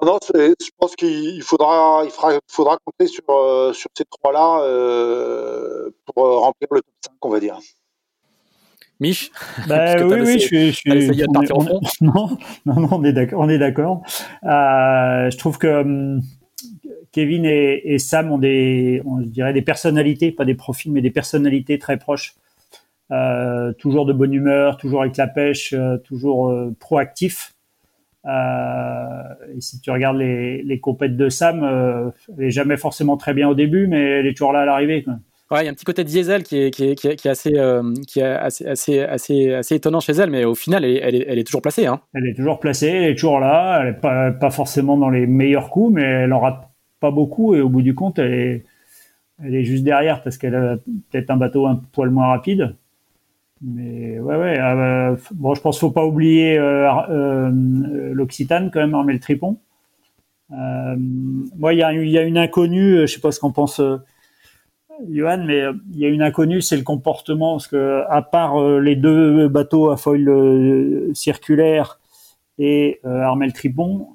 non, 0.00 0.18
je 0.30 0.70
pense 0.78 0.94
qu'il 0.94 1.42
faudra, 1.42 2.02
il 2.04 2.10
faudra, 2.10 2.38
faudra 2.46 2.78
compter 2.84 3.08
sur, 3.08 3.24
euh, 3.30 3.72
sur 3.72 3.90
ces 3.96 4.04
trois-là 4.04 4.62
euh, 4.62 5.90
pour 6.06 6.24
remplir 6.40 6.68
le 6.70 6.82
top 6.82 6.94
5, 7.04 7.12
on 7.22 7.28
va 7.30 7.40
dire. 7.40 7.58
Mich 9.00 9.30
bah, 9.68 9.96
Oui, 10.04 10.20
oui, 10.20 10.32
je 10.34 10.46
suis. 10.46 10.66
Je 10.68 10.76
suis 10.76 11.24
on 11.28 11.42
est, 11.42 11.52
on, 11.52 11.80
non, 12.00 12.38
non, 12.66 12.80
non, 12.80 12.88
on 12.92 13.04
est 13.04 13.12
d'accord. 13.12 13.40
On 13.40 13.48
est 13.48 13.58
d'accord. 13.58 14.02
Euh, 14.44 15.30
je 15.30 15.36
trouve 15.36 15.58
que 15.58 15.66
um, 15.66 16.22
Kevin 17.10 17.44
et, 17.44 17.82
et, 17.84 17.98
Sam 17.98 18.30
ont 18.30 18.38
des, 18.38 19.02
on 19.04 19.18
dirait 19.18 19.52
des 19.52 19.62
personnalités, 19.62 20.30
pas 20.30 20.44
des 20.44 20.54
profils, 20.54 20.92
mais 20.92 21.00
des 21.00 21.10
personnalités 21.10 21.78
très 21.78 21.98
proches. 21.98 22.34
Euh, 23.10 23.72
toujours 23.72 24.04
de 24.04 24.12
bonne 24.12 24.34
humeur, 24.34 24.76
toujours 24.76 25.02
avec 25.02 25.16
la 25.16 25.26
pêche, 25.26 25.72
euh, 25.72 25.96
toujours 25.98 26.50
euh, 26.50 26.74
proactif. 26.78 27.54
et 28.26 29.60
si 29.60 29.80
tu 29.80 29.90
regardes 29.90 30.18
les, 30.18 30.62
les 30.62 30.80
compètes 30.80 31.16
de 31.16 31.28
Sam, 31.30 32.12
elle 32.36 32.44
est 32.44 32.50
jamais 32.50 32.76
forcément 32.76 33.16
très 33.16 33.32
bien 33.32 33.48
au 33.48 33.54
début, 33.54 33.86
mais 33.86 34.20
elle 34.20 34.26
est 34.26 34.34
toujours 34.34 34.52
là 34.52 34.60
à 34.60 34.64
l'arrivée. 34.66 35.04
Ouais, 35.50 35.62
il 35.62 35.64
y 35.64 35.68
a 35.68 35.70
un 35.70 35.74
petit 35.74 35.86
côté 35.86 36.04
diesel 36.04 36.42
qui 36.42 36.58
est, 36.58 36.70
qui 36.70 36.90
est, 36.90 36.94
qui 36.94 37.08
est, 37.08 37.16
qui 37.16 37.26
est 37.26 37.30
assez, 37.30 37.56
euh, 37.56 37.94
qui 38.06 38.20
est 38.20 38.22
assez, 38.22 38.66
assez, 38.66 39.00
assez, 39.00 39.54
assez, 39.54 39.76
étonnant 39.76 40.00
chez 40.00 40.12
elle, 40.12 40.28
mais 40.28 40.44
au 40.44 40.54
final, 40.54 40.84
elle 40.84 40.90
est, 40.90 41.00
elle 41.02 41.14
est, 41.14 41.24
elle 41.26 41.38
est 41.38 41.44
toujours 41.44 41.62
placée. 41.62 41.86
Hein. 41.86 42.02
Elle 42.12 42.26
est 42.26 42.34
toujours 42.34 42.60
placée, 42.60 42.88
elle 42.88 43.12
est 43.12 43.14
toujours 43.14 43.40
là, 43.40 43.80
elle 43.80 43.88
est 43.88 44.00
pas, 44.00 44.30
pas 44.30 44.50
forcément 44.50 44.98
dans 44.98 45.08
les 45.08 45.26
meilleurs 45.26 45.70
coups, 45.70 45.94
mais 45.94 46.02
elle 46.02 46.34
en 46.34 46.40
rate 46.40 46.68
pas 47.00 47.10
beaucoup, 47.10 47.54
et 47.54 47.62
au 47.62 47.70
bout 47.70 47.80
du 47.80 47.94
compte, 47.94 48.18
elle 48.18 48.34
est, 48.34 48.64
elle 49.42 49.54
est 49.54 49.64
juste 49.64 49.84
derrière 49.84 50.22
parce 50.22 50.36
qu'elle 50.36 50.54
a 50.54 50.76
peut-être 51.10 51.30
un 51.30 51.38
bateau 51.38 51.66
un 51.66 51.76
poil 51.92 52.10
moins 52.10 52.26
rapide. 52.26 52.76
Mais 53.62 54.20
ouais, 54.20 54.36
ouais. 54.36 54.58
Euh, 54.58 55.16
bon, 55.32 55.54
je 55.54 55.60
pense 55.60 55.76
qu'il 55.76 55.88
faut 55.88 55.92
pas 55.92 56.06
oublier 56.06 56.56
euh, 56.58 56.88
euh, 57.10 57.50
l'Occitane 58.12 58.70
quand 58.72 58.80
même, 58.80 58.94
Armel 58.94 59.20
Tripon. 59.20 59.58
Euh, 60.52 60.96
moi, 60.96 61.74
il 61.74 61.80
y 61.80 61.82
a, 61.82 62.22
une 62.22 62.38
inconnue, 62.38 63.00
je 63.00 63.06
sais 63.06 63.20
pas 63.20 63.32
ce 63.32 63.40
qu'on 63.40 63.52
pense 63.52 63.80
Johan, 65.10 65.44
mais 65.44 65.64
il 65.92 65.98
y 65.98 66.06
a 66.06 66.08
une 66.08 66.22
inconnue, 66.22 66.62
c'est 66.62 66.76
le 66.76 66.82
comportement, 66.82 67.54
parce 67.54 67.68
que 67.68 68.02
à 68.08 68.22
part 68.22 68.60
les 68.80 68.96
deux 68.96 69.48
bateaux 69.48 69.90
à 69.90 69.96
foil 69.96 71.10
circulaire 71.14 72.00
et 72.58 73.00
Armel 73.04 73.52
Tribon, 73.52 74.08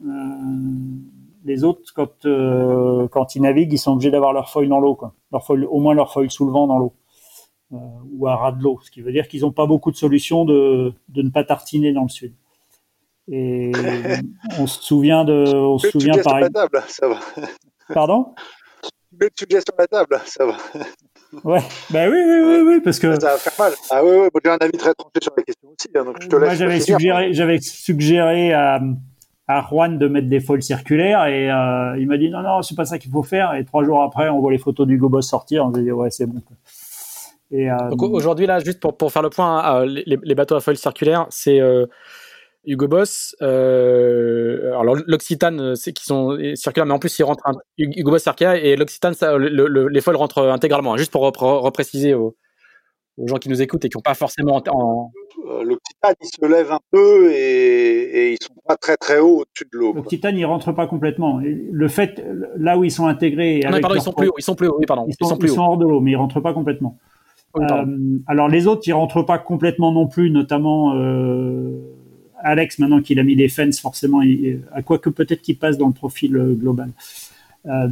les 1.46 1.64
autres, 1.64 1.94
quand 1.96 2.28
quand 3.12 3.36
ils 3.36 3.42
naviguent, 3.42 3.74
ils 3.74 3.78
sont 3.78 3.94
obligés 3.94 4.12
d'avoir 4.12 4.34
leur 4.34 4.50
foil 4.50 4.68
dans 4.68 4.80
l'eau, 4.80 4.96
quoi. 4.96 5.14
Leur 5.32 5.46
foil, 5.46 5.66
au 5.66 5.80
moins 5.80 5.94
leur 5.94 6.12
foil 6.12 6.32
sous 6.32 6.46
le 6.46 6.52
vent 6.52 6.68
dans 6.68 6.80
l'eau 6.80 6.94
ou 8.14 8.28
à 8.28 8.36
ras 8.36 8.52
de 8.52 8.62
l'eau, 8.62 8.80
ce 8.84 8.92
qui 8.92 9.02
veut 9.02 9.12
dire 9.12 9.28
qu'ils 9.28 9.42
n'ont 9.42 9.52
pas 9.52 9.66
beaucoup 9.66 9.92
de 9.92 9.96
solutions 9.96 10.46
de 10.46 10.94
de 11.10 11.22
ne 11.22 11.30
pas 11.30 11.44
tartiner 11.44 11.94
dans 11.94 12.04
le 12.04 12.10
sud. 12.10 12.34
Et 13.32 13.72
on 14.60 14.68
se 14.68 14.82
souvient 14.82 15.24
de, 15.24 15.56
on 15.56 15.78
se 15.78 15.90
souvient 15.90 16.18
par 16.24 16.40
exemple. 16.40 16.82
Ça 16.88 17.08
va. 17.08 17.20
Pardon? 17.94 18.34
Mets 19.20 19.28
le 19.28 19.32
sujet 19.38 19.62
sur 19.62 19.76
la 19.78 19.88
table, 19.88 20.20
ça 20.26 20.46
va. 20.46 20.58
Ouais, 21.44 21.62
bah 21.90 22.06
oui, 22.10 22.18
oui, 22.26 22.42
oui, 22.46 22.62
oui, 22.68 22.82
parce 22.82 23.00
que. 23.00 23.20
Ça 23.20 23.32
va 23.32 23.38
faire 23.38 23.54
mal. 23.58 23.74
Ah 23.90 24.04
oui, 24.04 24.12
oui, 24.22 24.30
j'ai 24.44 24.52
un 24.52 24.58
avis 24.58 24.78
très 24.78 24.94
tranché 24.94 25.14
sur 25.22 25.34
la 25.36 25.44
question 25.44 25.70
aussi, 25.70 25.90
hein, 25.96 26.04
donc 26.04 26.22
je 26.22 26.28
te 26.28 26.36
laisse. 26.36 26.46
Moi, 26.46 26.56
j'avais 26.56 26.80
suggéré, 26.80 27.34
j'avais 27.34 27.60
suggéré 27.60 28.54
à, 28.54 28.80
à 29.48 29.62
Juan 29.68 29.98
de 29.98 30.08
mettre 30.08 30.30
des 30.30 30.40
foils 30.40 30.62
circulaires 30.62 31.26
et 31.26 31.52
euh, 31.52 31.98
il 31.98 32.08
m'a 32.08 32.18
dit 32.18 32.30
non, 32.30 32.44
non, 32.44 32.62
c'est 32.62 32.76
pas 32.76 32.86
ça 32.86 33.00
qu'il 33.00 33.12
faut 33.12 33.24
faire. 33.24 33.56
Et 33.56 33.66
trois 33.66 33.84
jours 33.84 34.04
après, 34.04 34.30
on 34.30 34.42
voit 34.42 34.52
les 34.52 34.60
photos 34.60 34.86
du 34.86 34.98
Gobos 34.98 35.22
sortir, 35.22 35.66
on 35.66 35.74
s'est 35.74 35.82
dit 35.82 35.92
ouais, 35.92 36.12
c'est 36.12 36.28
bon. 36.28 36.42
Et, 37.54 37.70
euh, 37.70 37.76
donc 37.92 38.02
aujourd'hui, 38.02 38.48
là, 38.48 38.60
juste 38.60 38.80
pour, 38.80 38.98
pour 38.98 39.12
faire 39.12 39.22
le 39.22 39.30
point, 39.30 39.82
euh, 39.82 39.86
les, 39.86 40.18
les, 40.22 40.36
bateaux 40.36 40.56
à 40.56 40.60
foils 40.60 40.76
circulaires, 40.76 41.28
c'est 41.30 41.62
euh, 41.62 41.86
Hugo 42.66 42.88
Boss, 42.88 43.36
euh, 43.42 44.74
alors 44.80 44.96
l'Occitane, 45.06 45.76
c'est 45.76 45.94
qui 45.94 46.04
sont 46.04 46.38
circulaires, 46.56 46.88
mais 46.88 46.94
en 46.94 47.00
plus 47.00 47.18
ils 47.20 47.24
rentrent 47.24 47.46
un, 47.46 47.54
Hugo 47.78 48.12
Boss 48.12 48.24
circulaire 48.24 48.56
et 48.56 48.76
l'Occitane, 48.76 49.14
le, 49.22 49.68
le, 49.68 49.88
les 49.88 50.02
foils 50.02 50.16
rentrent 50.16 50.42
intégralement. 50.48 50.94
Hein, 50.94 50.98
juste 50.98 51.12
pour 51.12 51.22
repréciser 51.22 52.16
aux, 52.16 52.36
aux 53.18 53.28
gens 53.28 53.38
qui 53.38 53.50
nous 53.50 53.62
écoutent 53.62 53.86
et 53.86 53.90
qui 53.90 53.98
n'ont 53.98 54.02
pas 54.02 54.16
forcément 54.16 54.62
en... 54.70 55.12
L'Occitane, 55.64 56.16
il 56.22 56.28
se 56.28 56.46
lève 56.48 56.72
un 56.72 56.80
peu 56.90 57.32
et, 57.32 57.36
et 57.36 58.32
ils 58.32 58.42
sont 58.42 58.54
pas 58.66 58.78
très 58.78 58.98
très 58.98 59.20
haut 59.20 59.42
au-dessus 59.42 59.70
de 59.72 59.78
l'eau. 59.78 59.94
L'Occitane, 59.94 60.38
il 60.38 60.46
rentre 60.46 60.72
pas 60.72 60.88
complètement. 60.88 61.40
Le 61.44 61.88
fait, 61.88 62.24
là 62.58 62.78
où 62.78 62.84
ils 62.84 62.92
sont 62.92 63.06
intégrés... 63.06 63.60
Non, 63.70 63.80
pardon, 63.80 63.96
ils 63.96 64.02
sont 64.02 64.14
plus 64.14 64.30
hauts, 64.30 64.36
ils 64.38 64.44
sont 64.44 64.56
plus 64.56 64.68
hauts, 64.68 64.78
oui, 64.80 64.86
pardon. 64.86 65.06
Ils 65.08 65.28
sont, 65.28 65.38
ils 65.38 65.50
sont, 65.50 65.62
hors 65.62 65.78
de 65.78 65.86
l'eau, 65.86 66.00
mais 66.00 66.12
ils 66.12 66.16
rentrent 66.16 66.40
pas 66.40 66.54
complètement. 66.54 66.98
Euh, 67.56 68.20
alors 68.28 68.50
les 68.50 68.68
autres, 68.68 68.82
ils 68.88 68.94
rentrent 68.94 69.24
pas 69.24 69.38
complètement 69.38 69.92
non 69.92 70.08
plus, 70.08 70.32
notamment 70.32 70.96
euh, 70.96 71.80
Alex, 72.44 72.78
maintenant 72.80 73.02
qu'il 73.02 73.20
a 73.20 73.24
mis 73.24 73.36
les 73.36 73.48
fences, 73.48 73.80
forcément, 73.80 74.22
à 74.74 74.82
quoi 74.82 75.00
que 75.00 75.10
peut-être 75.10 75.42
qu'il 75.42 75.58
passe 75.58 75.78
dans 75.78 75.88
le 75.88 75.94
profil 75.94 76.36
euh, 76.36 76.54
global. 76.54 76.92
Euh, 77.66 77.88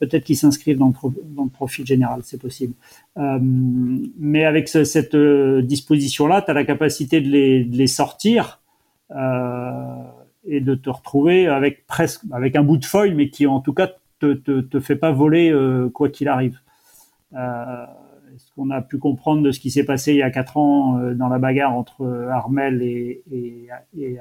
peut-être 0.00 0.24
qu'ils 0.24 0.36
s'inscrivent 0.36 0.78
dans, 0.78 0.88
le 0.88 1.48
profil 1.48 1.86
général, 1.86 2.22
c'est 2.24 2.40
possible. 2.40 2.74
Mais 3.16 4.44
avec 4.44 4.68
ce, 4.68 4.82
cette 4.82 5.14
disposition-là, 5.14 6.42
tu 6.42 6.50
as 6.50 6.54
la 6.54 6.64
capacité 6.64 7.20
de 7.20 7.28
les, 7.28 7.64
de 7.64 7.76
les 7.76 7.86
sortir 7.86 8.60
euh, 9.12 9.94
et 10.44 10.60
de 10.60 10.74
te 10.74 10.90
retrouver 10.90 11.46
avec 11.46 11.86
presque 11.86 12.22
avec 12.32 12.56
un 12.56 12.64
bout 12.64 12.78
de 12.78 12.84
feuille, 12.84 13.14
mais 13.14 13.30
qui 13.30 13.46
en 13.46 13.60
tout 13.60 13.72
cas 13.72 13.92
te, 14.18 14.32
te, 14.32 14.60
te 14.60 14.80
fait 14.80 14.96
pas 14.96 15.12
voler 15.12 15.56
quoi 15.94 16.08
qu'il 16.08 16.26
arrive. 16.26 16.58
Ce 18.36 18.52
qu'on 18.54 18.70
a 18.70 18.80
pu 18.80 18.98
comprendre 18.98 19.42
de 19.42 19.50
ce 19.50 19.60
qui 19.60 19.70
s'est 19.70 19.84
passé 19.84 20.12
il 20.12 20.18
y 20.18 20.22
a 20.22 20.30
quatre 20.30 20.56
ans 20.56 20.98
dans 21.14 21.28
la 21.28 21.38
bagarre 21.38 21.74
entre 21.74 22.28
Armel 22.30 22.82
et, 22.82 23.22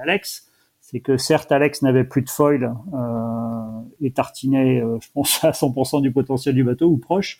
Alex, 0.01 0.49
c'est 0.79 0.99
que 0.99 1.17
certes 1.17 1.51
Alex 1.51 1.81
n'avait 1.81 2.03
plus 2.03 2.23
de 2.23 2.29
foil 2.29 2.73
euh, 2.93 3.81
et 4.01 4.11
tartinait, 4.11 4.81
euh, 4.81 4.97
je 5.01 5.09
pense, 5.13 5.43
à 5.43 5.51
100% 5.51 6.01
du 6.01 6.11
potentiel 6.11 6.55
du 6.55 6.63
bateau 6.63 6.87
ou 6.87 6.97
proche. 6.97 7.39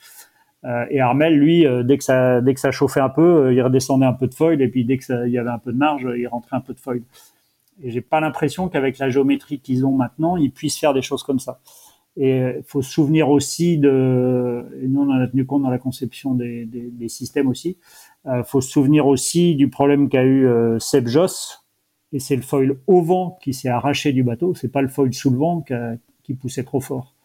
Euh, 0.66 0.86
et 0.90 1.00
Armel, 1.00 1.38
lui, 1.38 1.66
euh, 1.66 1.84
dès 1.84 1.98
que 1.98 2.04
ça 2.04 2.72
chauffait 2.72 3.00
un 3.00 3.10
peu, 3.10 3.46
euh, 3.46 3.54
il 3.54 3.62
redescendait 3.62 4.06
un 4.06 4.14
peu 4.14 4.28
de 4.28 4.34
foil 4.34 4.62
et 4.62 4.68
puis 4.68 4.84
dès 4.84 4.98
que 4.98 5.06
ça, 5.06 5.26
il 5.26 5.32
y 5.32 5.38
avait 5.38 5.50
un 5.50 5.60
peu 5.60 5.72
de 5.72 5.78
marge, 5.78 6.06
il 6.18 6.28
rentrait 6.28 6.58
un 6.58 6.62
peu 6.62 6.74
de 6.74 6.80
foil. 6.80 7.02
Et 7.82 7.92
j'ai 7.92 8.02
pas 8.02 8.20
l'impression 8.20 8.68
qu'avec 8.68 8.98
la 8.98 9.10
géométrie 9.10 9.60
qu'ils 9.60 9.86
ont 9.86 9.94
maintenant, 9.94 10.36
ils 10.36 10.52
puissent 10.52 10.78
faire 10.78 10.94
des 10.94 11.02
choses 11.02 11.24
comme 11.24 11.40
ça. 11.40 11.60
Et 12.22 12.38
il 12.38 12.64
faut 12.66 12.82
se 12.82 12.92
souvenir 12.92 13.30
aussi 13.30 13.78
de, 13.78 14.66
et 14.84 14.88
nous 14.88 15.02
on 15.02 15.10
en 15.10 15.22
a 15.22 15.28
tenu 15.28 15.46
compte 15.46 15.64
dans 15.64 15.70
la 15.70 15.78
conception 15.78 16.36
des, 16.36 16.68
systèmes 17.08 17.48
aussi, 17.48 17.78
il 18.26 18.44
faut 18.46 18.60
se 18.60 18.70
souvenir 18.70 19.08
aussi 19.08 19.56
du 19.56 19.70
problème 19.70 20.10
qu'a 20.10 20.26
eu 20.26 20.46
Seb 20.80 21.08
Joss, 21.08 21.66
et 22.12 22.20
c'est 22.20 22.36
le 22.36 22.42
foil 22.42 22.76
au 22.88 23.02
vent 23.02 23.38
qui 23.42 23.54
s'est 23.54 23.70
arraché 23.70 24.14
du 24.14 24.24
bateau, 24.24 24.56
c'est 24.56 24.72
pas 24.72 24.82
le 24.82 24.88
foil 24.88 25.14
sous 25.14 25.30
le 25.30 25.38
vent 25.38 25.64
qui, 26.24 26.34
poussait 26.34 26.64
trop 26.64 26.80
fort. 26.80 27.16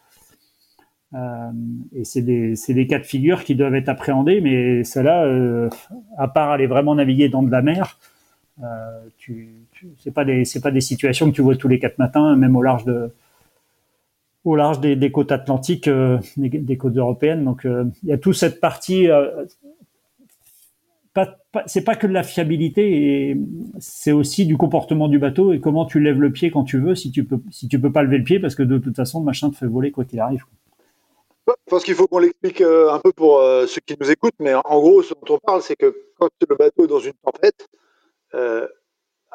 Euh, 1.15 1.51
et 1.95 2.05
c'est 2.05 2.23
des, 2.23 2.87
cas 2.87 2.99
de 2.99 3.05
figure 3.05 3.45
qui 3.45 3.55
doivent 3.55 3.75
être 3.75 3.89
appréhendés, 3.89 4.41
mais 4.41 4.83
cela, 4.85 5.25
euh, 5.25 5.69
à 6.19 6.29
part 6.29 6.51
aller 6.51 6.67
vraiment 6.67 6.95
naviguer 6.95 7.29
dans 7.29 7.43
de 7.43 7.51
la 7.51 7.63
mer, 7.63 7.99
euh, 8.63 8.65
tu, 9.19 9.67
tu 9.73 10.11
pas 10.13 10.25
des 10.25 10.45
c'est 10.45 10.61
pas 10.61 10.71
des 10.71 10.81
situations 10.81 11.31
que 11.31 11.35
tu 11.35 11.43
vois 11.43 11.57
tous 11.57 11.69
les 11.69 11.79
quatre 11.79 11.99
matins, 11.99 12.37
même 12.37 12.57
au 12.57 12.63
large 12.63 12.85
de 12.85 13.13
au 14.45 14.57
large 14.57 14.81
des, 14.81 15.11
côtes 15.11 15.33
atlantiques, 15.33 15.89
euh, 15.89 16.19
des, 16.37 16.77
côtes 16.77 16.97
européennes. 16.97 17.45
Donc 17.45 17.65
euh, 17.65 17.85
il 18.03 18.11
y 18.11 18.13
a 18.13 18.19
toute 18.19 18.35
cette 18.35 18.61
partie 18.61 19.11
euh, 19.11 19.47
pas, 21.15 21.39
pas 21.53 21.63
c'est 21.67 21.85
pas 21.85 21.97
que 21.97 22.07
de 22.07 22.13
la 22.13 22.23
fiabilité, 22.23 23.37
c'est 23.79 24.13
aussi 24.13 24.47
du 24.47 24.57
comportement 24.57 25.09
du 25.09 25.19
bateau 25.19 25.53
et 25.53 25.61
comment 25.61 25.87
tu 25.87 26.01
lèves 26.01 26.21
le 26.21 26.33
pied 26.33 26.51
quand 26.51 26.65
tu 26.65 26.79
veux, 26.79 26.95
si 26.95 27.11
tu 27.11 27.25
peux, 27.25 27.39
si 27.51 27.69
tu 27.69 27.81
peux 27.81 27.93
pas 27.93 28.03
lever 28.03 28.19
le 28.19 28.25
pied, 28.25 28.41
parce 28.41 28.55
que 28.55 28.63
de 28.63 28.79
toute 28.79 28.97
façon, 28.97 29.21
le 29.21 29.25
machin 29.25 29.51
te 29.51 29.57
fait 29.57 29.67
voler 29.67 29.93
quoi 29.93 30.05
qu'il 30.05 30.21
arrive. 30.21 30.45
Je 31.47 31.53
pense 31.67 31.85
qu'il 31.85 31.95
faut 31.95 32.07
qu'on 32.07 32.19
l'explique 32.19 32.63
euh, 32.63 32.91
un 32.91 32.99
peu 32.99 33.13
pour 33.13 33.41
ceux 33.41 33.81
qui 33.87 33.95
nous 34.01 34.11
écoutent, 34.11 34.35
mais 34.41 34.55
en 34.55 34.81
gros, 34.81 35.03
ce 35.03 35.15
dont 35.15 35.35
on 35.35 35.39
parle, 35.39 35.63
c'est 35.63 35.77
que 35.77 35.95
quand 36.19 36.31
le 36.49 36.57
bateau 36.57 36.85
est 36.85 36.89
dans 36.89 37.01
une 37.01 37.13
tempête, 37.23 37.69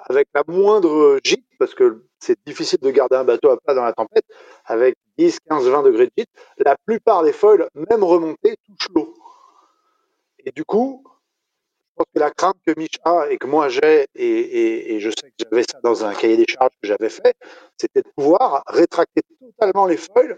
avec 0.09 0.27
la 0.33 0.43
moindre 0.47 1.19
gîte, 1.23 1.45
parce 1.59 1.73
que 1.73 2.03
c'est 2.19 2.37
difficile 2.45 2.79
de 2.81 2.91
garder 2.91 3.15
un 3.15 3.23
bateau 3.23 3.49
à 3.49 3.57
plat 3.57 3.73
dans 3.73 3.83
la 3.83 3.93
tempête, 3.93 4.25
avec 4.65 4.95
10, 5.17 5.39
15, 5.49 5.67
20 5.67 5.83
degrés 5.83 6.05
de 6.05 6.11
gîte, 6.17 6.29
la 6.57 6.75
plupart 6.85 7.23
des 7.23 7.33
foils, 7.33 7.67
même 7.73 8.03
remontées, 8.03 8.55
touchent 8.65 8.89
l'eau. 8.93 9.13
Et 10.45 10.51
du 10.51 10.63
coup, 10.63 11.03
pense 11.99 12.07
que 12.13 12.19
la 12.19 12.31
crainte 12.31 12.55
que 12.65 12.73
Mich 12.79 12.97
a 13.03 13.27
et 13.29 13.37
que 13.37 13.47
moi 13.47 13.67
j'ai, 13.67 14.07
et, 14.15 14.99
je 14.99 15.09
sais 15.09 15.29
que 15.29 15.35
j'avais 15.43 15.63
ça 15.63 15.79
dans 15.83 16.05
un 16.05 16.13
cahier 16.13 16.37
des 16.37 16.45
charges 16.47 16.75
que 16.81 16.87
j'avais 16.87 17.09
fait, 17.09 17.35
c'était 17.77 18.01
de 18.01 18.09
pouvoir 18.15 18.63
rétracter 18.67 19.21
totalement 19.39 19.85
les 19.85 19.97
foils 19.97 20.37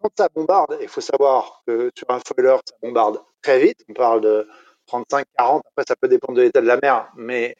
quand 0.00 0.10
ça 0.16 0.28
bombarde. 0.34 0.78
Il 0.80 0.88
faut 0.88 1.00
savoir 1.00 1.62
que 1.66 1.90
sur 1.96 2.08
un 2.10 2.20
foiler, 2.20 2.56
ça 2.64 2.74
bombarde 2.82 3.20
très 3.42 3.58
vite. 3.58 3.84
On 3.88 3.92
parle 3.92 4.20
de 4.22 4.48
35, 4.86 5.26
40. 5.36 5.62
Après, 5.66 5.84
ça 5.86 5.96
peut 5.96 6.08
dépendre 6.08 6.38
de 6.38 6.42
l'état 6.42 6.60
de 6.60 6.66
la 6.66 6.78
mer, 6.82 7.10
mais 7.16 7.54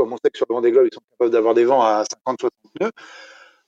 comme 0.00 0.14
on 0.14 0.16
sait 0.16 0.30
que 0.30 0.38
sur 0.38 0.46
le 0.48 0.54
vent 0.54 0.62
des 0.62 0.72
globes, 0.72 0.88
ils 0.90 0.94
sont 0.94 1.02
capables 1.12 1.30
d'avoir 1.30 1.52
des 1.52 1.66
vents 1.66 1.82
à 1.82 2.04
50, 2.10 2.40
60 2.40 2.52
nœuds. 2.80 2.92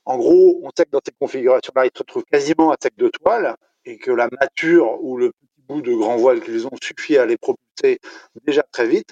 En 0.05 0.17
gros, 0.17 0.59
on 0.63 0.71
sait 0.75 0.85
que 0.85 0.89
dans 0.91 1.01
ces 1.05 1.13
configurations-là, 1.19 1.85
ils 1.85 1.91
se 1.95 1.99
retrouvent 1.99 2.25
quasiment 2.25 2.71
à 2.71 2.75
sec 2.81 2.95
de 2.97 3.09
toile 3.09 3.55
et 3.85 3.97
que 3.99 4.11
la 4.11 4.27
mature 4.31 5.03
ou 5.03 5.17
le 5.17 5.31
bout 5.67 5.81
de 5.81 5.93
grand 5.93 6.17
voile 6.17 6.41
qu'ils 6.41 6.65
ont 6.65 6.75
suffit 6.81 7.17
à 7.17 7.25
les 7.27 7.37
propulser 7.37 7.99
déjà 8.45 8.63
très 8.63 8.87
vite. 8.87 9.11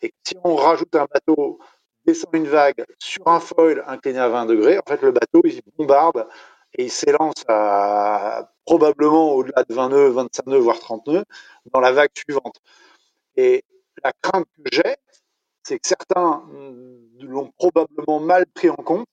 Et 0.00 0.14
si 0.24 0.36
on 0.44 0.54
rajoute 0.54 0.94
un 0.94 1.06
bateau, 1.12 1.58
descend 2.06 2.34
une 2.34 2.46
vague 2.46 2.84
sur 2.98 3.26
un 3.26 3.40
foil 3.40 3.84
incliné 3.86 4.20
à 4.20 4.28
20 4.28 4.46
degrés, 4.46 4.78
en 4.78 4.88
fait, 4.88 5.02
le 5.02 5.10
bateau, 5.10 5.42
il 5.44 5.60
bombarde 5.76 6.26
et 6.74 6.84
il 6.84 6.90
s'élance 6.90 7.44
probablement 8.64 9.32
au-delà 9.34 9.64
de 9.68 9.74
20 9.74 9.88
nœuds, 9.88 10.08
25 10.10 10.46
nœuds, 10.46 10.58
voire 10.58 10.78
30 10.78 11.06
nœuds 11.08 11.24
dans 11.74 11.80
la 11.80 11.92
vague 11.92 12.10
suivante. 12.14 12.60
Et 13.36 13.64
la 14.02 14.12
crainte 14.22 14.46
que 14.64 14.70
j'ai, 14.72 14.96
c'est 15.62 15.78
que 15.78 15.86
certains 15.86 16.42
l'ont 17.20 17.50
probablement 17.58 18.20
mal 18.20 18.46
pris 18.46 18.70
en 18.70 18.76
compte 18.76 19.06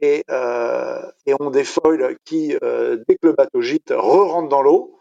et, 0.00 0.24
euh, 0.30 1.02
ont 1.40 1.50
des 1.50 1.64
foils 1.64 2.16
qui, 2.24 2.56
euh, 2.62 3.02
dès 3.08 3.14
que 3.14 3.28
le 3.28 3.32
bateau 3.32 3.60
gîte, 3.60 3.90
re-rentrent 3.90 4.48
dans 4.48 4.62
l'eau 4.62 4.98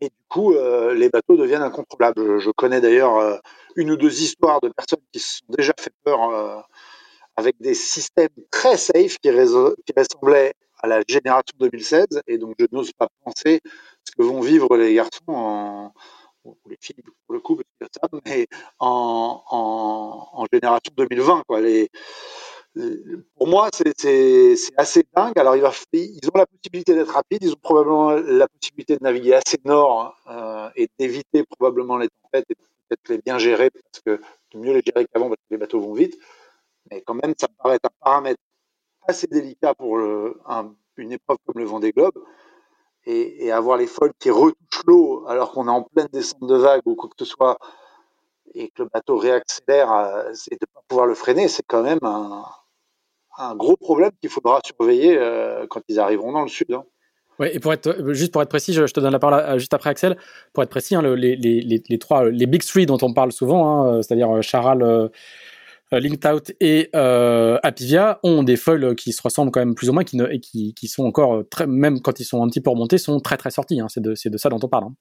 et 0.00 0.06
du 0.06 0.24
coup, 0.28 0.54
euh, 0.54 0.94
les 0.94 1.08
bateaux 1.08 1.36
deviennent 1.36 1.62
incontrôlables. 1.62 2.38
Je, 2.38 2.50
connais 2.50 2.80
d'ailleurs 2.80 3.40
une 3.76 3.90
ou 3.90 3.96
deux 3.96 4.22
histoires 4.22 4.60
de 4.60 4.68
personnes 4.68 5.04
qui 5.12 5.20
se 5.20 5.38
sont 5.38 5.44
déjà 5.48 5.72
fait 5.78 5.92
peur 6.02 6.66
avec 7.36 7.56
des 7.60 7.74
systèmes 7.74 8.28
très 8.50 8.76
safe 8.76 9.18
qui, 9.18 9.30
qui, 9.30 9.92
ressemblaient 9.96 10.54
à 10.82 10.88
la 10.88 11.00
génération 11.08 11.54
2016. 11.58 12.06
Et 12.26 12.38
donc, 12.38 12.54
je 12.58 12.66
n'ose 12.72 12.92
pas 12.92 13.08
penser 13.24 13.60
ce 14.04 14.12
que 14.12 14.22
vont 14.22 14.40
vivre 14.40 14.76
les 14.76 14.94
garçons 14.94 15.22
en, 15.28 15.92
ou 16.44 16.56
les 16.68 16.76
filles 16.80 17.02
pour 17.26 17.34
le 17.34 17.40
coup, 17.40 17.58
mais 18.26 18.46
en, 18.78 20.46
génération 20.52 20.92
2020. 20.96 21.42
Quoi. 21.46 21.60
Pour 23.36 23.46
moi, 23.46 23.68
c'est 23.72 24.56
assez 24.76 25.04
dingue. 25.14 25.38
Alors, 25.38 25.56
ils 25.56 25.64
ont 25.64 26.38
la 26.38 26.46
possibilité 26.46 26.94
d'être 26.94 27.12
rapides, 27.12 27.42
ils 27.42 27.52
ont 27.52 27.62
probablement 27.62 28.10
la 28.12 28.48
possibilité 28.48 28.96
de 28.96 29.02
naviguer 29.02 29.34
assez 29.34 29.58
nord 29.64 30.16
euh, 30.28 30.68
et 30.76 30.88
d'éviter 30.98 31.44
probablement 31.44 31.98
les 31.98 32.08
tempêtes 32.22 32.46
et 32.50 32.54
peut-être 32.54 33.08
les 33.08 33.18
bien 33.18 33.38
gérer 33.38 33.70
parce 33.70 34.00
que 34.04 34.20
mieux 34.54 34.72
les 34.72 34.82
gérer 34.84 35.06
qu'avant 35.06 35.28
parce 35.28 35.40
que 35.40 35.54
les 35.54 35.58
bateaux 35.58 35.80
vont 35.80 35.94
vite. 35.94 36.18
Mais 36.90 37.00
quand 37.02 37.14
même, 37.14 37.34
ça 37.38 37.46
me 37.48 37.62
paraît 37.62 37.78
un 37.82 37.88
paramètre 38.00 38.40
assez 39.06 39.26
délicat 39.26 39.74
pour 39.74 39.98
une 39.98 41.12
épreuve 41.12 41.38
comme 41.46 41.60
le 41.60 41.64
Vendée 41.64 41.92
Globe. 41.92 42.14
Et, 43.06 43.52
avoir 43.52 43.76
les 43.76 43.86
folles 43.86 44.12
qui 44.18 44.30
retouchent 44.30 44.84
l'eau 44.86 45.24
alors 45.28 45.52
qu'on 45.52 45.68
est 45.68 45.70
en 45.70 45.82
pleine 45.82 46.08
descente 46.12 46.46
de 46.48 46.56
vagues 46.56 46.82
ou 46.86 46.94
quoi 46.94 47.10
que 47.10 47.24
ce 47.24 47.30
soit 47.30 47.58
et 48.54 48.68
que 48.68 48.82
le 48.82 48.88
bateau 48.92 49.16
réaccélère 49.18 49.90
et 50.50 50.54
de 50.54 50.58
ne 50.62 50.74
pas 50.74 50.82
pouvoir 50.88 51.06
le 51.06 51.14
freiner, 51.14 51.48
c'est 51.48 51.64
quand 51.66 51.82
même 51.82 51.98
un, 52.02 53.54
gros 53.56 53.76
problème 53.76 54.12
qu'il 54.20 54.30
faudra 54.30 54.60
surveiller 54.64 55.18
euh, 55.18 55.66
quand 55.68 55.82
ils 55.88 55.98
arriveront 56.00 56.32
dans 56.32 56.42
le 56.42 56.48
sud. 56.48 56.72
Hein. 56.72 56.84
Ouais, 57.40 57.54
et 57.54 57.58
pour 57.58 57.72
être 57.72 58.12
juste 58.12 58.32
pour 58.32 58.42
être 58.42 58.48
précis, 58.48 58.72
je, 58.72 58.84
te 58.84 59.00
donne 59.00 59.12
la 59.12 59.18
parole 59.18 59.58
juste 59.58 59.74
après 59.74 59.90
Axel. 59.90 60.16
Pour 60.52 60.62
être 60.62 60.70
précis, 60.70 60.94
hein, 60.94 61.02
le, 61.02 61.16
les, 61.16 61.34
les, 61.34 61.82
les, 61.88 61.98
trois, 61.98 62.30
les 62.30 62.46
big 62.46 62.62
three 62.62 62.86
dont 62.86 62.98
on 63.02 63.12
parle 63.12 63.32
souvent, 63.32 63.66
hein, 63.66 64.02
c'est-à-dire 64.02 64.40
Charal, 64.42 64.82
euh, 64.82 65.08
Linked 65.98 66.56
et 66.60 66.90
euh, 66.94 67.58
Apivia, 67.62 68.18
ont 68.22 68.42
des 68.42 68.56
foils 68.56 68.94
qui 68.94 69.12
se 69.12 69.22
ressemblent 69.22 69.50
quand 69.50 69.60
même 69.60 69.74
plus 69.74 69.88
ou 69.88 69.92
moins, 69.92 70.04
qui 70.04 70.16
ne, 70.16 70.26
qui, 70.36 70.74
qui 70.74 70.88
sont 70.88 71.04
encore 71.04 71.42
très, 71.50 71.66
même 71.66 72.00
quand 72.00 72.20
ils 72.20 72.24
sont 72.24 72.42
un 72.42 72.48
petit 72.48 72.60
peu 72.60 72.70
remontés, 72.70 72.98
sont 72.98 73.20
très 73.20 73.36
très 73.36 73.50
sortis. 73.50 73.80
Hein, 73.80 73.86
c'est 73.88 74.02
de, 74.02 74.14
de 74.24 74.36
ça 74.38 74.48
dont 74.48 74.60
on 74.62 74.68
parle. 74.68 74.84
Hein. 74.84 74.94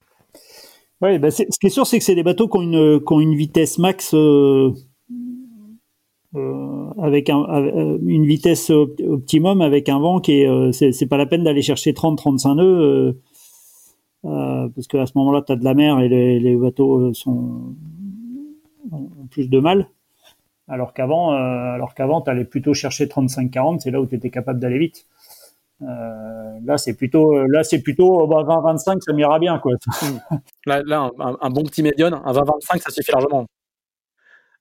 Oui, 1.02 1.20
bah 1.20 1.32
ce 1.32 1.44
qui 1.44 1.68
est 1.68 1.70
sûr, 1.70 1.86
c'est 1.86 2.00
que 2.00 2.06
c'est 2.06 2.16
des 2.16 2.24
bateaux 2.24 2.48
qui 2.48 2.58
ont 2.58 2.62
une, 2.62 3.00
qui 3.00 3.14
ont 3.14 3.20
une 3.20 3.36
vitesse 3.36 3.78
max. 3.78 4.14
Euh 4.14 4.72
euh, 6.36 6.90
avec 7.00 7.30
un, 7.30 7.44
euh, 7.44 8.00
une 8.04 8.26
vitesse 8.26 8.72
optimum, 8.72 9.62
avec 9.62 9.88
un 9.88 10.00
vent 10.00 10.20
qui 10.20 10.42
est, 10.42 10.48
euh, 10.48 10.72
c'est 10.72 11.06
pas 11.06 11.18
la 11.18 11.26
peine 11.26 11.44
d'aller 11.44 11.62
chercher 11.62 11.94
30-35 11.94 12.56
nœuds, 12.56 13.16
euh, 14.26 14.70
parce 14.70 14.88
qu'à 14.88 15.06
ce 15.06 15.12
moment-là, 15.16 15.44
tu 15.46 15.52
as 15.52 15.56
de 15.56 15.64
la 15.64 15.74
mer 15.74 16.00
et 16.00 16.10
les, 16.10 16.40
les 16.40 16.56
bateaux 16.56 17.14
sont 17.14 17.76
ont 18.92 19.28
plus 19.30 19.50
de 19.50 19.60
mal. 19.60 19.90
Alors 20.68 20.94
qu'avant, 20.94 21.32
alors 21.34 21.94
qu'avant, 21.94 22.22
tu 22.22 22.30
allais 22.30 22.46
plutôt 22.46 22.74
chercher 22.74 23.06
35-40, 23.06 23.80
c'est 23.82 23.92
là 23.92 24.00
où 24.00 24.06
tu 24.06 24.16
étais 24.16 24.30
capable 24.30 24.60
d'aller 24.60 24.80
vite. 24.80 25.06
là, 25.82 26.78
c'est 26.78 26.96
plutôt, 26.96 27.46
là, 27.48 27.64
c'est 27.64 27.82
plutôt 27.82 28.26
20-25, 28.28 28.86
bah, 28.86 29.00
ça 29.02 29.14
m'ira 29.14 29.40
bien, 29.40 29.60
quoi. 29.60 29.74
là, 30.66 30.82
là 30.86 31.10
un, 31.20 31.50
bon 31.50 31.64
petit 31.64 31.84
médion, 31.84 32.08
un 32.08 32.32
20-25, 32.32 32.80
ça 32.80 32.92
suffit 32.92 33.12
largement. 33.12 33.46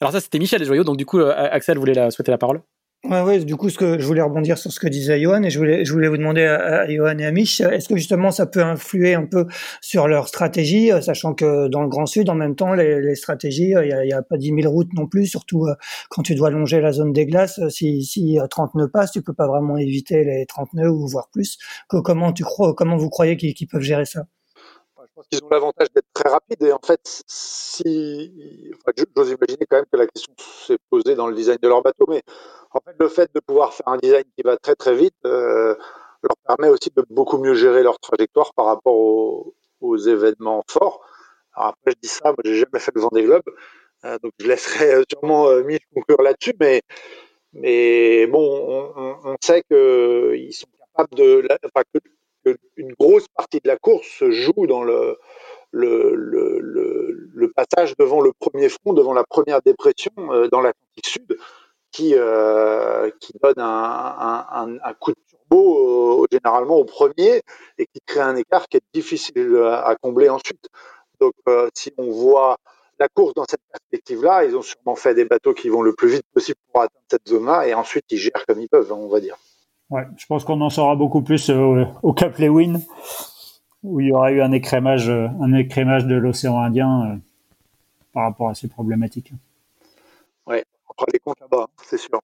Alors 0.00 0.10
ça, 0.10 0.20
c'était 0.20 0.40
Michel 0.40 0.64
Joyaux. 0.64 0.82
Donc 0.82 0.96
du 0.96 1.06
coup, 1.06 1.20
Axel 1.20 1.78
voulait 1.78 1.94
la, 1.94 2.10
souhaiter 2.10 2.32
la 2.32 2.38
parole. 2.38 2.62
Ouais, 3.04 3.20
ouais, 3.20 3.44
du 3.44 3.56
coup, 3.56 3.68
ce 3.68 3.76
que 3.78 3.98
je 3.98 4.06
voulais 4.06 4.22
rebondir 4.22 4.56
sur 4.58 4.70
ce 4.70 4.78
que 4.78 4.86
disait 4.86 5.20
Johan 5.20 5.42
et 5.42 5.50
je 5.50 5.58
voulais, 5.58 5.84
je 5.84 5.92
voulais 5.92 6.06
vous 6.06 6.18
demander 6.18 6.44
à, 6.44 6.88
Johan 6.88 7.18
et 7.18 7.26
à 7.26 7.32
Mich, 7.32 7.60
est-ce 7.60 7.88
que 7.88 7.96
justement 7.96 8.30
ça 8.30 8.46
peut 8.46 8.62
influer 8.62 9.14
un 9.14 9.26
peu 9.26 9.46
sur 9.80 10.06
leur 10.06 10.28
stratégie, 10.28 10.92
euh, 10.92 11.00
sachant 11.00 11.34
que 11.34 11.66
dans 11.66 11.82
le 11.82 11.88
Grand 11.88 12.06
Sud, 12.06 12.30
en 12.30 12.36
même 12.36 12.54
temps, 12.54 12.74
les, 12.74 13.00
les 13.00 13.16
stratégies, 13.16 13.74
euh, 13.74 13.84
il 13.84 14.06
n'y 14.06 14.12
a, 14.12 14.18
a, 14.18 14.22
pas 14.22 14.36
10 14.36 14.54
000 14.54 14.72
routes 14.72 14.92
non 14.94 15.08
plus, 15.08 15.26
surtout 15.26 15.66
euh, 15.66 15.74
quand 16.10 16.22
tu 16.22 16.36
dois 16.36 16.50
longer 16.50 16.80
la 16.80 16.92
zone 16.92 17.12
des 17.12 17.26
glaces. 17.26 17.58
Si, 17.70 18.04
si 18.04 18.38
30 18.48 18.76
nœuds 18.76 18.88
passent, 18.88 19.10
tu 19.10 19.20
peux 19.22 19.34
pas 19.34 19.48
vraiment 19.48 19.76
éviter 19.76 20.22
les 20.22 20.46
30 20.46 20.72
nœuds 20.74 20.90
ou 20.90 21.08
voire 21.08 21.28
plus. 21.32 21.58
Comment 21.88 22.32
tu 22.32 22.44
crois, 22.44 22.72
comment 22.72 22.96
vous 22.96 23.10
croyez 23.10 23.36
qu'ils 23.36 23.66
peuvent 23.66 23.82
gérer 23.82 24.04
ça? 24.04 24.26
Pense 25.22 25.40
qu'ils 25.40 25.44
ont 25.44 25.50
l'avantage 25.50 25.88
d'être 25.94 26.12
très 26.12 26.28
rapides. 26.28 26.62
Et 26.62 26.72
en 26.72 26.80
fait, 26.84 27.00
si, 27.26 28.72
j'ose 29.16 29.30
imaginer 29.30 29.66
quand 29.68 29.76
même 29.76 29.86
que 29.90 29.96
la 29.96 30.06
question 30.06 30.32
s'est 30.38 30.78
posée 30.90 31.14
dans 31.14 31.26
le 31.26 31.34
design 31.34 31.58
de 31.62 31.68
leur 31.68 31.82
bateau, 31.82 32.06
mais 32.08 32.22
en 32.72 32.80
fait, 32.80 32.94
le 32.98 33.08
fait 33.08 33.30
de 33.34 33.40
pouvoir 33.40 33.72
faire 33.72 33.88
un 33.88 33.98
design 33.98 34.24
qui 34.36 34.42
va 34.42 34.56
très 34.56 34.74
très 34.74 34.94
vite 34.94 35.14
euh, 35.26 35.74
leur 36.22 36.36
permet 36.46 36.68
aussi 36.68 36.90
de 36.94 37.04
beaucoup 37.10 37.38
mieux 37.38 37.54
gérer 37.54 37.82
leur 37.82 37.98
trajectoire 37.98 38.52
par 38.54 38.66
rapport 38.66 38.94
aux, 38.94 39.96
événements 39.96 40.62
forts. 40.68 41.04
Alors 41.54 41.70
après, 41.70 41.92
je 41.96 42.00
dis 42.02 42.08
ça, 42.08 42.26
moi, 42.26 42.36
j'ai 42.44 42.54
jamais 42.54 42.78
fait 42.78 42.92
le 42.94 43.00
Vendée 43.00 43.24
Globe, 43.24 43.42
euh, 44.04 44.16
donc 44.22 44.32
je 44.38 44.46
laisserai 44.46 44.94
euh, 44.94 45.02
sûrement 45.10 45.48
euh, 45.48 45.64
Mich 45.64 45.80
conclure 45.92 46.22
là-dessus, 46.22 46.54
mais 47.52 48.26
bon, 48.28 48.92
on, 49.24 49.36
sait 49.40 49.62
qu'ils 49.62 50.54
sont 50.54 50.68
capables 50.94 51.14
de, 51.16 51.48
une 52.76 52.92
grosse 52.98 53.26
partie 53.28 53.60
de 53.62 53.68
la 53.68 53.76
course 53.76 54.06
se 54.06 54.30
joue 54.30 54.66
dans 54.66 54.82
le, 54.82 55.18
passage 57.54 57.96
devant 57.98 58.20
le 58.20 58.32
premier 58.32 58.68
front, 58.68 58.92
devant 58.92 59.12
la 59.12 59.24
première 59.24 59.62
dépression 59.62 60.12
euh, 60.18 60.48
dans 60.48 60.60
l'Atlantique 60.60 61.06
Sud, 61.06 61.38
qui, 61.90 62.14
euh, 62.14 63.10
donne 63.42 63.54
un, 63.58 64.94
coup 64.98 65.12
de 65.12 65.16
turbo 65.28 66.22
euh, 66.22 66.26
généralement 66.32 66.76
au 66.76 66.84
premier 66.84 67.42
et 67.78 67.86
qui 67.86 68.00
crée 68.06 68.20
un 68.20 68.36
écart 68.36 68.66
qui 68.68 68.78
est 68.78 68.82
difficile 68.94 69.56
à, 69.64 69.94
combler 70.00 70.28
ensuite. 70.28 70.68
Donc 71.20 71.34
si 71.74 71.92
on 71.98 72.10
voit 72.10 72.56
la 72.98 73.08
course 73.08 73.34
dans 73.34 73.44
cette 73.48 73.60
perspective-là, 73.70 74.44
ils 74.44 74.56
ont 74.56 74.62
sûrement 74.62 74.96
fait 74.96 75.14
des 75.14 75.24
bateaux 75.24 75.54
qui 75.54 75.68
vont 75.68 75.82
le 75.82 75.92
plus 75.92 76.08
vite 76.08 76.26
possible 76.34 76.58
pour 76.72 76.82
atteindre 76.82 77.04
cette 77.10 77.28
zone-là 77.28 77.66
et 77.68 77.74
ensuite 77.74 78.04
ils 78.10 78.18
gèrent 78.18 78.44
comme 78.46 78.60
ils 78.60 78.68
peuvent, 78.68 78.92
on 78.92 79.08
va 79.08 79.20
dire. 79.20 79.36
Ouais, 79.90 80.06
je 80.16 80.26
pense 80.26 80.44
qu'on 80.44 80.60
en 80.62 80.70
saura 80.70 80.96
beaucoup 80.96 81.22
plus 81.22 81.50
euh, 81.50 81.84
au 82.02 82.12
Cap 82.12 82.38
Lewin, 82.38 82.80
où 83.82 84.00
il 84.00 84.08
y 84.08 84.12
aura 84.12 84.32
eu 84.32 84.40
un 84.40 84.52
écrémage, 84.52 85.10
euh, 85.10 85.28
un 85.40 85.52
écrémage 85.52 86.06
de 86.06 86.14
l'océan 86.14 86.60
Indien 86.60 87.02
euh, 87.02 87.16
par 88.14 88.24
rapport 88.24 88.48
à 88.48 88.54
ces 88.54 88.68
problématiques. 88.68 89.32
Ouais, 90.46 90.64
on 90.88 90.94
fera 90.94 91.06
les 91.12 91.18
comptes 91.18 91.40
là-bas, 91.40 91.66
c'est 91.84 91.98
sûr. 91.98 92.20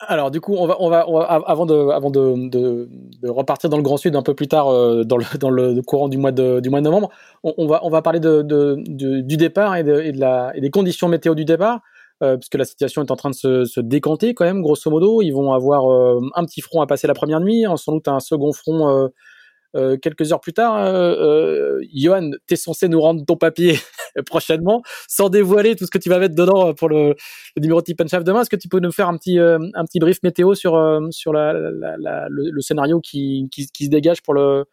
Alors 0.00 0.30
du 0.30 0.40
coup, 0.40 0.54
on 0.56 0.66
va, 0.66 0.76
on 0.78 0.90
va, 0.90 1.00
avant, 1.00 1.66
de, 1.66 1.88
avant 1.88 2.10
de, 2.10 2.48
de, 2.48 3.28
repartir 3.28 3.68
dans 3.68 3.78
le 3.78 3.82
Grand 3.82 3.96
Sud 3.96 4.14
un 4.14 4.22
peu 4.22 4.34
plus 4.34 4.46
tard 4.46 4.66
dans, 4.66 5.16
le, 5.16 5.36
dans 5.38 5.50
le 5.50 5.82
courant 5.82 6.08
du 6.08 6.18
mois 6.18 6.30
de, 6.30 6.60
du 6.60 6.70
mois 6.70 6.78
de 6.78 6.84
novembre, 6.84 7.10
on, 7.42 7.66
va, 7.66 7.80
on 7.82 7.90
va 7.90 8.00
parler 8.00 8.20
de, 8.20 8.42
du 8.86 9.36
départ 9.36 9.74
et, 9.74 9.82
de, 9.82 10.00
et, 10.00 10.12
de 10.12 10.20
la, 10.20 10.52
et 10.54 10.60
des 10.60 10.70
conditions 10.70 11.08
météo 11.08 11.34
du 11.34 11.44
départ. 11.44 11.80
Euh, 12.24 12.36
puisque 12.36 12.56
la 12.56 12.64
situation 12.64 13.00
est 13.04 13.12
en 13.12 13.16
train 13.16 13.30
de 13.30 13.64
se, 13.64 13.80
décanter 13.80 14.34
quand 14.34 14.44
même, 14.44 14.60
grosso 14.60 14.90
modo. 14.90 15.22
Ils 15.22 15.30
vont 15.30 15.52
avoir 15.52 15.88
euh, 15.88 16.20
un 16.34 16.44
petit 16.44 16.60
front 16.60 16.80
à 16.80 16.86
passer 16.86 17.06
la 17.06 17.14
première 17.14 17.40
nuit, 17.40 17.64
sans 17.76 17.92
doute 17.92 18.08
un 18.08 18.18
second 18.18 18.52
front 18.52 19.10
euh, 19.76 19.96
quelques 19.98 20.32
heures 20.32 20.40
plus 20.40 20.52
tard. 20.52 20.74
Johan, 21.94 22.30
t'es 22.46 22.56
censé 22.56 22.88
nous 22.88 23.00
rendre 23.00 23.24
ton 23.24 23.36
papier 23.36 23.78
prochainement, 24.26 24.82
sans 25.06 25.28
dévoiler 25.28 25.76
tout 25.76 25.86
ce 25.86 25.92
que 25.92 25.98
tu 25.98 26.08
vas 26.08 26.18
mettre 26.18 26.34
dedans 26.34 26.74
pour 26.74 26.88
le, 26.88 27.14
numéro 27.56 27.80
Tip 27.82 28.00
and 28.00 28.20
demain. 28.22 28.40
Est-ce 28.40 28.50
que 28.50 28.56
tu 28.56 28.68
peux 28.68 28.80
nous 28.80 28.92
faire 28.92 29.08
un 29.08 29.16
petit, 29.16 29.38
un 29.38 29.84
petit 29.84 30.00
brief 30.00 30.20
météo 30.24 30.56
sur, 30.56 30.72
sur 31.10 31.32
le, 31.32 32.60
scénario 32.60 33.00
qui, 33.00 33.48
qui, 33.52 33.84
se 33.84 33.90
dégage 33.90 34.22
pour 34.22 34.34
le, 34.34 34.64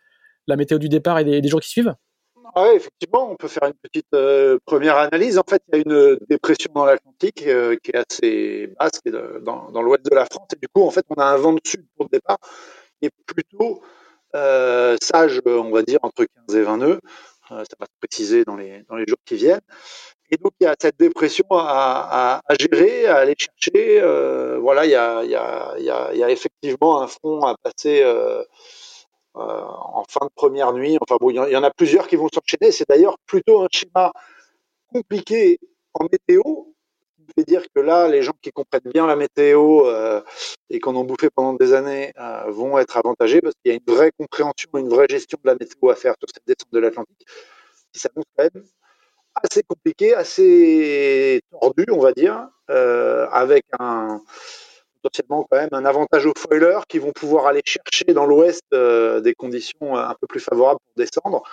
la 0.47 0.55
météo 0.55 0.79
du 0.79 0.89
départ 0.89 1.19
et 1.19 1.41
des 1.41 1.47
jours 1.47 1.61
qui 1.61 1.69
suivent? 1.69 1.93
Oui, 2.55 2.69
effectivement, 2.75 3.31
on 3.31 3.35
peut 3.35 3.47
faire 3.47 3.67
une 3.67 3.73
petite 3.73 4.13
euh, 4.13 4.57
première 4.65 4.97
analyse. 4.97 5.37
En 5.37 5.43
fait, 5.47 5.61
il 5.67 5.75
y 5.75 5.77
a 5.77 5.83
une 5.85 6.17
dépression 6.29 6.71
dans 6.73 6.85
l'Atlantique 6.85 7.43
euh, 7.47 7.75
qui 7.83 7.91
est 7.91 7.97
assez 7.97 8.73
basse, 8.79 9.01
dans, 9.41 9.81
l'ouest 9.81 10.05
de 10.05 10.15
la 10.15 10.25
France. 10.25 10.47
Et 10.53 10.59
du 10.61 10.67
coup, 10.67 10.83
en 10.83 10.91
fait, 10.91 11.05
on 11.09 11.15
a 11.15 11.25
un 11.25 11.37
vent 11.37 11.53
de 11.53 11.61
sud 11.65 11.85
pour 11.95 12.05
le 12.05 12.17
départ 12.17 12.37
qui 12.99 13.07
est 13.07 13.11
plutôt 13.25 13.81
euh, 14.35 14.95
sage, 15.01 15.41
on 15.45 15.71
va 15.71 15.83
dire, 15.83 15.99
entre 16.03 16.25
15 16.47 16.55
et 16.55 16.61
20 16.61 16.77
nœuds. 16.77 16.99
ça 17.49 17.55
va 17.55 17.85
se 17.85 18.07
préciser 18.07 18.43
dans 18.45 18.55
les, 18.55 18.83
jours 19.07 19.17
qui 19.25 19.35
viennent. 19.35 19.61
Et 20.31 20.37
donc, 20.37 20.53
il 20.59 20.63
y 20.63 20.67
a 20.67 20.75
cette 20.79 20.97
dépression 20.97 21.45
à, 21.51 22.41
gérer, 22.59 23.05
à 23.05 23.17
aller 23.17 23.35
chercher. 23.37 24.01
voilà, 24.59 24.85
il 24.85 24.91
y 24.91 24.95
a, 24.95 26.29
effectivement 26.29 27.01
un 27.01 27.07
front 27.07 27.41
à 27.45 27.55
passer 27.61 28.01
euh, 28.03 28.43
en 29.35 30.03
fin 30.09 30.25
de 30.25 30.31
première 30.35 30.73
nuit. 30.73 30.97
Enfin 31.01 31.17
bon, 31.19 31.29
il 31.29 31.35
y 31.35 31.57
en 31.57 31.63
a 31.63 31.71
plusieurs 31.71 32.07
qui 32.07 32.15
vont 32.15 32.29
s'enchaîner. 32.33 32.71
C'est 32.71 32.87
d'ailleurs 32.87 33.17
plutôt 33.25 33.61
un 33.61 33.67
schéma 33.71 34.11
compliqué 34.91 35.59
en 35.93 36.05
météo, 36.11 36.41
qui 36.43 37.33
veut 37.37 37.43
dire 37.43 37.63
que 37.73 37.81
là, 37.81 38.07
les 38.07 38.21
gens 38.21 38.33
qui 38.41 38.51
comprennent 38.51 38.91
bien 38.93 39.07
la 39.07 39.15
météo 39.15 39.87
euh, 39.87 40.21
et 40.69 40.79
qu'on 40.79 40.95
en 40.95 41.03
bouffé 41.03 41.29
pendant 41.29 41.53
des 41.53 41.73
années 41.73 42.13
euh, 42.19 42.43
vont 42.49 42.77
être 42.77 42.97
avantagés 42.97 43.41
parce 43.41 43.55
qu'il 43.55 43.71
y 43.71 43.75
a 43.75 43.79
une 43.85 43.93
vraie 43.93 44.11
compréhension, 44.17 44.69
une 44.75 44.89
vraie 44.89 45.07
gestion 45.09 45.37
de 45.43 45.49
la 45.49 45.55
météo 45.55 45.89
à 45.89 45.95
faire 45.95 46.15
sur 46.19 46.29
cette 46.33 46.45
descente 46.45 46.71
de 46.71 46.79
l'Atlantique 46.79 47.25
qui 47.91 47.99
s'annonce 47.99 48.25
quand 48.37 48.43
même 48.43 48.63
assez 49.35 49.63
compliqué, 49.63 50.13
assez 50.13 51.41
tordu, 51.51 51.85
on 51.91 51.99
va 51.99 52.13
dire, 52.13 52.47
euh, 52.69 53.27
avec 53.31 53.65
un, 53.79 54.21
potentiellement 55.05 55.45
quand 55.49 55.57
même 55.57 55.69
un 55.71 55.85
avantage 55.85 56.25
aux 56.25 56.33
foilers 56.35 56.87
qui 56.87 56.97
vont 56.97 57.11
pouvoir 57.11 57.45
aller 57.45 57.61
chercher 57.63 58.13
dans 58.13 58.25
l'ouest 58.25 58.63
euh, 58.73 59.21
des 59.21 59.35
conditions 59.35 59.95
un 59.95 60.15
peu 60.19 60.25
plus 60.27 60.39
favorables 60.39 60.79
pour 60.79 61.03
descendre, 61.03 61.43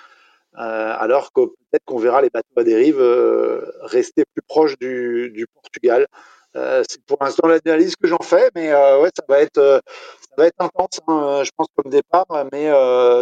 euh, 0.59 0.95
alors 0.99 1.33
que 1.33 1.43
peut-être 1.43 1.85
qu'on 1.85 1.99
verra 1.99 2.23
les 2.23 2.31
bateaux 2.31 2.49
à 2.57 2.65
dérive 2.65 3.01
euh, 3.01 3.71
rester 3.83 4.25
plus 4.35 4.43
proches 4.43 4.79
du, 4.79 5.47
Portugal. 5.55 6.07
c'est 6.55 7.03
pour 7.05 7.19
l'instant 7.21 7.47
l'analyse 7.49 7.95
que 7.97 8.09
j'en 8.09 8.23
fais, 8.23 8.49
mais 8.55 8.73
ouais, 8.73 9.11
ça 9.15 9.25
va 9.29 9.41
être 9.41 9.83
ça 10.21 10.35
va 10.39 10.47
être 10.47 10.61
intense, 10.61 11.01
hein, 11.09 11.43
je 11.45 11.51
pense 11.55 11.67
comme 11.77 11.91
départ, 11.91 12.27
mais 12.53 12.67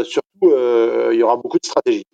surtout 0.04 0.54
il 1.12 1.18
y 1.18 1.22
aura 1.22 1.36
beaucoup 1.36 1.58
de 1.58 1.66
stratégie. 1.66 2.06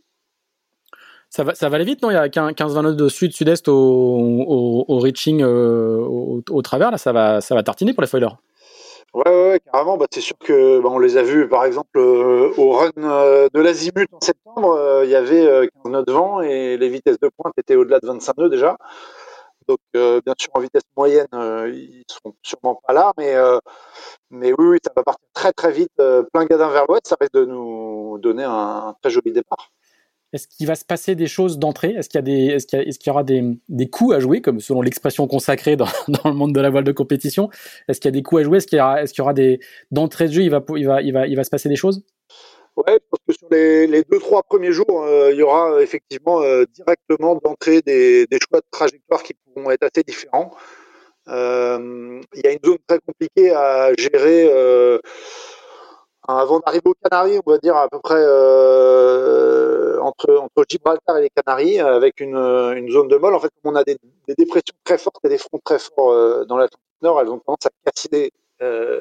Ça 1.36 1.44
va, 1.44 1.54
ça 1.54 1.68
va 1.68 1.74
aller 1.76 1.84
vite, 1.84 2.00
non? 2.00 2.08
Il 2.08 2.14
y 2.14 2.16
a 2.16 2.28
15-20 2.28 2.82
nœuds 2.82 2.94
de 2.94 3.10
sud-sud-est 3.10 3.68
au, 3.68 3.74
au, 4.88 4.98
reaching 4.98 5.42
euh, 5.42 5.98
au, 5.98 6.62
travers, 6.62 6.90
là, 6.90 6.96
ça 6.96 7.12
va, 7.12 7.42
ça 7.42 7.54
va 7.54 7.62
tartiner 7.62 7.92
pour 7.92 8.00
les 8.00 8.06
foilers. 8.08 8.38
Ouais, 9.12 9.50
ouais, 9.50 9.60
carrément. 9.70 9.98
Bah, 9.98 10.06
c'est 10.10 10.22
sûr 10.22 10.38
que 10.38 10.80
bah, 10.80 10.88
on 10.90 10.98
les 10.98 11.18
a 11.18 11.22
vus, 11.22 11.46
par 11.46 11.66
exemple, 11.66 11.98
euh, 11.98 12.54
au 12.56 12.70
run 12.70 12.90
euh, 12.96 13.50
de 13.52 13.60
l'Azimut 13.60 14.08
en 14.14 14.20
septembre, 14.22 15.02
il 15.04 15.10
y 15.10 15.14
avait 15.14 15.68
15 15.84 15.92
nœuds 15.92 16.04
de 16.04 16.12
vent 16.12 16.40
et 16.40 16.78
les 16.78 16.88
vitesses 16.88 17.20
de 17.20 17.28
pointe 17.36 17.52
étaient 17.58 17.76
au-delà 17.76 18.00
de 18.00 18.06
25 18.06 18.38
nœuds 18.38 18.48
déjà. 18.48 18.78
Donc, 19.68 19.80
bien 19.92 20.34
sûr, 20.38 20.48
en 20.54 20.60
vitesse 20.60 20.84
moyenne, 20.96 21.28
ils 21.34 22.04
seront 22.08 22.34
sûrement 22.42 22.80
pas 22.86 22.94
là, 22.94 23.12
mais, 23.18 23.34
mais 24.30 24.54
oui, 24.56 24.68
oui, 24.68 24.78
ça 24.82 24.90
va 24.96 25.02
partir 25.02 25.26
très 25.34 25.52
très 25.52 25.70
vite, 25.70 25.92
plein 26.32 26.46
gadin 26.46 26.70
vers 26.70 26.86
l'ouest. 26.88 27.06
Ça 27.06 27.16
risque 27.20 27.34
de 27.34 27.44
nous 27.44 28.16
donner 28.22 28.44
un 28.44 28.94
très 29.02 29.10
joli 29.10 29.32
départ. 29.32 29.68
Est-ce 30.32 30.48
qu'il 30.48 30.66
va 30.66 30.74
se 30.74 30.84
passer 30.84 31.14
des 31.14 31.26
choses 31.26 31.58
d'entrée? 31.58 31.90
Est-ce 31.90 32.08
qu'il 32.08 32.28
y, 32.28 32.50
est-ce 32.50 32.98
y, 33.06 33.10
aura 33.10 33.22
des, 33.22 33.42
des 33.68 33.88
coups 33.88 34.14
à 34.14 34.20
jouer, 34.20 34.40
comme 34.40 34.60
selon 34.60 34.82
l'expression 34.82 35.26
consacrée 35.26 35.76
dans, 35.76 35.86
dans, 36.08 36.30
le 36.30 36.36
monde 36.36 36.52
de 36.52 36.60
la 36.60 36.70
voile 36.70 36.84
de 36.84 36.92
compétition? 36.92 37.48
Est-ce 37.88 38.00
qu'il 38.00 38.08
y 38.08 38.14
a 38.14 38.18
des 38.18 38.22
coups 38.22 38.40
à 38.40 38.44
jouer? 38.44 38.58
Est-ce 38.58 38.66
qu'il 38.66 38.78
y 38.78 39.20
aura, 39.20 39.34
des 39.34 39.60
d'entrée 39.90 40.26
de 40.26 40.32
jeu 40.32 40.42
il 40.42 40.50
va, 40.50 40.64
il, 40.76 40.86
va, 40.86 41.02
il, 41.02 41.12
va, 41.12 41.26
il 41.26 41.36
va 41.36 41.44
se 41.44 41.50
passer 41.50 41.68
des 41.68 41.76
choses? 41.76 42.04
Ouais, 42.76 43.00
parce 43.10 43.22
que 43.26 43.32
sur 43.32 43.48
les, 43.50 43.86
les 43.86 44.02
deux 44.02 44.18
trois 44.18 44.42
premiers 44.42 44.72
jours, 44.72 45.04
euh, 45.04 45.30
il 45.32 45.38
y 45.38 45.42
aura 45.42 45.72
euh, 45.72 45.80
effectivement 45.80 46.42
euh, 46.42 46.64
directement 46.74 47.40
d'entrée 47.42 47.80
des, 47.80 48.26
des 48.26 48.38
choix 48.38 48.60
de 48.60 48.66
trajectoire 48.70 49.22
qui 49.22 49.32
pourront 49.32 49.70
être 49.70 49.84
assez 49.84 50.02
différents. 50.02 50.54
Il 51.28 52.42
y 52.44 52.46
a 52.46 52.52
une 52.52 52.58
zone 52.64 52.78
très 52.86 52.98
compliquée 53.00 53.50
à 53.50 53.92
gérer 53.98 54.48
avant 56.28 56.60
d'arriver 56.60 56.84
aux 56.86 56.94
Canaries, 56.94 57.40
on 57.44 57.50
va 57.50 57.58
dire 57.58 57.76
à 57.76 57.88
peu 57.88 57.98
près 58.00 58.18
euh, 58.18 59.98
entre, 60.00 60.48
Gibraltar 60.68 61.18
et 61.18 61.22
les 61.22 61.30
Canaries, 61.30 61.80
avec 61.80 62.20
une, 62.20 62.36
une 62.36 62.90
zone 62.90 63.08
de 63.08 63.16
molle. 63.16 63.34
En 63.34 63.40
fait, 63.40 63.50
comme 63.62 63.74
on 63.74 63.76
a 63.76 63.84
des, 63.84 63.96
dépressions 64.36 64.74
très 64.84 64.98
fortes 64.98 65.24
et 65.24 65.28
des 65.28 65.38
fronts 65.38 65.60
très 65.64 65.78
forts 65.78 66.10
euh, 66.10 66.44
dans 66.44 66.56
l'Atlantique 66.56 66.80
Nord, 67.02 67.20
elles 67.20 67.28
ont 67.28 67.38
tendance 67.38 67.66
à 67.66 67.70
casser 67.90 68.32
euh, 68.62 69.00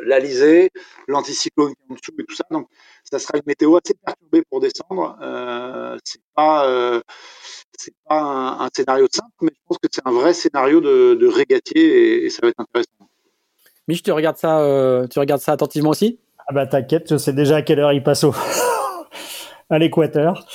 l'anticyclone 1.07 1.73
qui 1.73 1.81
est 1.81 1.91
en 1.91 1.95
dessous 1.95 2.11
et 2.19 2.23
tout 2.25 2.35
ça. 2.35 2.45
Donc, 2.51 2.67
ça 3.03 3.19
sera 3.19 3.37
une 3.37 3.43
météo 3.45 3.75
assez 3.77 3.93
perturbée 3.93 4.43
pour 4.49 4.59
descendre. 4.59 5.17
Euh, 5.21 5.97
c'est 6.03 6.21
pas, 6.35 6.67
euh, 6.67 7.01
un, 8.09 8.69
scénario 8.75 9.07
simple, 9.11 9.31
mais 9.41 9.51
je 9.53 9.61
pense 9.67 9.77
que 9.77 9.87
c'est 9.91 10.01
un 10.05 10.11
vrai 10.11 10.33
scénario 10.33 10.81
de, 10.81 11.27
régatier 11.27 12.25
et, 12.25 12.29
ça 12.29 12.39
va 12.41 12.49
être 12.49 12.59
intéressant. 12.59 13.09
Mich, 13.87 14.01
tu 14.01 14.11
regardes 14.11 14.37
ça, 14.37 14.61
euh, 14.61 15.07
tu 15.07 15.19
regardes 15.19 15.41
ça 15.41 15.51
attentivement 15.51 15.91
aussi? 15.91 16.19
Ah 16.47 16.53
bah 16.53 16.67
t'inquiète, 16.67 17.09
je 17.09 17.17
sais 17.17 17.33
déjà 17.33 17.57
à 17.57 17.61
quelle 17.61 17.79
heure 17.79 17.93
il 17.93 18.03
passe 18.03 18.23
au 18.23 18.33
à 19.69 19.79
l'équateur. 19.79 20.45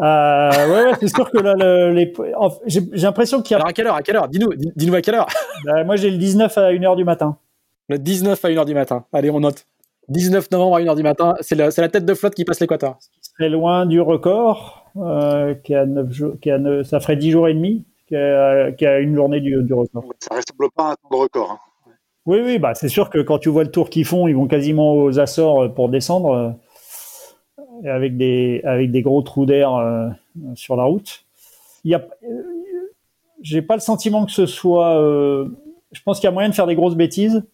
Euh, 0.00 0.50
ouais, 0.50 0.84
ouais 0.86 0.92
c'est 1.00 1.08
sûr 1.08 1.30
que 1.30 1.38
là, 1.38 1.54
le, 1.54 1.92
les... 1.92 2.12
j'ai 2.66 2.80
l'impression 2.94 3.42
qu'il 3.42 3.52
y 3.52 3.54
a. 3.54 3.58
Alors 3.58 3.68
à 3.68 3.72
quelle 3.72 3.86
heure 3.86 3.94
À 3.94 4.02
quelle 4.02 4.16
heure? 4.16 4.28
Dis-nous, 4.28 4.50
dis-nous 4.54 4.94
à 4.94 5.02
quelle 5.02 5.16
heure? 5.16 5.28
Bah, 5.64 5.84
Moi 5.84 5.96
j'ai 5.96 6.10
le 6.10 6.16
19 6.16 6.56
à 6.56 6.72
1h 6.72 6.96
du 6.96 7.04
matin. 7.04 7.36
Le 7.88 7.98
19 7.98 8.42
à 8.42 8.48
1h 8.48 8.64
du 8.64 8.74
matin. 8.74 9.04
Allez, 9.12 9.30
on 9.30 9.40
note. 9.40 9.66
19 10.08 10.50
novembre 10.50 10.76
à 10.76 10.80
1h 10.80 10.96
du 10.96 11.02
matin, 11.02 11.34
c'est 11.40 11.54
la, 11.54 11.68
la, 11.76 11.88
tête 11.88 12.04
de 12.04 12.14
flotte 12.14 12.34
qui 12.34 12.44
passe 12.44 12.60
l'équateur. 12.60 12.98
C'est 13.38 13.48
loin 13.48 13.86
du 13.86 14.00
record, 14.00 14.90
euh, 14.96 15.54
qui 15.54 15.74
a 15.74 15.86
9 15.86 16.10
jours, 16.12 16.32
qui 16.40 16.50
a 16.50 16.58
9, 16.58 16.86
ça 16.86 17.00
ferait 17.00 17.16
10 17.16 17.30
jours 17.30 17.48
et 17.48 17.54
demi, 17.54 17.86
qui 18.06 18.16
a, 18.16 18.72
qui 18.72 18.84
a 18.84 18.98
une 18.98 19.14
journée 19.14 19.40
du, 19.40 19.62
du 19.62 19.72
record. 19.72 20.04
Ça 20.20 20.34
ressemble 20.34 20.70
pas 20.74 20.88
à 20.88 20.92
un 20.92 20.94
temps 20.94 21.08
de 21.10 21.16
record. 21.16 21.52
Hein. 21.52 21.58
Oui, 22.26 22.38
oui, 22.42 22.58
bah 22.58 22.74
c'est 22.74 22.88
sûr 22.88 23.10
que 23.10 23.18
quand 23.18 23.38
tu 23.38 23.50
vois 23.50 23.64
le 23.64 23.70
tour 23.70 23.90
qu'ils 23.90 24.06
font, 24.06 24.26
ils 24.28 24.34
vont 24.34 24.46
quasiment 24.46 24.94
aux 24.94 25.18
Açores 25.18 25.74
pour 25.74 25.90
descendre, 25.90 26.56
euh, 27.84 27.90
avec 27.90 28.16
des 28.16 28.62
avec 28.64 28.90
des 28.90 29.02
gros 29.02 29.22
trous 29.22 29.46
d'air 29.46 29.74
euh, 29.74 30.08
sur 30.54 30.76
la 30.76 30.84
route. 30.84 31.24
Il 31.84 31.90
y 31.90 31.94
a, 31.94 32.02
j'ai 33.44 33.62
pas 33.62 33.74
le 33.74 33.80
sentiment 33.80 34.24
que 34.26 34.32
ce 34.32 34.46
soit. 34.46 35.00
Euh, 35.00 35.48
je 35.92 36.02
pense 36.02 36.18
qu'il 36.18 36.26
y 36.26 36.28
a 36.28 36.32
moyen 36.32 36.48
de 36.48 36.54
faire 36.54 36.66
des 36.66 36.74
grosses 36.74 36.96
bêtises. 36.96 37.44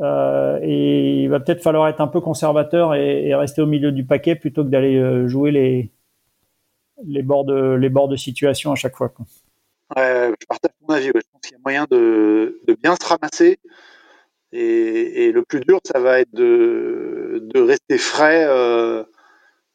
Euh, 0.00 0.58
et 0.62 1.22
il 1.22 1.28
va 1.28 1.40
peut-être 1.40 1.62
falloir 1.62 1.88
être 1.88 2.00
un 2.00 2.08
peu 2.08 2.20
conservateur 2.20 2.94
et, 2.94 3.34
rester 3.34 3.62
au 3.62 3.66
milieu 3.66 3.92
du 3.92 4.04
paquet 4.04 4.34
plutôt 4.34 4.64
que 4.64 4.70
d'aller 4.70 4.96
euh, 4.96 5.28
jouer 5.28 5.50
les 5.50 5.90
les 7.06 7.22
bords 7.22 7.44
de 7.44 7.74
les 7.74 7.88
bords 7.88 8.08
de 8.08 8.16
situation 8.16 8.72
à 8.72 8.74
chaque 8.74 8.96
fois. 8.96 9.12
Je 9.96 10.46
partage 10.46 10.70
ton 10.80 10.94
avis. 10.94 11.06
Je 11.06 11.12
pense 11.12 11.42
qu'il 11.42 11.52
y 11.52 11.56
a 11.56 11.60
moyen 11.64 11.86
de, 11.90 12.60
bien 12.82 12.94
se 13.00 13.06
ramasser. 13.06 13.58
Et, 14.52 15.32
le 15.32 15.42
plus 15.42 15.60
dur, 15.60 15.80
ça 15.84 16.00
va 16.00 16.20
être 16.20 16.32
de, 16.32 17.40
rester 17.54 17.98
frais, 17.98 18.44
euh, 18.46 19.04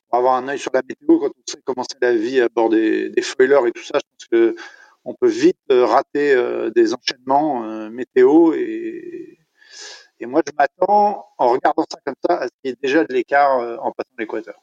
pour 0.09 0.19
avoir 0.19 0.35
un 0.35 0.47
œil 0.47 0.59
sur 0.59 0.71
la 0.73 0.81
météo 0.87 1.19
quand 1.19 1.27
on 1.27 1.51
sait 1.51 1.59
comment 1.63 1.83
c'est 1.89 2.01
la 2.01 2.15
vie 2.15 2.41
à 2.41 2.49
bord 2.49 2.69
des, 2.69 3.11
foilers 3.21 3.67
et 3.67 3.71
tout 3.71 3.83
ça. 3.83 3.99
Je 3.99 4.09
pense 4.11 4.27
que 4.29 4.55
on 5.05 5.13
peut 5.13 5.29
vite 5.29 5.59
euh, 5.71 5.85
rater 5.85 6.33
euh, 6.33 6.71
des 6.71 6.93
enchaînements 6.93 7.63
euh, 7.63 7.89
météo 7.89 8.53
et, 8.53 9.39
moi 10.21 10.41
je 10.45 10.51
m'attends 10.57 11.27
en 11.37 11.49
regardant 11.49 11.85
ça 11.87 11.99
comme 12.03 12.15
ça 12.27 12.37
à 12.37 12.47
ce 12.47 12.51
qu'il 12.61 12.71
y 12.71 12.73
ait 12.73 12.77
déjà 12.81 13.03
de 13.03 13.13
l'écart 13.13 13.59
en 13.79 13.91
passant 13.91 14.09
l'équateur. 14.17 14.55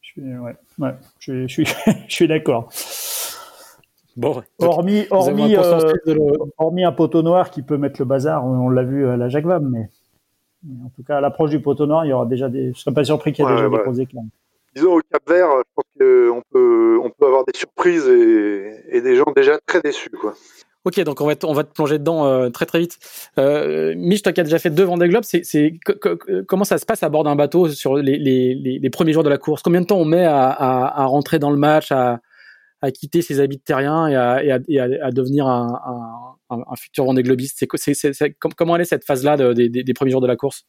Je 0.00 0.12
suis 2.08 2.28
d'accord. 2.28 2.70
Bon, 4.16 4.42
hormis, 4.58 5.06
hormis, 5.10 5.56
euh, 5.56 5.92
hormis 6.58 6.84
un 6.84 6.92
poteau 6.92 7.22
noir 7.22 7.50
qui 7.50 7.62
peut 7.62 7.76
mettre 7.76 8.00
le 8.00 8.04
bazar, 8.04 8.44
on, 8.44 8.68
l'a 8.68 8.82
vu 8.82 9.06
à 9.06 9.16
la 9.16 9.28
Jacques 9.28 9.46
Vabre, 9.46 9.68
mais, 9.68 9.88
mais, 10.64 10.84
en 10.84 10.90
tout 10.90 11.02
cas 11.02 11.18
à 11.18 11.20
l'approche 11.20 11.50
du 11.50 11.60
poteau 11.60 11.86
noir, 11.86 12.04
il 12.04 12.08
y 12.08 12.12
aura 12.12 12.26
déjà 12.26 12.48
des. 12.48 12.72
Je 12.74 12.80
serais 12.80 12.94
pas 12.94 13.04
surpris 13.04 13.32
qu'il 13.32 13.44
y 13.44 13.48
ait 13.48 13.50
ouais, 13.50 13.56
déjà 13.56 13.68
ouais. 13.68 13.92
des 13.94 14.06
gros. 14.06 14.22
Disons 14.74 14.92
au 14.94 15.00
Cap 15.10 15.28
Vert, 15.28 15.48
je 15.48 15.62
pense 15.74 15.84
qu'on 15.98 16.42
peut, 16.52 17.00
on 17.02 17.10
peut 17.10 17.26
avoir 17.26 17.44
des 17.44 17.56
surprises 17.56 18.06
et, 18.06 18.96
et, 18.96 19.00
des 19.00 19.16
gens 19.16 19.32
déjà 19.34 19.58
très 19.66 19.80
déçus, 19.80 20.10
quoi. 20.10 20.34
Ok, 20.84 20.98
donc 21.00 21.20
on 21.20 21.26
va, 21.26 21.36
te, 21.36 21.44
on 21.44 21.52
va 21.52 21.64
te 21.64 21.72
plonger 21.74 21.98
dedans 21.98 22.24
euh, 22.24 22.48
très 22.48 22.64
très 22.64 22.78
vite. 22.78 22.98
Euh, 23.38 23.94
Mich, 23.96 24.22
toi 24.22 24.32
qui 24.32 24.40
as 24.40 24.44
déjà 24.44 24.58
fait 24.58 24.70
deux 24.70 24.84
Vendée 24.84 25.08
Globe, 25.08 25.24
c'est, 25.24 25.44
c'est 25.44 25.74
comment 26.48 26.64
ça 26.64 26.78
se 26.78 26.86
passe 26.86 27.02
à 27.02 27.10
bord 27.10 27.22
d'un 27.22 27.36
bateau 27.36 27.68
sur 27.68 27.96
les, 27.96 28.16
les, 28.16 28.54
les, 28.54 28.78
les, 28.78 28.90
premiers 28.90 29.12
jours 29.12 29.22
de 29.22 29.28
la 29.28 29.36
course? 29.36 29.60
Combien 29.62 29.82
de 29.82 29.86
temps 29.86 29.98
on 29.98 30.06
met 30.06 30.24
à, 30.24 30.46
à, 30.48 31.02
à 31.02 31.04
rentrer 31.04 31.38
dans 31.38 31.50
le 31.50 31.58
match, 31.58 31.92
à, 31.92 32.20
à 32.82 32.90
quitter 32.90 33.22
ses 33.22 33.40
habits 33.40 33.58
de 33.58 33.62
terrien 33.62 34.08
et 34.08 34.16
à, 34.16 35.10
devenir 35.10 35.46
un, 35.46 36.76
futur 36.76 37.04
Vendée 37.04 37.22
Globiste 37.22 37.58
c'est, 37.58 37.94
c'est, 37.94 38.12
c'est, 38.12 38.36
Comment 38.56 38.76
elle 38.76 38.86
cette 38.86 39.04
phase-là 39.04 39.36
de, 39.36 39.52
des, 39.52 39.94
premiers 39.94 40.10
jours 40.10 40.20
de 40.20 40.26
la 40.26 40.36
course? 40.36 40.66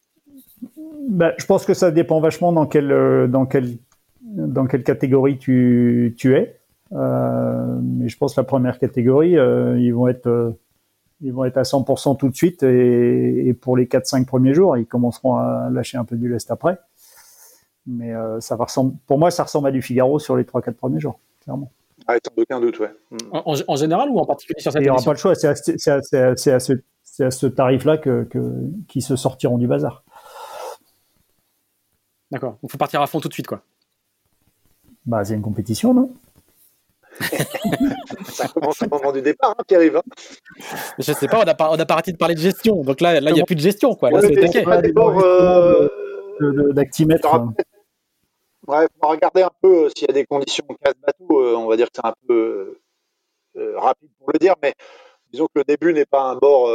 Ben, 1.10 1.34
Je 1.38 1.46
pense 1.46 1.66
que 1.66 1.74
ça 1.74 1.92
dépend 1.92 2.20
vachement 2.20 2.54
dans 2.54 2.66
quelle, 2.66 3.30
quelle 3.48 4.84
catégorie 4.84 5.38
tu, 5.38 6.16
es. 6.24 6.58
Euh, 6.94 7.80
mais 7.82 8.10
je 8.10 8.18
pense 8.18 8.36
que 8.36 8.42
la 8.42 8.46
première 8.46 8.78
catégorie, 8.78 9.38
euh, 9.38 9.80
ils 9.80 9.94
vont 9.94 10.08
être 10.10 10.28
euh, 10.28 10.52
à 11.24 11.64
100% 11.64 12.18
tout 12.18 12.30
de 12.30 12.36
suite 12.36 12.64
et, 12.64 13.56
pour 13.62 13.78
les 13.78 13.86
4-5 13.86 14.26
premiers 14.26 14.54
jours, 14.54 14.78
ils 14.78 14.86
commenceront 14.86 15.36
à 15.36 15.70
lâcher 15.72 15.98
un 15.98 16.06
peu 16.06 16.18
du 16.18 16.28
lest 16.30 16.52
après. 16.52 16.78
Mais 17.88 18.14
euh, 18.14 18.40
ça 18.40 18.56
va 18.56 18.66
pour 19.08 19.18
moi, 19.18 19.32
ça 19.32 19.44
ressemble 19.44 19.68
à 19.68 19.72
du 19.72 19.82
Figaro 19.82 20.20
sur 20.20 20.36
les 20.36 20.44
3-4 20.44 20.74
premiers 20.74 21.00
jours, 21.00 21.20
clairement. 21.44 21.72
Ah, 22.12 22.18
sans 22.26 22.42
aucun 22.42 22.60
doute, 22.60 22.80
ouais. 22.80 22.92
En, 23.32 23.56
en, 23.68 23.76
général 23.76 24.10
ou 24.10 24.20
en 24.20 24.26
particulier 24.26 24.60
sur 24.60 24.72
cette 24.72 24.82
Il 24.82 24.86
n'y 24.86 24.90
aura 24.90 25.02
pas 25.02 25.14
le 25.14 25.18
choix, 25.18 25.36
c'est 25.36 25.48
à, 25.48 25.52
à, 25.52 25.96
à, 25.96 26.56
à, 26.56 27.32
ce, 27.32 27.46
tarif-là 27.46 27.98
que, 27.98 28.24
que, 28.24 28.40
qui 28.88 29.02
se 29.02 29.16
sortiront 29.16 29.58
du 29.58 29.68
bazar. 29.68 30.04
D'accord, 32.32 32.58
il 32.64 32.70
faut 32.70 32.78
partir 32.78 33.02
à 33.02 33.08
fond 33.08 33.20
tout 33.20 33.28
de 33.28 33.34
suite, 33.34 33.48
quoi. 33.48 33.62
Bah, 35.06 35.24
c'est 35.24 35.34
une 35.34 35.42
compétition, 35.42 35.94
non? 35.94 36.14
Ça 38.26 38.48
commence 38.48 38.82
au 38.82 38.88
moment 38.90 39.12
du 39.12 39.22
départ, 39.22 39.56
hein, 39.58 39.64
Pierre-Yves. 39.68 39.98
Hein 39.98 40.04
je 40.98 41.12
sais 41.12 41.28
pas, 41.28 41.42
on 41.42 41.46
n'a 41.46 41.54
pas, 41.54 41.70
on 41.72 41.80
a 41.80 41.86
pas 41.86 41.96
arrêté 41.96 42.12
de 42.12 42.18
parler 42.18 42.36
de 42.36 42.40
gestion. 42.40 42.84
Donc 42.84 43.02
là, 43.02 43.20
il 43.20 43.34
n'y 43.34 43.42
a 43.42 43.46
plus 43.46 43.56
de 43.56 43.62
gestion. 43.62 43.96
Quoi. 43.96 44.12
Là, 44.12 44.22
c'est 44.22 44.68
euh, 44.68 45.90
Ouais, 48.72 48.88
faut 49.02 49.10
regarder 49.10 49.42
un 49.42 49.52
peu 49.62 49.86
euh, 49.86 49.90
s'il 49.90 50.08
y 50.08 50.10
a 50.10 50.14
des 50.14 50.26
conditions 50.26 50.66
casse-bateau. 50.82 51.42
Euh, 51.42 51.56
on 51.58 51.68
va 51.68 51.76
dire 51.76 51.88
que 51.88 51.92
c'est 51.96 52.06
un 52.08 52.14
peu 52.26 52.80
euh, 53.58 53.78
rapide 53.78 54.10
pour 54.18 54.32
le 54.32 54.40
dire, 54.40 54.56
mais 54.64 54.74
disons 55.30 55.48
que 55.48 55.60
le 55.60 55.66
début 55.66 55.94
n'est 55.94 56.06
pas 56.06 56.24
un 56.24 56.38
bord 56.38 56.70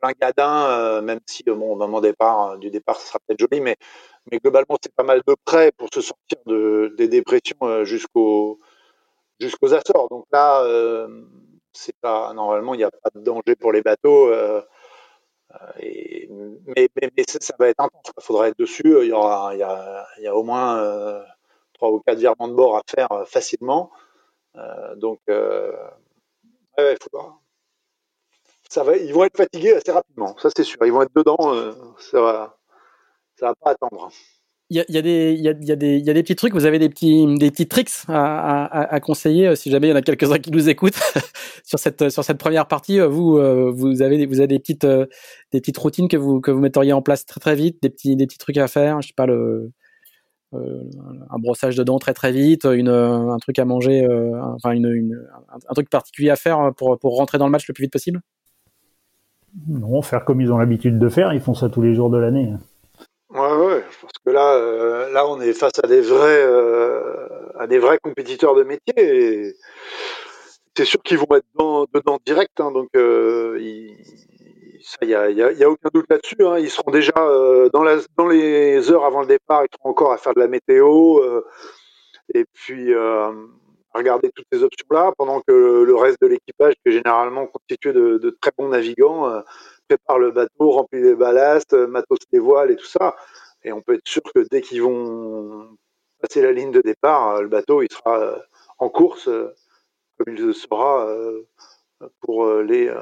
plein 0.00 0.12
gadin, 0.20 1.00
même 1.02 1.18
si 1.26 1.42
au 1.48 1.56
moment 1.56 2.00
départ, 2.00 2.58
du 2.58 2.70
départ, 2.70 3.00
ça 3.00 3.08
sera 3.08 3.18
peut-être 3.26 3.40
joli, 3.40 3.60
mais 3.60 3.76
globalement, 4.44 4.76
c'est 4.80 4.94
pas 4.94 5.02
mal 5.02 5.20
de 5.26 5.34
près 5.44 5.72
pour 5.72 5.88
se 5.92 6.00
sortir 6.00 6.38
de, 6.46 6.94
des 6.96 7.08
dépressions 7.08 7.84
jusqu'au 7.84 8.60
jusqu'aux 9.40 9.74
Açores. 9.74 10.08
Donc 10.10 10.26
là, 10.32 11.08
normalement, 12.34 12.74
il 12.74 12.78
n'y 12.78 12.84
a 12.84 12.90
pas 12.90 13.10
de 13.16 13.20
danger 13.20 13.56
pour 13.58 13.72
les 13.72 13.82
bateaux. 13.82 14.30
Et, 15.80 16.28
mais, 16.76 16.88
ça 17.40 17.54
va 17.58 17.68
être 17.68 17.80
intense. 17.80 18.12
Il 18.16 18.22
faudra 18.22 18.48
être 18.48 18.58
dessus. 18.58 18.82
Il 19.02 19.08
y 19.08 19.12
aura, 19.12 19.54
il 19.54 19.58
y 19.58 20.26
a, 20.26 20.36
au 20.36 20.42
moins 20.42 20.78
euh, 20.78 21.22
trois 21.74 21.90
ou 21.90 22.00
quatre 22.00 22.18
virements 22.18 22.48
de 22.48 22.54
bord 22.54 22.76
à 22.76 22.82
faire 22.88 23.08
facilement. 23.26 23.90
donc, 24.96 25.20
ouais, 25.28 26.96
faudra. 27.02 27.38
Va, 28.76 28.96
ils 28.96 29.14
vont 29.14 29.24
être 29.24 29.36
fatigués 29.36 29.74
assez 29.74 29.92
rapidement. 29.92 30.36
Ça, 30.38 30.48
c'est 30.54 30.64
sûr. 30.64 30.78
Ils 30.84 30.92
vont 30.92 31.02
être 31.02 31.14
dedans. 31.14 31.38
ça 31.98 32.20
va 32.20 32.56
ça 33.36 33.46
va 33.46 33.54
pas 33.54 33.70
attendre. 33.72 34.10
Il 34.70 34.82
y 34.88 34.96
a, 34.96 35.02
des, 35.02 35.34
y, 35.34 35.42
y, 35.42 35.72
a 35.72 35.76
des, 35.76 35.98
y 35.98 36.10
a 36.10 36.14
des 36.14 36.22
petits 36.22 36.36
trucs, 36.36 36.54
vous 36.54 36.64
avez 36.64 36.78
des 36.78 36.88
petits, 36.88 37.26
des 37.36 37.50
petits 37.50 37.68
tricks 37.68 37.90
à, 38.08 38.98
conseiller 39.00 39.48
euh, 39.48 39.54
si 39.54 39.70
jamais 39.70 39.88
il 39.88 39.90
y 39.90 39.92
en 39.92 39.96
a 39.96 40.02
quelques-uns 40.02 40.38
qui 40.38 40.50
nous 40.50 40.70
écoutent 40.70 40.98
sur 41.64 41.78
cette, 41.78 42.08
sur 42.08 42.24
cette 42.24 42.38
première 42.38 42.66
partie. 42.66 42.98
Euh, 42.98 43.06
vous, 43.06 43.36
euh, 43.36 43.70
vous 43.70 44.00
avez, 44.00 44.24
vous 44.24 44.40
avez 44.40 44.46
des 44.46 44.58
petites, 44.58 44.86
des 44.86 45.60
petites 45.60 45.76
routines 45.76 46.08
que 46.08 46.16
vous, 46.16 46.40
que 46.40 46.50
vous 46.50 46.60
metteriez 46.60 46.94
en 46.94 47.02
place 47.02 47.26
très 47.26 47.40
très 47.40 47.54
vite, 47.54 47.82
des 47.82 47.90
petits, 47.90 48.16
des 48.16 48.26
petits 48.26 48.38
trucs 48.38 48.56
à 48.56 48.66
faire. 48.66 49.02
Je 49.02 49.08
sais 49.08 49.14
un 50.54 51.38
brossage 51.38 51.76
de 51.76 51.82
dents 51.82 51.98
très 51.98 52.14
très 52.14 52.32
vite, 52.32 52.64
une, 52.64 52.88
un 52.88 53.38
truc 53.38 53.58
à 53.58 53.64
manger, 53.64 54.06
enfin 54.54 54.70
une, 54.70 54.86
une, 54.86 55.26
un, 55.52 55.58
un, 55.68 55.74
truc 55.74 55.90
particulier 55.90 56.30
à 56.30 56.36
faire 56.36 56.72
pour, 56.76 56.96
pour 56.98 57.16
rentrer 57.16 57.38
dans 57.38 57.46
le 57.46 57.50
match 57.50 57.66
le 57.66 57.74
plus 57.74 57.82
vite 57.82 57.92
possible? 57.92 58.20
Non, 59.68 60.00
faire 60.00 60.24
comme 60.24 60.40
ils 60.40 60.52
ont 60.52 60.58
l'habitude 60.58 60.98
de 60.98 61.08
faire. 61.08 61.32
Ils 61.32 61.40
font 61.40 61.54
ça 61.54 61.68
tous 61.68 61.82
les 61.82 61.94
jours 61.94 62.08
de 62.08 62.18
l'année. 62.18 62.52
Pense 64.04 64.12
que 64.22 64.30
là, 64.32 64.54
euh, 64.56 65.10
là, 65.12 65.26
on 65.26 65.40
est 65.40 65.54
face 65.54 65.78
à 65.82 65.86
des 65.86 66.02
vrais, 66.02 66.44
euh, 66.44 67.26
à 67.58 67.66
des 67.66 67.78
vrais 67.78 67.98
compétiteurs 67.98 68.54
de 68.54 68.62
métier. 68.62 69.54
C'est 70.76 70.84
sûr 70.84 71.00
qu'ils 71.02 71.16
vont 71.16 71.34
être 71.34 71.46
dedans, 71.54 71.86
dedans 71.94 72.18
direct, 72.26 72.60
hein, 72.60 72.70
donc 72.70 72.88
euh, 72.96 73.56
il 73.58 73.96
n'y 75.06 75.14
a, 75.14 75.30
y 75.30 75.64
a, 75.64 75.70
aucun 75.70 75.88
doute 75.94 76.04
là-dessus. 76.10 76.36
Hein, 76.40 76.58
ils 76.58 76.68
seront 76.68 76.90
déjà 76.90 77.14
euh, 77.16 77.70
dans, 77.72 77.82
dans 78.18 78.28
les 78.28 78.90
heures 78.90 79.06
avant 79.06 79.22
le 79.22 79.26
départ, 79.26 79.62
ils 79.64 79.74
seront 79.74 79.90
encore 79.90 80.12
à 80.12 80.18
faire 80.18 80.34
de 80.34 80.40
la 80.40 80.48
météo 80.48 81.22
et 82.34 82.44
puis 82.52 82.92
regarder 83.94 84.30
toutes 84.34 84.46
ces 84.52 84.62
options-là, 84.62 85.12
pendant 85.16 85.40
que 85.40 85.82
le 85.82 85.94
reste 85.94 86.20
de 86.20 86.26
l'équipage, 86.26 86.74
qui 86.74 86.90
est 86.90 86.92
généralement 86.92 87.46
constitué 87.46 87.94
de, 87.94 88.18
de 88.18 88.36
très 88.38 88.50
bons 88.58 88.68
navigants, 88.68 89.42
prépare 89.88 90.18
le 90.18 90.30
bateau, 90.30 90.72
remplit 90.72 91.00
les 91.00 91.14
ballasts, 91.14 91.72
matos 91.72 92.18
les 92.32 92.38
voiles 92.38 92.70
et 92.72 92.76
tout 92.76 92.84
ça. 92.84 93.14
Et 93.64 93.72
on 93.72 93.80
peut 93.82 93.94
être 93.94 94.06
sûr 94.06 94.22
que 94.22 94.46
dès 94.50 94.60
qu'ils 94.60 94.82
vont 94.82 95.68
passer 96.20 96.42
la 96.42 96.52
ligne 96.52 96.72
de 96.72 96.80
départ, 96.80 97.42
le 97.42 97.48
bateau 97.48 97.82
il 97.82 97.90
sera 97.90 98.36
en 98.78 98.88
course 98.88 99.24
comme 99.24 100.34
il 100.34 100.46
le 100.46 100.52
sera 100.52 101.08
pour 102.20 102.46
les 102.46 102.92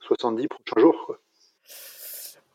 70 0.00 0.48
prochains 0.48 0.80
jours. 0.80 1.02
Quoi. 1.06 1.18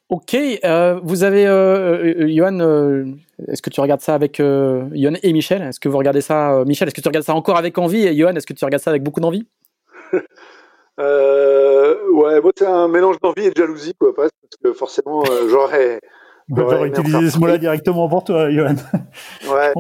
Ok, 0.10 0.34
euh, 0.34 1.00
vous 1.04 1.24
avez, 1.24 1.46
euh, 1.46 2.28
Johan, 2.28 2.60
euh, 2.62 3.06
est-ce 3.48 3.62
que 3.62 3.70
tu 3.70 3.80
regardes 3.80 4.02
ça 4.02 4.16
avec 4.16 4.40
euh, 4.40 4.86
Johan 4.92 5.14
et 5.22 5.32
Michel? 5.34 5.62
Est-ce 5.62 5.80
que 5.80 5.88
vous 5.88 6.00
regardez 6.00 6.22
ça, 6.22 6.64
Michel, 6.66 6.88
est-ce 6.88 6.96
que 6.96 7.02
tu 7.02 7.08
regardes 7.08 7.28
ça 7.28 7.36
encore 7.36 7.58
avec 7.58 7.78
envie? 7.78 8.08
Et 8.08 8.16
Johan, 8.16 8.36
est-ce 8.36 8.48
que 8.48 8.54
tu 8.54 8.66
regardes 8.66 8.82
ça 8.82 8.90
avec 8.90 9.04
beaucoup 9.04 9.20
d'envie? 9.20 9.46
Euh, 11.02 11.96
ouais, 12.10 12.42
moi 12.42 12.52
c'est 12.58 12.66
un 12.66 12.90
mélange 12.90 13.22
d'envie 13.22 13.46
et 13.46 13.52
de 13.52 13.56
jalousie, 13.56 13.94
quoi, 13.98 14.14
parce 14.14 14.32
que 14.62 14.74
forcément, 14.74 15.24
euh, 15.32 15.48
j'aurais. 15.48 16.02
J'aurais 16.56 16.88
utilisé 16.88 17.30
ce 17.30 17.38
mot-là 17.40 17.58
directement 17.58 18.10
pour 18.10 18.24
toi, 18.24 18.50
Johan. 18.50 18.76
Ouais, 19.50 19.74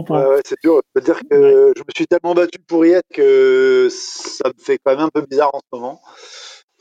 c'est 0.45 0.57
dur. 0.63 0.81
Je 0.95 0.99
veux 0.99 1.05
dire 1.05 1.19
que 1.29 1.73
je 1.75 1.81
me 1.81 1.91
suis 1.95 2.07
tellement 2.07 2.33
battu 2.33 2.59
pour 2.59 2.85
y 2.85 2.91
être 2.91 3.07
que 3.13 3.87
ça 3.91 4.49
me 4.49 4.63
fait 4.63 4.79
quand 4.83 4.95
même 4.95 5.05
un 5.05 5.09
peu 5.09 5.21
bizarre 5.21 5.53
en 5.53 5.59
ce 5.59 5.77
moment. 5.77 6.01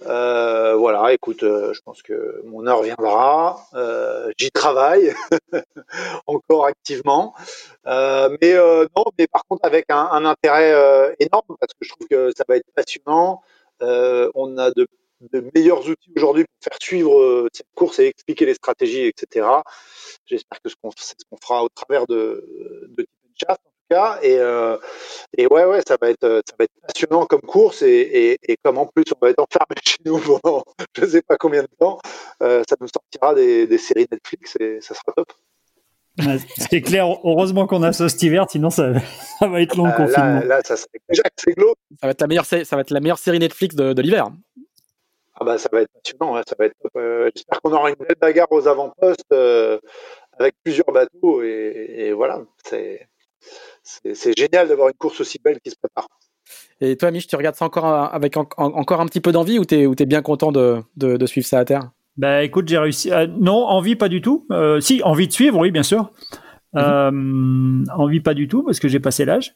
Euh, 0.07 0.76
voilà, 0.76 1.12
écoute, 1.12 1.43
euh, 1.43 1.72
je 1.72 1.80
pense 1.80 2.03
que 2.03 2.43
mon 2.47 2.66
heure 2.66 2.82
viendra. 2.82 3.61
Euh, 3.74 4.30
J'y 4.39 4.51
travaille 4.51 5.12
encore 6.26 6.66
activement, 6.66 7.34
mais 7.84 8.55
non, 8.97 9.05
mais 9.18 9.26
par 9.26 9.43
contre 9.49 9.64
avec 9.66 9.86
un, 9.89 10.09
un 10.12 10.24
intérêt 10.24 11.16
énorme 11.18 11.57
parce 11.61 11.72
que 11.72 11.82
je 11.82 11.91
trouve 11.91 12.07
que 12.09 12.30
ça 12.36 12.45
va 12.49 12.57
être 12.57 12.66
passionnant. 12.74 13.43
on 13.80 14.59
a 14.59 14.70
de, 14.70 14.86
de, 15.21 15.51
meilleurs 15.55 15.89
outils 15.89 16.12
aujourd'hui 16.16 16.45
pour 16.45 16.73
faire 16.73 16.79
suivre 16.81 17.49
cette 17.53 17.66
course 17.75 17.99
et 17.99 18.07
expliquer 18.07 18.47
les 18.47 18.55
stratégies, 18.55 19.07
etc. 19.07 19.47
J'espère 20.27 20.61
que 20.61 20.69
ce 20.69 20.75
qu'on 20.81 20.91
ce 20.91 21.14
qu'on 21.31 21.39
fera 21.43 21.64
au 21.64 21.69
travers 21.69 22.07
de, 22.07 22.45
de 22.97 23.07
Tip 23.39 23.59
cas. 23.89 24.19
Et, 24.23 24.37
euh, 24.39 24.77
et 25.37 25.47
ouais, 25.47 25.64
ouais, 25.64 25.81
ça 25.87 25.97
va 26.01 26.11
être, 26.11 26.43
ça 26.47 26.55
va 26.59 26.64
être 26.64 26.73
passionnant 26.87 27.27
comme 27.27 27.41
course 27.41 27.83
et, 27.83 27.89
et, 27.89 28.39
et 28.43 28.57
comme 28.62 28.79
en 28.79 28.87
plus 28.87 29.05
on 29.14 29.25
va 29.25 29.31
être 29.31 29.41
enfermé 29.41 29.77
chez 29.85 29.99
nous 30.05 30.19
pendant 30.19 30.64
je 30.97 31.07
sais 31.07 31.23
pas 31.23 31.37
combien 31.37 31.62
de 31.62 31.69
temps, 31.79 31.99
euh, 32.43 32.62
ça 32.69 32.77
nous 32.81 32.89
sortira 32.89 33.35
des, 33.35 33.66
des, 33.66 33.79
séries 33.79 34.07
Netflix 34.11 34.57
et 34.61 34.81
ça 34.81 34.95
sera 34.95 35.12
top. 35.16 35.33
C'est 36.57 36.83
clair, 36.83 37.07
heureusement 37.23 37.69
qu'on 37.69 37.83
a 37.85 37.93
ça 37.93 38.09
cet 38.09 38.21
hiver, 38.23 38.47
sinon 38.51 38.71
ça, 38.71 38.93
ça 39.39 39.47
va 39.47 39.61
être 39.62 39.77
long 39.77 39.87
le 39.87 39.93
euh, 39.93 39.97
confinement. 39.97 40.41
Là, 40.41 40.45
là 40.45 40.61
ça 40.64 40.75
déjà 41.09 41.23
c'est 41.37 41.53
glauque. 41.53 41.79
Ça 42.01 42.09
va 42.09 42.11
être 42.11 42.21
la 42.21 42.27
meilleure, 42.27 42.47
ça 42.47 42.64
va 42.73 42.81
être 42.81 42.91
la 42.91 43.01
meilleure 43.01 43.19
série 43.19 43.39
Netflix 43.39 43.77
de, 43.77 43.93
de 43.93 44.03
l'hiver. 44.03 44.29
Ah 45.41 45.45
bah 45.45 45.59
ça 45.59 45.68
va 45.72 45.82
être 45.82 45.91
passionnant, 45.93 46.36
hein, 46.36 46.43
ça 46.47 46.57
va 46.59 46.66
être 46.66 46.74
euh, 46.97 47.30
J'espère 47.34 47.61
qu'on 47.61 47.72
aura 47.72 47.91
une 47.91 47.97
belle 47.97 48.16
bagarre 48.20 48.51
aux 48.51 48.66
avant-postes 48.66 49.32
euh, 49.32 49.78
avec 50.39 50.57
plusieurs 50.64 50.91
bateaux 50.93 51.43
et, 51.43 51.95
et 51.97 52.12
voilà, 52.12 52.43
c'est 52.64 53.09
c'est 53.82 54.36
génial 54.36 54.68
d'avoir 54.68 54.89
une 54.89 54.95
course 54.95 55.20
aussi 55.20 55.39
belle 55.43 55.61
qui 55.61 55.70
se 55.70 55.76
prépare. 55.76 56.09
Et 56.80 56.97
toi, 56.97 57.11
Mich, 57.11 57.26
tu 57.26 57.36
regardes 57.36 57.57
ça 57.57 57.64
encore 57.64 57.86
avec 57.86 58.36
en, 58.36 58.49
encore 58.57 59.01
un 59.01 59.07
petit 59.07 59.20
peu 59.20 59.32
d'envie 59.32 59.59
ou 59.59 59.64
tu 59.64 59.74
es, 59.74 60.07
bien 60.07 60.22
content 60.22 60.53
de, 60.53 60.82
de, 60.97 61.16
de, 61.16 61.26
suivre 61.26 61.47
ça 61.47 61.59
à 61.59 61.64
terre? 61.64 61.91
Bah 62.16 62.43
écoute, 62.43 62.68
j'ai 62.68 62.78
réussi. 62.78 63.12
Euh, 63.12 63.26
non, 63.26 63.66
envie 63.66 63.97
pas 63.97 64.09
du 64.09 64.20
tout. 64.20 64.47
Euh, 64.51 64.80
si, 64.80 65.03
envie 65.03 65.28
de 65.28 65.32
suivre, 65.32 65.59
oui, 65.59 65.70
bien 65.70 65.82
sûr. 65.82 66.11
Euh, 66.77 67.85
envie 67.95 68.21
pas 68.21 68.35
du 68.35 68.47
tout 68.47 68.62
parce 68.62 68.79
que 68.79 68.89
j'ai 68.89 69.01
passé 69.01 69.25
l'âge 69.25 69.55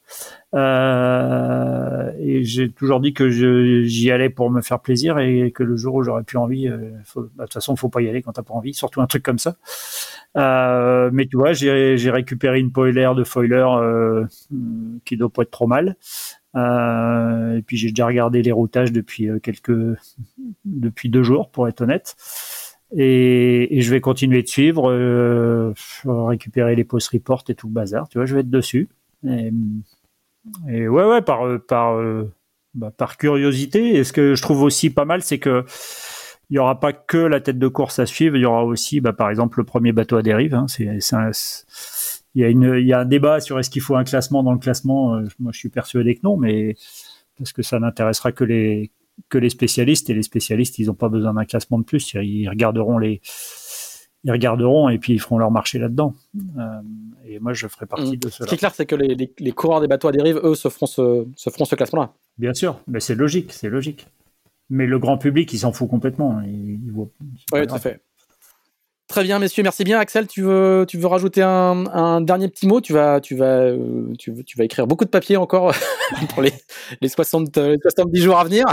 euh, 0.54 2.10
et 2.18 2.42
j'ai 2.42 2.70
toujours 2.70 3.00
dit 3.00 3.12
que 3.12 3.28
j'y 3.28 4.10
allais 4.10 4.30
pour 4.30 4.50
me 4.50 4.62
faire 4.62 4.80
plaisir 4.80 5.18
et 5.18 5.52
que 5.52 5.62
le 5.62 5.76
jour 5.76 5.96
où 5.96 6.02
j'aurais 6.02 6.22
plus 6.22 6.38
envie, 6.38 6.68
euh, 6.68 6.78
bah, 7.14 7.22
de 7.22 7.42
toute 7.42 7.52
façon, 7.52 7.76
faut 7.76 7.90
pas 7.90 8.00
y 8.00 8.08
aller 8.08 8.22
quand 8.22 8.32
t'as 8.32 8.42
pas 8.42 8.54
envie, 8.54 8.72
surtout 8.72 9.02
un 9.02 9.06
truc 9.06 9.22
comme 9.22 9.38
ça. 9.38 9.56
Euh, 10.38 11.10
mais 11.12 11.26
tu 11.26 11.36
vois, 11.36 11.52
j'ai 11.52 12.10
récupéré 12.10 12.60
une 12.60 12.70
spoiler 12.70 13.10
de 13.14 13.24
foiler 13.24 13.66
euh, 13.66 14.26
qui 15.04 15.18
doit 15.18 15.30
pas 15.30 15.42
être 15.42 15.50
trop 15.50 15.66
mal. 15.66 15.96
Et 16.54 17.62
puis 17.66 17.76
j'ai 17.76 17.90
déjà 17.90 18.06
regardé 18.06 18.42
les 18.42 18.52
routages 18.52 18.92
depuis 18.92 19.28
quelques, 19.42 19.98
depuis 20.64 21.10
deux 21.10 21.22
jours, 21.22 21.50
pour 21.50 21.68
être 21.68 21.82
honnête. 21.82 22.16
Et, 22.94 23.80
je 23.80 23.90
vais 23.90 24.00
continuer 24.00 24.42
de 24.42 24.48
suivre, 24.48 24.90
euh, 24.90 25.72
récupérer 26.04 26.76
les 26.76 26.84
post 26.84 27.08
reports 27.08 27.44
et 27.48 27.54
tout 27.54 27.68
le 27.68 27.72
bazar. 27.72 28.08
Tu 28.08 28.18
vois, 28.18 28.26
je 28.26 28.34
vais 28.34 28.40
être 28.40 28.50
dessus. 28.50 28.88
Et, 29.24 30.88
ouais, 30.88 31.04
ouais, 31.04 31.22
par 31.22 31.46
par 31.66 32.00
bah, 32.74 32.90
par 32.96 33.16
curiosité. 33.16 33.96
Et 33.96 34.04
ce 34.04 34.12
que 34.12 34.34
je 34.34 34.42
trouve 34.42 34.62
aussi 34.62 34.90
pas 34.90 35.04
mal, 35.04 35.22
c'est 35.22 35.38
que 35.38 35.64
il 36.50 36.56
y 36.56 36.58
aura 36.58 36.80
pas 36.80 36.92
que 36.92 37.16
la 37.16 37.40
tête 37.40 37.58
de 37.58 37.68
course 37.68 37.98
à 37.98 38.06
suivre. 38.06 38.36
Il 38.36 38.42
y 38.42 38.44
aura 38.44 38.64
aussi, 38.64 39.00
bah, 39.00 39.12
par 39.12 39.30
exemple, 39.30 39.58
le 39.58 39.64
premier 39.64 39.92
bateau 39.92 40.16
à 40.16 40.22
dérive. 40.22 40.54
Hein. 40.54 40.66
Il 40.78 42.40
y 42.40 42.44
a 42.44 42.48
une, 42.48 42.74
il 42.78 42.86
y 42.86 42.92
a 42.92 43.00
un 43.00 43.04
débat 43.04 43.40
sur 43.40 43.58
est-ce 43.58 43.70
qu'il 43.70 43.82
faut 43.82 43.96
un 43.96 44.04
classement 44.04 44.42
dans 44.42 44.52
le 44.52 44.58
classement. 44.58 45.20
Moi, 45.38 45.52
je 45.52 45.58
suis 45.58 45.68
persuadé 45.70 46.14
que 46.14 46.20
non, 46.24 46.36
mais 46.36 46.76
parce 47.38 47.52
que 47.52 47.62
ça 47.62 47.78
n'intéressera 47.78 48.32
que 48.32 48.44
les 48.44 48.90
que 49.28 49.38
les 49.38 49.50
spécialistes 49.50 50.10
et 50.10 50.14
les 50.14 50.22
spécialistes 50.22 50.78
ils 50.78 50.86
n'ont 50.86 50.94
pas 50.94 51.08
besoin 51.08 51.34
d'un 51.34 51.44
classement 51.44 51.78
de 51.78 51.84
plus. 51.84 52.14
Ils 52.14 52.48
regarderont 52.48 52.98
les 52.98 53.20
ils 54.24 54.30
regarderont 54.30 54.88
et 54.88 54.98
puis 54.98 55.14
ils 55.14 55.20
feront 55.20 55.38
leur 55.38 55.50
marché 55.50 55.78
là-dedans. 55.78 56.14
Euh, 56.36 56.62
et 57.26 57.38
moi 57.40 57.52
je 57.52 57.66
ferai 57.66 57.86
partie 57.86 58.16
mmh. 58.16 58.20
de 58.20 58.28
cela. 58.28 58.46
Ce 58.46 58.48
qui 58.48 58.54
est 58.54 58.58
clair 58.58 58.74
c'est 58.74 58.86
que 58.86 58.94
les, 58.94 59.14
les, 59.14 59.32
les, 59.38 59.52
coureurs 59.52 59.80
des 59.80 59.88
bateaux 59.88 60.08
à 60.08 60.12
dérive 60.12 60.40
eux 60.42 60.54
se 60.54 60.68
feront 60.68 60.86
ce, 60.86 61.26
se 61.34 61.50
feront 61.50 61.64
ce 61.64 61.74
classement 61.74 62.02
là 62.02 62.12
bien 62.38 62.54
sûr 62.54 62.80
mais 62.86 63.00
c'est 63.00 63.14
logique 63.14 63.52
c'est 63.52 63.70
logique. 63.70 64.06
Mais 64.70 64.86
le 64.86 64.98
grand 64.98 65.18
public 65.18 65.52
il 65.52 65.58
s'en 65.58 65.72
fout 65.72 65.88
complètement. 65.88 66.40
Il, 66.42 66.80
il 66.84 66.92
voit, 66.92 67.08
oui 67.52 67.66
tout 67.66 67.74
à 67.74 67.78
fait. 67.78 68.00
Très 69.12 69.24
bien, 69.24 69.38
messieurs, 69.38 69.62
merci 69.62 69.84
bien. 69.84 69.98
Axel, 69.98 70.26
tu 70.26 70.40
veux, 70.40 70.86
tu 70.88 70.96
veux 70.96 71.06
rajouter 71.06 71.42
un, 71.42 71.84
un 71.92 72.22
dernier 72.22 72.48
petit 72.48 72.66
mot? 72.66 72.80
Tu 72.80 72.94
vas, 72.94 73.20
tu, 73.20 73.36
vas, 73.36 73.64
euh, 73.64 74.14
tu, 74.18 74.32
tu, 74.42 74.56
vas 74.56 74.64
écrire 74.64 74.86
beaucoup 74.86 75.04
de 75.04 75.10
papier 75.10 75.36
encore 75.36 75.74
pour 76.30 76.40
les, 76.40 76.54
les, 77.02 77.08
60, 77.10 77.54
les 77.58 77.76
70 77.82 78.22
jours 78.22 78.38
à 78.38 78.44
venir. 78.44 78.64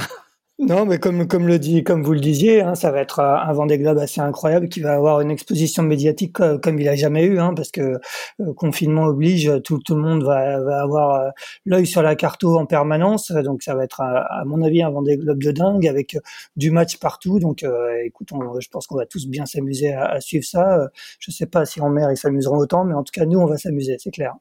Non, 0.62 0.86
mais 0.86 1.00
comme 1.00 1.26
comme 1.26 1.48
le 1.48 1.58
dit, 1.58 1.86
comme 1.86 2.04
vous 2.04 2.12
le 2.12 2.20
disiez, 2.20 2.62
hein, 2.62 2.76
ça 2.76 2.92
va 2.92 3.00
être 3.00 3.22
un 3.22 3.54
Vendée 3.54 3.78
Globe 3.78 3.98
assez 3.98 4.20
incroyable 4.20 4.68
qui 4.68 4.82
va 4.82 4.94
avoir 4.94 5.22
une 5.22 5.32
exposition 5.32 5.84
médiatique 5.84 6.34
comme 6.34 6.80
il 6.80 6.90
a 6.90 6.96
jamais 6.98 7.24
eu, 7.24 7.40
hein, 7.40 7.54
parce 7.56 7.72
que 7.72 7.98
euh, 8.42 8.54
confinement 8.56 9.06
oblige, 9.06 9.50
tout, 9.64 9.80
le 9.90 9.96
monde 9.96 10.24
va, 10.24 10.60
va 10.62 10.82
avoir 10.82 11.16
euh, 11.16 11.30
l'œil 11.66 11.88
sur 11.88 12.02
la 12.02 12.18
carte 12.18 12.44
en 12.44 12.66
permanence, 12.66 13.32
donc 13.32 13.64
ça 13.64 13.74
va 13.74 13.86
être 13.86 14.02
à, 14.02 14.44
mon 14.46 14.62
avis 14.62 14.84
un 14.84 14.90
Vendée 14.90 15.16
Globe 15.16 15.42
de 15.42 15.52
dingue 15.52 15.88
avec 15.88 16.18
du 16.58 16.72
match 16.72 16.98
partout. 16.98 17.40
Donc, 17.40 17.64
euh, 17.64 17.96
écoute, 18.04 18.30
je 18.60 18.68
pense 18.68 18.86
qu'on 18.86 18.98
va 18.98 19.06
tous 19.06 19.28
bien 19.28 19.46
s'amuser 19.46 19.94
à, 19.94 20.20
suivre 20.20 20.46
ça. 20.46 20.90
Je 21.20 21.32
sais 21.32 21.46
pas 21.46 21.66
si 21.66 21.80
en 21.80 21.90
mer 21.90 22.12
ils 22.12 22.18
s'amuseront 22.18 22.58
autant, 22.58 22.84
mais 22.84 22.94
en 22.96 23.04
tout 23.04 23.12
cas 23.14 23.26
nous 23.26 23.40
on 23.40 23.46
va 23.46 23.58
s'amuser, 23.58 23.96
c'est 23.98 24.12
clair. 24.12 24.36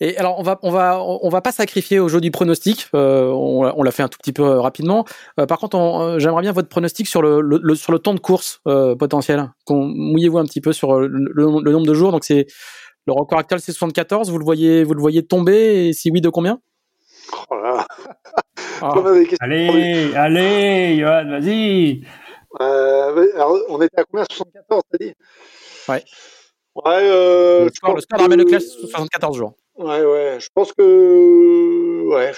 Et 0.00 0.16
alors 0.16 0.38
on 0.38 0.42
va 0.42 0.58
on 0.62 0.70
va 0.70 1.02
on 1.02 1.28
va 1.28 1.42
pas 1.42 1.52
sacrifier 1.52 1.98
au 1.98 2.08
jeu 2.08 2.20
du 2.20 2.30
pronostic. 2.30 2.88
Euh, 2.94 3.26
on, 3.28 3.70
on 3.76 3.82
l'a 3.82 3.90
fait 3.90 4.02
un 4.02 4.08
tout 4.08 4.18
petit 4.18 4.32
peu 4.32 4.44
euh, 4.44 4.60
rapidement. 4.60 5.04
Euh, 5.38 5.46
par 5.46 5.58
contre, 5.58 6.16
j'aimerais 6.18 6.40
bien 6.42 6.52
votre 6.52 6.68
pronostic 6.68 7.06
sur 7.06 7.20
le, 7.20 7.40
le, 7.42 7.74
sur 7.74 7.92
le 7.92 7.98
temps 7.98 8.14
de 8.14 8.20
course 8.20 8.60
euh, 8.66 8.96
potentiel. 8.96 9.52
Mouillez-vous 9.68 10.38
un 10.38 10.44
petit 10.44 10.62
peu 10.62 10.72
sur 10.72 10.98
le, 11.00 11.06
le 11.08 11.72
nombre 11.72 11.86
de 11.86 11.94
jours. 11.94 12.12
Donc 12.12 12.24
c'est 12.24 12.46
le 13.06 13.12
record 13.12 13.38
actuel, 13.38 13.60
c'est 13.60 13.72
74. 13.72 14.30
Vous 14.30 14.38
le 14.38 14.44
voyez 14.44 14.84
vous 14.84 14.94
le 14.94 15.00
voyez 15.00 15.26
tomber 15.26 15.88
et 15.88 15.92
si 15.92 16.10
oui, 16.10 16.20
de 16.20 16.30
combien? 16.30 16.60
Oh 17.50 17.54
là. 17.56 17.86
Ah. 18.82 18.94
Allez, 19.40 20.14
allez, 20.14 20.98
Johan, 20.98 21.28
vas-y. 21.28 22.02
alors, 22.58 23.58
on 23.68 23.80
était 23.82 24.00
à 24.00 24.04
combien? 24.04 24.24
74, 24.30 24.82
t'as 24.90 24.98
dit? 24.98 25.12
Ouais. 25.88 26.02
Ouais. 26.74 26.82
Euh, 26.86 27.64
le 27.64 27.70
score, 27.74 27.94
le 27.94 28.00
score 28.00 28.28
que... 28.28 28.34
le 28.34 28.44
classe 28.44 28.68
74 28.68 29.36
jours. 29.36 29.54
Ouais, 29.80 30.04
ouais, 30.04 30.38
je 30.38 30.48
pense 30.54 30.72
que. 30.74 32.08
Ouais. 32.08 32.32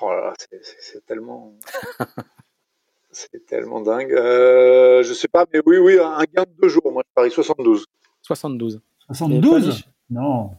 Oh 0.00 0.10
là 0.10 0.20
là, 0.20 0.34
c'est 0.80 1.06
tellement. 1.06 1.54
c'est 3.12 3.46
tellement 3.46 3.80
dingue. 3.80 4.12
Euh, 4.12 5.04
je 5.04 5.12
sais 5.12 5.28
pas, 5.28 5.46
mais 5.52 5.60
oui, 5.66 5.78
oui, 5.78 5.98
un 6.00 6.24
gain 6.34 6.42
de 6.42 6.60
deux 6.60 6.68
jours. 6.68 6.90
Moi, 6.90 7.04
je 7.06 7.14
parie 7.14 7.30
72. 7.30 7.86
72. 8.22 8.80
72 9.06 9.84
Non. 10.10 10.50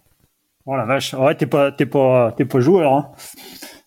Oh 0.66 0.76
la 0.78 0.86
vache. 0.86 1.14
Ouais, 1.14 1.36
t'es 1.36 1.48
pas, 1.48 1.74
t'es 1.74 1.86
pas, 1.86 2.32
t'es 2.32 2.46
pas 2.46 2.62
joueur. 2.62 2.94
Hein. 2.94 3.12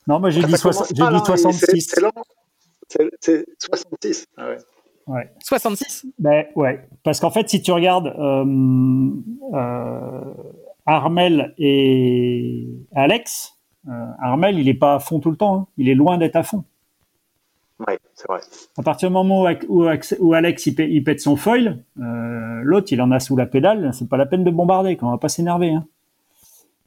Non, 0.07 0.20
moi 0.20 0.29
j'ai 0.29 0.43
dit, 0.43 0.57
soix... 0.57 0.72
dit 0.91 1.01
66. 1.24 1.95
C'est 3.20 3.47
66. 3.59 4.26
Ah 4.37 4.49
ouais. 4.49 4.59
Ouais. 5.07 5.31
66 5.43 6.07
Ben 6.18 6.45
ouais, 6.55 6.87
parce 7.03 7.18
qu'en 7.20 7.31
fait, 7.31 7.49
si 7.49 7.62
tu 7.62 7.72
regardes 7.72 8.09
euh, 8.09 8.45
euh, 9.55 10.35
Armel 10.89 11.55
et 11.59 12.66
Alex, 12.95 13.59
euh, 13.89 14.07
Armel, 14.18 14.59
il 14.59 14.64
n'est 14.64 14.74
pas 14.74 14.95
à 14.95 14.99
fond 15.01 15.20
tout 15.20 15.30
le 15.30 15.36
temps. 15.36 15.55
Hein. 15.55 15.66
Il 15.76 15.91
est 15.91 15.95
loin 15.95 16.16
d'être 16.16 16.36
à 16.36 16.43
fond. 16.43 16.64
Oui, 17.86 17.93
c'est 18.14 18.26
vrai. 18.26 18.41
À 18.78 18.82
partir 18.82 19.11
du 19.11 19.12
moment 19.12 19.45
où, 19.68 19.84
où 20.18 20.32
Alex 20.32 20.66
il, 20.66 21.05
pète 21.05 21.20
son 21.20 21.36
foil, 21.36 21.84
euh, 22.01 22.61
l'autre 22.62 22.89
il 22.91 23.03
en 23.03 23.11
a 23.11 23.20
sous 23.20 23.36
la 23.36 23.45
pédale. 23.45 23.91
C'est 23.93 24.09
pas 24.09 24.16
la 24.16 24.24
peine 24.24 24.45
de 24.45 24.51
bombarder. 24.51 24.97
Quand 24.97 25.09
on 25.09 25.11
va 25.11 25.18
pas 25.18 25.28
s'énerver. 25.28 25.74
Hein. 25.74 25.84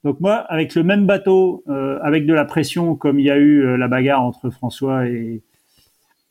Donc 0.04 0.20
moi, 0.20 0.34
avec 0.34 0.74
le 0.74 0.82
même 0.82 1.06
bateau, 1.06 1.64
euh, 1.70 2.00
avec 2.02 2.26
de 2.26 2.34
la 2.34 2.46
pression, 2.46 2.96
comme 2.96 3.20
il 3.20 3.28
y 3.28 3.32
a 3.32 3.38
eu 3.38 3.78
la 3.78 3.88
bagarre 3.88 4.24
entre 4.24 4.50
François 4.50 5.06
et, 5.06 5.44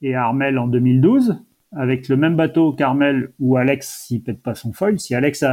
et 0.03 0.17
Armel 0.17 0.59
en 0.59 0.67
2012, 0.67 1.41
avec 1.73 2.09
le 2.09 2.17
même 2.17 2.37
bateau 2.37 2.73
qu'Armel 2.73 3.33
ou 3.39 3.57
Alex 3.57 4.05
s'il 4.07 4.23
pète 4.23 4.43
pas 4.43 4.55
son 4.55 4.73
foil, 4.73 4.99
si 4.99 5.15
Alex 5.15 5.45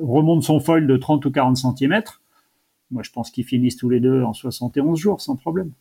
remonte 0.00 0.42
son 0.44 0.60
foil 0.60 0.86
de 0.86 0.96
30 0.96 1.24
ou 1.26 1.30
40 1.30 1.56
cm, 1.56 2.02
moi 2.90 3.02
je 3.02 3.10
pense 3.10 3.30
qu'ils 3.30 3.44
finissent 3.44 3.76
tous 3.76 3.88
les 3.88 4.00
deux 4.00 4.22
en 4.22 4.32
71 4.32 4.98
jours 4.98 5.20
sans 5.20 5.36
problème. 5.36 5.72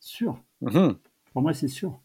Sûr. 0.00 0.38
Mhm. 0.62 0.96
Pour 1.32 1.42
moi 1.42 1.52
c'est 1.52 1.68
sûr. 1.68 1.98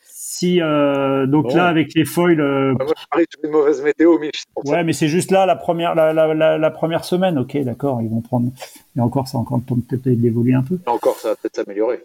Si 0.00 0.60
euh, 0.60 1.26
donc 1.26 1.52
là 1.52 1.68
avec 1.68 1.94
les 1.94 2.04
foils. 2.04 2.40
Euh, 2.40 2.72
moi 2.72 2.94
je 2.98 3.06
parie 3.10 3.24
une 3.44 3.50
mauvaise 3.50 3.82
météo, 3.82 4.18
mais 4.18 4.30
Ouais, 4.64 4.82
mais 4.82 4.92
c'est 4.92 5.08
juste 5.08 5.30
là 5.30 5.46
la 5.46 5.56
première 5.56 5.94
la, 5.94 6.12
la, 6.12 6.58
la, 6.58 6.70
première 6.70 7.04
semaine. 7.04 7.38
Ok, 7.38 7.56
d'accord, 7.58 8.00
ils 8.02 8.08
vont 8.08 8.20
prendre. 8.20 8.50
Et 8.96 9.00
encore 9.00 9.28
ça 9.28 9.38
encore 9.38 9.60
peut-être 9.60 10.08
d'évoluer 10.08 10.54
un 10.54 10.62
peu. 10.62 10.78
Et 10.86 10.88
encore 10.88 11.16
ça 11.16 11.30
va 11.30 11.36
peut-être 11.36 11.56
s'améliorer. 11.56 12.02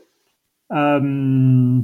Euh, 0.71 1.79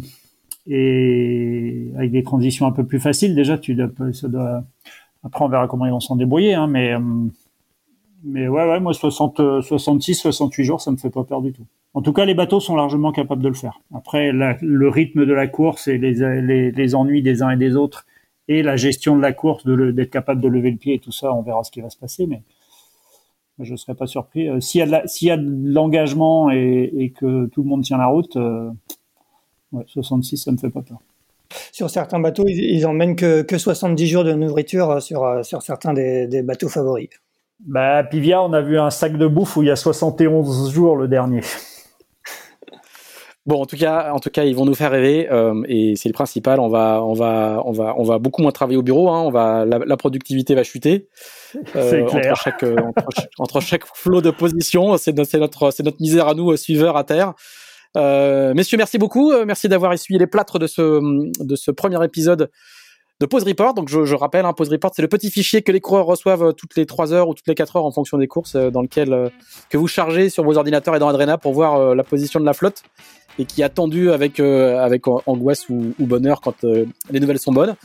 et 0.67 1.91
avec 1.95 2.11
des 2.11 2.23
transitions 2.23 2.65
un 2.65 2.71
peu 2.71 2.85
plus 2.85 2.99
faciles. 2.99 3.35
Déjà, 3.35 3.57
tu 3.57 3.77
après 3.81 5.45
on 5.45 5.47
verra 5.47 5.67
comment 5.67 5.85
ils 5.85 5.91
vont 5.91 5.99
s'en 5.99 6.15
débrouiller, 6.15 6.53
hein, 6.53 6.67
mais 6.67 6.93
mais 8.23 8.47
ouais, 8.47 8.65
ouais, 8.65 8.79
moi 8.79 8.93
60, 8.93 9.61
66, 9.61 10.15
68 10.15 10.63
jours, 10.63 10.81
ça 10.81 10.91
me 10.91 10.97
fait 10.97 11.09
pas 11.09 11.23
peur 11.23 11.41
du 11.41 11.51
tout. 11.51 11.65
En 11.93 12.01
tout 12.01 12.13
cas, 12.13 12.25
les 12.25 12.33
bateaux 12.33 12.59
sont 12.59 12.75
largement 12.75 13.11
capables 13.11 13.43
de 13.43 13.49
le 13.49 13.53
faire. 13.53 13.81
Après, 13.93 14.31
le 14.31 14.89
rythme 14.89 15.25
de 15.25 15.33
la 15.33 15.47
course 15.47 15.87
et 15.87 15.97
les, 15.97 16.71
les, 16.71 16.95
ennuis 16.95 17.21
des 17.21 17.43
uns 17.43 17.51
et 17.51 17.57
des 17.57 17.75
autres 17.75 18.07
et 18.47 18.63
la 18.63 18.77
gestion 18.77 19.15
de 19.15 19.21
la 19.21 19.31
course, 19.31 19.65
d'être 19.65 20.09
capable 20.09 20.41
de 20.41 20.47
lever 20.47 20.71
le 20.71 20.77
pied 20.77 20.95
et 20.95 20.99
tout 20.99 21.11
ça, 21.11 21.33
on 21.33 21.43
verra 21.43 21.63
ce 21.63 21.71
qui 21.71 21.81
va 21.81 21.89
se 21.89 21.97
passer, 21.97 22.25
mais 22.25 22.41
je 23.59 23.71
ne 23.71 23.77
serais 23.77 23.95
pas 23.95 24.07
surpris. 24.07 24.49
Euh, 24.49 24.59
s'il 24.59 24.79
y 24.81 25.31
a 25.31 25.37
de 25.37 25.73
l'engagement 25.73 26.49
et, 26.49 26.91
et, 26.97 27.11
que 27.11 27.45
tout 27.47 27.61
le 27.61 27.69
monde 27.69 27.83
tient 27.83 27.97
la 27.97 28.07
route, 28.07 28.35
euh, 28.35 28.71
ouais, 29.73 29.83
66, 29.87 30.37
ça 30.37 30.51
me 30.51 30.57
fait 30.57 30.69
pas 30.69 30.81
peur. 30.81 30.99
Sur 31.71 31.89
certains 31.89 32.19
bateaux, 32.19 32.45
ils, 32.47 32.57
ils 32.57 32.85
emmènent 32.87 33.15
que, 33.15 33.41
que 33.41 33.57
70 33.57 34.07
jours 34.07 34.23
de 34.23 34.33
nourriture 34.33 34.89
euh, 34.89 34.99
sur, 34.99 35.45
sur 35.45 35.61
certains 35.61 35.93
des, 35.93 36.27
des 36.27 36.41
bateaux 36.41 36.69
favoris. 36.69 37.09
Bah, 37.59 38.03
Pivia, 38.03 38.41
on 38.41 38.53
a 38.53 38.61
vu 38.61 38.79
un 38.79 38.89
sac 38.89 39.17
de 39.17 39.27
bouffe 39.27 39.57
où 39.57 39.63
il 39.63 39.67
y 39.67 39.71
a 39.71 39.75
71 39.75 40.71
jours 40.71 40.97
le 40.97 41.07
dernier. 41.07 41.41
Bon, 43.45 43.61
en 43.61 43.65
tout 43.65 43.75
cas, 43.75 44.13
en 44.13 44.19
tout 44.19 44.29
cas, 44.29 44.45
ils 44.45 44.55
vont 44.55 44.63
nous 44.63 44.73
faire 44.73 44.91
rêver 44.91 45.27
euh, 45.29 45.63
et 45.67 45.97
c'est 45.97 46.07
le 46.07 46.13
principal. 46.13 46.61
On 46.61 46.69
va, 46.69 47.03
on 47.03 47.13
va, 47.13 47.61
on 47.65 47.73
va, 47.73 47.93
on 47.97 48.03
va 48.03 48.17
beaucoup 48.17 48.41
moins 48.41 48.53
travailler 48.53 48.77
au 48.77 48.83
bureau. 48.83 49.09
Hein, 49.09 49.21
on 49.21 49.31
va, 49.31 49.65
la, 49.65 49.97
productivité 49.97 50.55
va 50.55 50.63
chuter. 50.63 51.09
Euh, 51.75 52.01
entre 52.01 52.35
chaque, 52.35 52.63
euh, 52.63 52.75
entre, 53.37 53.61
chaque 53.61 53.85
flot 53.85 54.21
de 54.21 54.31
position, 54.31 54.97
c'est 54.97 55.13
notre, 55.13 55.69
c'est 55.69 55.83
notre 55.83 56.01
misère 56.01 56.27
à 56.27 56.33
nous, 56.33 56.51
euh, 56.51 56.57
suiveurs 56.57 56.97
à 56.97 57.03
terre. 57.03 57.35
Euh, 57.95 58.53
messieurs, 58.53 58.77
merci 58.77 58.97
beaucoup. 58.97 59.33
Merci 59.45 59.67
d'avoir 59.67 59.93
essuyé 59.93 60.19
les 60.19 60.27
plâtres 60.27 60.59
de 60.59 60.67
ce, 60.67 60.99
de 61.43 61.55
ce 61.55 61.71
premier 61.71 62.03
épisode 62.03 62.49
de 63.19 63.25
Pause 63.25 63.43
Report. 63.43 63.73
Donc 63.73 63.89
je, 63.89 64.05
je 64.05 64.15
rappelle, 64.15 64.45
hein, 64.45 64.53
Pause 64.53 64.69
Report, 64.69 64.91
c'est 64.95 65.01
le 65.01 65.07
petit 65.07 65.29
fichier 65.29 65.61
que 65.61 65.71
les 65.71 65.79
coureurs 65.79 66.05
reçoivent 66.05 66.53
toutes 66.53 66.75
les 66.75 66.85
3 66.85 67.13
heures 67.13 67.29
ou 67.29 67.33
toutes 67.33 67.47
les 67.47 67.55
4 67.55 67.75
heures 67.77 67.85
en 67.85 67.91
fonction 67.91 68.17
des 68.17 68.27
courses, 68.27 68.55
dans 68.55 68.81
lequel 68.81 69.31
que 69.69 69.77
vous 69.77 69.87
chargez 69.87 70.29
sur 70.29 70.43
vos 70.43 70.57
ordinateurs 70.57 70.95
et 70.95 70.99
dans 70.99 71.07
Adrena 71.07 71.37
pour 71.37 71.53
voir 71.53 71.95
la 71.95 72.03
position 72.03 72.39
de 72.39 72.45
la 72.45 72.53
flotte 72.53 72.83
et 73.39 73.45
qui 73.45 73.61
est 73.61 73.63
attendu 73.63 74.11
avec 74.11 74.39
euh, 74.39 74.79
avec 74.79 75.07
angoisse 75.07 75.69
ou, 75.69 75.93
bonheur 75.99 76.41
quand 76.41 76.63
euh, 76.63 76.85
les 77.09 77.19
nouvelles 77.19 77.39
sont 77.39 77.51
bonnes. 77.51 77.75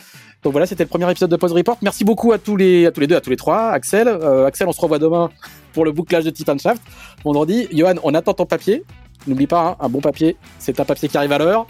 Donc 0.42 0.52
voilà, 0.52 0.66
c'était 0.66 0.84
le 0.84 0.88
premier 0.88 1.10
épisode 1.10 1.30
de 1.30 1.36
Pause 1.36 1.52
Report. 1.52 1.78
Merci 1.82 2.04
beaucoup 2.04 2.32
à 2.32 2.38
tous 2.38 2.56
les 2.56 2.86
à 2.86 2.92
tous 2.92 3.00
les 3.00 3.06
deux, 3.06 3.16
à 3.16 3.20
tous 3.20 3.30
les 3.30 3.36
trois. 3.36 3.70
Axel, 3.70 4.08
euh, 4.08 4.46
Axel, 4.46 4.68
on 4.68 4.72
se 4.72 4.80
revoit 4.80 4.98
demain 4.98 5.30
pour 5.72 5.84
le 5.84 5.92
bouclage 5.92 6.24
de 6.24 6.30
Titan 6.30 6.58
Shaft. 6.58 6.82
Vendredi, 7.24 7.68
Johan, 7.72 7.94
on 8.02 8.14
attend 8.14 8.34
ton 8.34 8.46
papier. 8.46 8.84
N'oublie 9.28 9.46
pas, 9.46 9.68
hein, 9.68 9.76
un 9.80 9.88
bon 9.88 10.00
papier, 10.00 10.36
c'est 10.58 10.80
un 10.80 10.84
papier 10.84 11.08
qui 11.08 11.16
arrive 11.16 11.32
à 11.32 11.38
l'heure. 11.38 11.66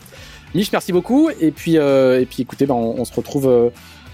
Mich, 0.55 0.73
merci 0.73 0.93
beaucoup. 0.93 1.29
Et 1.41 1.51
puis 1.51 1.77
et 1.77 2.27
puis 2.31 2.43
écoutez, 2.43 2.65
ben, 2.67 2.75
on, 2.75 3.05
se 3.05 3.13
retrouve 3.13 3.71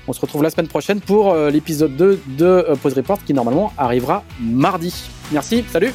on 0.09 0.13
se 0.13 0.21
retrouve 0.21 0.43
la 0.43 0.51
semaine 0.51 0.67
prochaine 0.67 1.01
pour 1.01 1.35
l'épisode 1.35 1.97
2 1.97 2.21
de 2.27 2.67
Pause 2.83 2.95
Report 2.95 3.19
qui 3.25 3.35
normalement 3.35 3.73
arrivera 3.79 4.25
mardi. 4.41 4.93
Merci, 5.31 5.65
salut 5.71 5.93